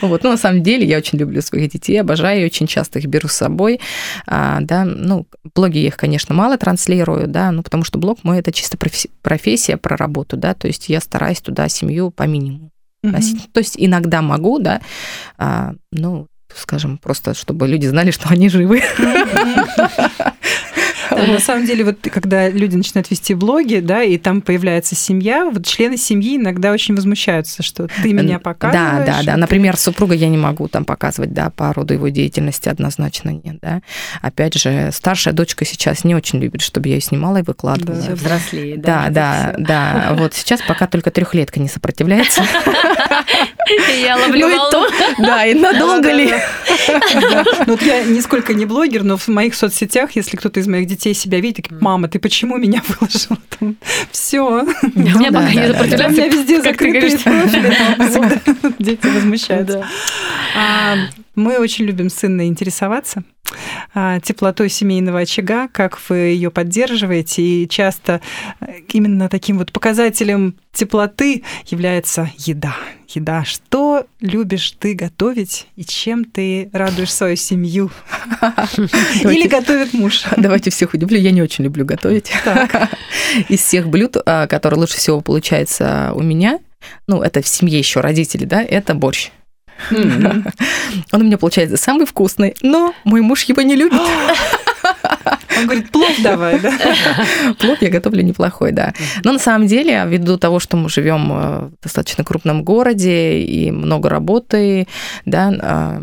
Вот, 0.00 0.22
но 0.22 0.30
на 0.30 0.36
самом 0.36 0.62
деле 0.62 0.86
я 0.86 0.98
очень 0.98 1.18
люблю 1.18 1.42
своих 1.42 1.70
детей, 1.70 2.00
обожаю, 2.00 2.46
очень 2.46 2.66
часто 2.66 2.98
их 2.98 3.06
беру 3.06 3.28
с 3.28 3.34
собой, 3.34 3.80
а, 4.26 4.60
да, 4.60 4.84
ну, 4.84 5.26
блоги 5.54 5.78
я 5.78 5.88
их, 5.88 5.96
конечно, 5.96 6.34
мало 6.34 6.56
транслирую, 6.56 7.28
да, 7.28 7.50
ну, 7.50 7.62
потому 7.62 7.84
что 7.84 7.98
блог 7.98 8.24
мой 8.24 8.38
это 8.38 8.52
чисто 8.52 8.78
профессия 9.22 9.76
про 9.76 9.96
работу, 9.96 10.36
да, 10.36 10.54
то 10.54 10.66
есть 10.66 10.88
я 10.88 11.00
стараюсь 11.00 11.40
туда 11.40 11.68
семью 11.68 12.10
по 12.10 12.22
минимуму 12.22 12.69
носить. 13.02 13.52
То 13.52 13.58
есть 13.58 13.74
иногда 13.76 14.22
могу, 14.22 14.58
да, 14.58 14.80
а, 15.38 15.74
ну, 15.92 16.26
скажем, 16.54 16.98
просто 16.98 17.34
чтобы 17.34 17.68
люди 17.68 17.86
знали, 17.86 18.10
что 18.10 18.28
они 18.28 18.48
живы. 18.48 18.82
Да, 21.26 21.32
на 21.32 21.38
самом 21.38 21.66
деле, 21.66 21.84
вот 21.84 21.98
когда 22.00 22.48
люди 22.48 22.76
начинают 22.76 23.10
вести 23.10 23.34
блоги, 23.34 23.76
да, 23.76 24.02
и 24.02 24.18
там 24.18 24.40
появляется 24.40 24.94
семья, 24.94 25.48
вот 25.50 25.66
члены 25.66 25.96
семьи 25.96 26.36
иногда 26.36 26.72
очень 26.72 26.94
возмущаются, 26.94 27.62
что 27.62 27.88
ты 28.02 28.12
меня 28.12 28.38
показываешь. 28.38 29.06
Да, 29.06 29.18
да, 29.18 29.22
да. 29.22 29.36
Например, 29.36 29.76
супруга 29.76 30.14
я 30.14 30.28
не 30.28 30.38
могу 30.38 30.68
там 30.68 30.84
показывать, 30.84 31.32
да, 31.32 31.50
по 31.50 31.72
роду 31.72 31.94
его 31.94 32.08
деятельности 32.08 32.68
однозначно 32.68 33.30
нет, 33.30 33.58
да. 33.60 33.82
Опять 34.22 34.54
же, 34.54 34.90
старшая 34.92 35.34
дочка 35.34 35.64
сейчас 35.64 36.04
не 36.04 36.14
очень 36.14 36.38
любит, 36.40 36.60
чтобы 36.62 36.88
я 36.88 36.96
ее 36.96 37.00
снимала 37.00 37.38
и 37.38 37.42
выкладывала. 37.42 38.00
Да, 38.00 38.14
взрослее, 38.14 38.76
да. 38.76 39.08
Да, 39.08 39.10
да, 39.10 39.54
да. 39.58 40.14
Вот 40.18 40.34
сейчас 40.34 40.60
пока 40.62 40.86
только 40.86 41.10
трехлетка 41.10 41.60
не 41.60 41.68
сопротивляется. 41.68 42.42
Я 44.02 44.16
ловлю 44.16 44.48
ну 44.48 44.86
Да, 45.18 45.46
и 45.46 45.54
надолго 45.54 46.12
ли? 46.12 46.32
Ну, 47.66 47.78
я 47.80 48.04
нисколько 48.04 48.54
не 48.54 48.66
блогер, 48.66 49.02
но 49.02 49.16
в 49.16 49.28
моих 49.28 49.54
соцсетях, 49.54 50.12
если 50.16 50.36
кто-то 50.36 50.60
из 50.60 50.66
моих 50.66 50.86
детей 50.86 51.14
себя 51.14 51.40
такие, 51.40 51.76
мама, 51.80 52.08
ты 52.08 52.18
почему 52.18 52.56
меня 52.56 52.82
выложила? 52.88 53.38
Все. 54.10 54.66
Меня 54.94 55.32
пока 55.32 55.52
не 55.52 55.68
сопротивляются. 55.68 56.06
У 56.06 56.10
меня 56.10 56.28
везде 56.28 56.62
закрытые 56.62 57.18
профили, 57.18 58.74
дети 58.78 59.06
возмущаются. 59.06 59.86
А, 60.56 60.96
мы 61.34 61.58
очень 61.58 61.84
любим 61.84 62.10
с 62.10 62.24
Инной 62.24 62.46
интересоваться. 62.46 63.22
А, 63.94 64.20
теплотой 64.20 64.68
семейного 64.68 65.20
очага, 65.20 65.68
как 65.68 65.98
вы 66.08 66.16
ее 66.16 66.50
поддерживаете. 66.50 67.42
И 67.42 67.68
часто 67.68 68.20
э, 68.60 68.80
именно 68.92 69.28
таким 69.28 69.58
вот 69.58 69.72
показателем 69.72 70.56
теплоты 70.72 71.42
является 71.66 72.30
еда. 72.38 72.76
Еда. 73.08 73.44
Что 73.44 74.06
любишь 74.20 74.72
ты 74.78 74.94
готовить 74.94 75.66
и 75.74 75.84
чем 75.84 76.24
ты 76.24 76.70
радуешь 76.72 77.12
свою 77.12 77.36
семью? 77.36 77.90
Или 79.22 79.48
готовит 79.48 79.92
муж? 79.92 80.24
Давайте 80.36 80.70
всех 80.70 80.94
удивлю. 80.94 81.18
Я 81.18 81.32
не 81.32 81.42
очень 81.42 81.64
люблю 81.64 81.84
готовить. 81.84 82.30
Из 83.48 83.60
всех 83.60 83.88
блюд, 83.88 84.16
а, 84.24 84.46
которые 84.46 84.80
лучше 84.80 84.96
всего 84.96 85.20
получается 85.20 86.12
у 86.14 86.22
меня, 86.22 86.60
ну, 87.06 87.22
это 87.22 87.42
в 87.42 87.48
семье 87.48 87.78
еще 87.78 88.00
родители, 88.00 88.44
да, 88.44 88.62
это 88.62 88.94
борщ. 88.94 89.30
Он 89.90 91.20
у 91.20 91.24
меня 91.24 91.38
получается 91.38 91.76
самый 91.76 92.06
вкусный, 92.06 92.54
но 92.62 92.94
мой 93.04 93.20
муж 93.20 93.44
его 93.44 93.62
не 93.62 93.76
любит. 93.76 94.00
Он 95.58 95.64
говорит, 95.66 95.90
плов 95.90 96.12
давай, 96.22 96.58
да? 96.58 96.72
Плов 97.58 97.82
я 97.82 97.90
готовлю 97.90 98.22
неплохой, 98.22 98.72
да. 98.72 98.94
Но 99.24 99.32
на 99.32 99.38
самом 99.38 99.66
деле, 99.66 100.02
ввиду 100.06 100.38
того, 100.38 100.58
что 100.58 100.76
мы 100.78 100.88
живем 100.88 101.30
э, 101.32 101.68
в 101.68 101.82
достаточно 101.82 102.24
крупном 102.24 102.64
городе 102.64 103.40
и 103.40 103.70
много 103.70 104.08
работы, 104.08 104.86
да, 105.26 106.00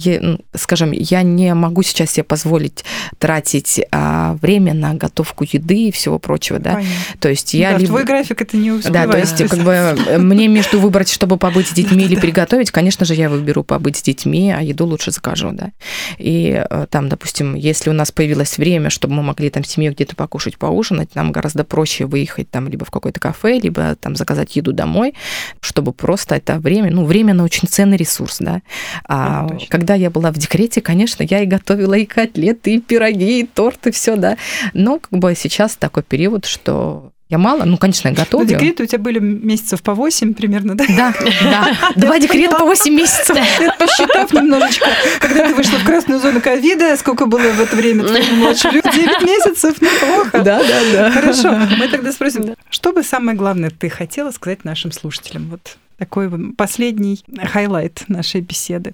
я, 0.00 0.18
ну, 0.20 0.40
скажем, 0.54 0.92
я 0.92 1.22
не 1.22 1.54
могу 1.54 1.82
сейчас 1.82 2.12
себе 2.12 2.24
позволить 2.24 2.84
тратить 3.18 3.80
а, 3.90 4.34
время 4.40 4.74
на 4.74 4.94
готовку 4.94 5.44
еды 5.44 5.88
и 5.88 5.92
всего 5.92 6.18
прочего, 6.18 6.58
да. 6.58 6.74
Понятно. 6.74 6.94
То 7.20 7.28
есть 7.28 7.54
я 7.54 7.72
да, 7.72 7.78
либо... 7.78 7.88
твой 7.88 8.04
график 8.04 8.40
это 8.40 8.56
не 8.56 8.70
успевает. 8.70 9.06
Да, 9.06 9.12
то 9.12 9.18
есть 9.18 9.48
как 9.48 9.58
бы 9.60 9.72
э, 9.72 10.18
мне 10.18 10.48
между 10.48 10.80
выбрать, 10.80 11.10
чтобы 11.10 11.36
побыть 11.36 11.68
с 11.68 11.72
детьми 11.72 12.04
или 12.04 12.16
приготовить, 12.16 12.70
конечно 12.70 13.04
же, 13.04 13.14
я 13.14 13.28
выберу 13.28 13.62
побыть 13.62 13.96
с 13.96 14.02
детьми, 14.02 14.52
а 14.56 14.62
еду 14.62 14.86
лучше 14.86 15.10
закажу, 15.10 15.50
да. 15.52 15.70
И 16.18 16.64
э, 16.68 16.86
там, 16.90 17.08
допустим, 17.08 17.54
если 17.54 17.90
у 17.90 17.92
нас 17.92 18.10
появилось 18.12 18.58
время, 18.58 18.90
чтобы 18.90 19.14
мы 19.14 19.22
могли 19.22 19.50
там 19.50 19.62
в 19.62 19.66
семье 19.66 19.90
где-то 19.90 20.16
покушать, 20.16 20.58
поужинать, 20.58 21.14
нам 21.14 21.32
гораздо 21.32 21.64
проще 21.64 22.06
выехать 22.06 22.50
там 22.50 22.68
либо 22.68 22.84
в 22.84 22.90
какое-то 22.90 23.20
кафе, 23.20 23.58
либо 23.58 23.96
там 23.96 24.16
заказать 24.16 24.56
еду 24.56 24.72
домой, 24.72 25.14
чтобы 25.60 25.92
просто 25.92 26.36
это 26.36 26.58
время, 26.58 26.90
ну, 26.90 27.04
время 27.04 27.34
на 27.34 27.44
очень 27.44 27.68
ценный 27.68 27.96
ресурс, 27.96 28.38
да. 28.40 28.62
А 29.04 29.48
когда 29.68 29.89
я 29.94 30.10
была 30.10 30.30
в 30.32 30.38
декрете, 30.38 30.80
конечно, 30.80 31.22
я 31.22 31.42
и 31.42 31.46
готовила 31.46 31.94
и 31.94 32.04
котлеты, 32.04 32.74
и 32.74 32.80
пироги, 32.80 33.40
и 33.40 33.46
торты, 33.46 33.90
все, 33.92 34.16
да. 34.16 34.36
Но 34.74 34.98
как 34.98 35.18
бы 35.18 35.34
сейчас 35.34 35.76
такой 35.76 36.02
период, 36.02 36.46
что 36.46 37.12
я 37.30 37.38
мало. 37.38 37.64
Ну, 37.64 37.76
конечно, 37.76 38.08
я 38.08 38.14
готовлю. 38.14 38.44
Но 38.44 38.50
декреты 38.50 38.82
у 38.82 38.86
тебя 38.86 38.98
были 38.98 39.20
месяцев 39.20 39.84
по 39.84 39.94
8 39.94 40.34
примерно, 40.34 40.76
да? 40.76 40.84
Да, 40.88 41.14
да. 41.42 41.76
Два 41.94 42.18
декрета 42.18 42.56
по 42.56 42.64
8 42.64 42.92
месяцев. 42.92 43.36
Посчитав 43.78 44.32
немножечко, 44.32 44.86
когда 45.20 45.46
ты 45.46 45.54
вышла 45.54 45.78
в 45.78 45.84
красную 45.84 46.20
зону 46.20 46.40
ковида, 46.40 46.96
сколько 46.96 47.26
было 47.26 47.52
в 47.52 47.60
это 47.60 47.76
время 47.76 48.02
твоему 48.02 48.34
младшему 48.34 48.82
9 48.82 49.22
месяцев, 49.22 49.80
неплохо. 49.80 50.42
Да, 50.42 50.60
да, 50.60 50.80
да. 50.92 51.10
Хорошо, 51.12 51.56
мы 51.78 51.86
тогда 51.86 52.10
спросим, 52.10 52.56
что 52.68 52.92
бы 52.92 53.04
самое 53.04 53.38
главное 53.38 53.70
ты 53.70 53.88
хотела 53.88 54.32
сказать 54.32 54.64
нашим 54.64 54.90
слушателям? 54.90 55.50
Вот 55.50 55.76
такой 55.98 56.28
последний 56.54 57.22
highlight 57.44 58.02
нашей 58.08 58.40
беседы. 58.40 58.92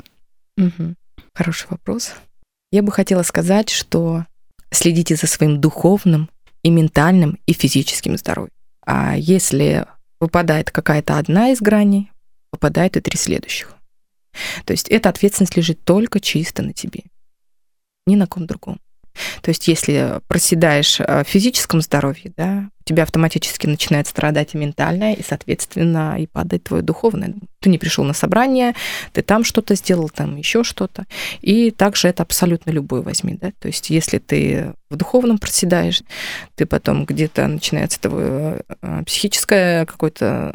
Хороший 1.35 1.69
вопрос. 1.71 2.15
Я 2.73 2.83
бы 2.83 2.93
хотела 2.93 3.23
сказать, 3.23 3.71
что 3.71 4.27
следите 4.71 5.17
за 5.17 5.27
своим 5.27 5.61
духовным 5.61 6.31
и 6.63 6.71
ментальным, 6.71 7.39
и 7.47 7.53
физическим 7.53 8.17
здоровьем. 8.17 8.53
А 8.85 9.17
если 9.17 9.87
выпадает 10.21 10.71
какая-то 10.71 11.19
одна 11.19 11.51
из 11.51 11.61
граней, 11.61 12.11
выпадает 12.53 12.97
и 12.97 13.01
три 13.01 13.19
следующих. 13.19 13.75
То 14.65 14.73
есть 14.73 14.89
эта 14.89 15.09
ответственность 15.09 15.57
лежит 15.57 15.85
только 15.85 16.21
чисто 16.21 16.63
на 16.63 16.73
тебе, 16.73 17.05
ни 18.07 18.17
на 18.17 18.27
ком 18.27 18.47
другом. 18.47 18.81
То 19.43 19.51
есть 19.51 19.69
если 19.69 20.21
проседаешь 20.29 20.99
в 20.99 21.25
физическом 21.25 21.81
здоровье, 21.81 22.33
да, 22.37 22.69
у 22.81 22.89
тебя 22.89 23.03
автоматически 23.03 23.67
начинает 23.67 24.07
страдать 24.07 24.55
и 24.55 24.59
ментальное, 24.59 25.15
и, 25.15 25.23
соответственно, 25.23 26.17
и 26.21 26.29
падает 26.29 26.65
твое 26.65 26.85
духовное. 26.85 27.35
Ты 27.59 27.69
не 27.69 27.79
пришел 27.79 28.05
на 28.05 28.13
собрание, 28.13 28.75
ты 29.13 29.23
там 29.23 29.43
что-то 29.43 29.75
сделал, 29.75 30.09
там 30.09 30.37
еще 30.37 30.63
что-то. 30.63 31.05
И 31.41 31.73
также 31.73 32.07
это 32.07 32.23
абсолютно 32.23 32.71
любой 32.71 33.03
возьми, 33.03 33.37
да. 33.41 33.51
То 33.59 33.67
есть 33.67 33.91
если 33.91 34.19
ты 34.19 34.73
в 34.89 34.95
духовном 34.95 35.39
проседаешь, 35.39 36.03
ты 36.55 36.65
потом 36.65 37.05
где-то 37.07 37.49
начинается 37.49 38.01
твое 38.01 38.61
э, 38.81 39.03
психическое 39.05 39.85
какое-то 39.85 40.55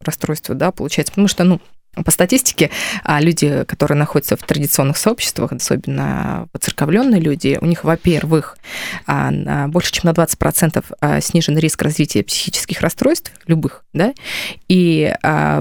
расстройство, 0.00 0.54
да, 0.54 0.72
получается. 0.72 1.12
Потому 1.12 1.28
что, 1.28 1.44
ну, 1.44 1.60
по 2.04 2.10
статистике, 2.10 2.70
а, 3.04 3.20
люди, 3.20 3.64
которые 3.64 3.96
находятся 3.96 4.36
в 4.36 4.42
традиционных 4.42 4.96
сообществах, 4.96 5.52
особенно 5.52 6.48
воцерковленные 6.52 7.20
люди, 7.20 7.58
у 7.60 7.66
них, 7.66 7.84
во-первых, 7.84 8.58
а, 9.06 9.66
больше, 9.68 9.92
чем 9.92 10.02
на 10.04 10.12
20% 10.12 10.84
а, 11.00 11.20
снижен 11.20 11.58
риск 11.58 11.80
развития 11.82 12.22
психических 12.22 12.80
расстройств, 12.80 13.32
любых, 13.46 13.84
да, 13.92 14.12
и 14.68 15.14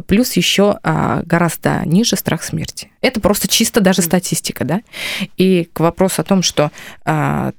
плюс 0.07 0.33
еще 0.33 0.79
гораздо 0.83 1.81
ниже 1.85 2.15
страх 2.15 2.43
смерти. 2.43 2.89
Это 3.01 3.19
просто 3.21 3.47
чисто 3.47 3.81
даже 3.81 4.01
статистика, 4.01 4.65
да. 4.65 4.81
И 5.37 5.69
к 5.71 5.79
вопросу 5.79 6.21
о 6.21 6.25
том, 6.25 6.41
что 6.41 6.71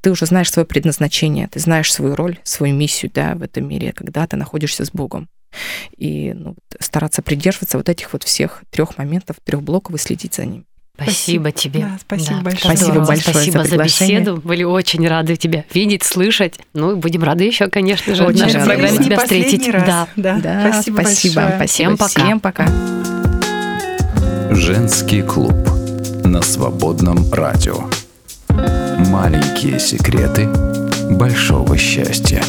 ты 0.01 0.11
уже 0.11 0.27
знаешь 0.27 0.51
свое 0.51 0.67
предназначение, 0.67 1.49
ты 1.49 1.61
знаешь 1.61 1.93
свою 1.93 2.15
роль, 2.15 2.39
свою 2.43 2.75
миссию, 2.75 3.11
да, 3.15 3.35
в 3.35 3.43
этом 3.43 3.69
мире, 3.69 3.93
когда 3.93 4.27
ты 4.27 4.37
находишься 4.37 4.85
с 4.85 4.91
Богом 4.91 5.29
и 5.97 6.33
ну, 6.35 6.57
стараться 6.81 7.23
придерживаться 7.23 7.79
вот 7.79 7.89
этих 7.89 8.13
вот 8.13 8.23
всех 8.23 8.63
трех 8.71 8.99
моментов, 8.99 9.37
трех 9.45 9.63
блоков 9.63 9.95
и 9.95 9.99
следить 9.99 10.35
за 10.35 10.45
ними. 10.45 10.65
Спасибо, 10.97 11.51
спасибо 11.51 11.53
тебе. 11.53 11.81
Да, 11.81 11.99
спасибо 12.01 12.37
да, 12.37 12.43
большое. 12.43 12.77
Спасибо 12.77 13.05
большое 13.05 13.35
Спасибо 13.35 13.65
за, 13.65 13.69
за 13.69 13.85
беседу. 13.85 14.37
Были 14.37 14.63
очень 14.63 15.07
рады 15.07 15.37
тебя 15.37 15.65
видеть, 15.75 16.05
слышать. 16.05 16.59
Ну 16.73 16.93
и 16.93 16.95
будем 16.95 17.23
рады 17.23 17.45
еще, 17.45 17.69
конечно 17.69 18.15
же, 18.15 18.25
очень 18.25 18.39
в 18.39 18.41
нашей 18.47 18.65
программе 18.65 18.99
тебя 18.99 19.19
встретить. 19.19 19.69
Раз. 19.69 19.85
Да. 19.85 20.09
Да. 20.17 20.39
да, 20.39 20.73
спасибо, 20.73 21.01
спасибо. 21.03 21.35
большое. 21.43 21.67
Всем 21.67 21.99
пока. 21.99 22.25
Всем 22.25 22.41
пока. 22.41 22.67
Женский 24.55 25.23
клуб 25.23 25.55
на 26.25 26.41
свободном 26.41 27.31
радио. 27.33 27.91
Маленькие 28.49 29.79
секреты 29.79 30.49
большого 31.11 31.77
счастья. 31.77 32.43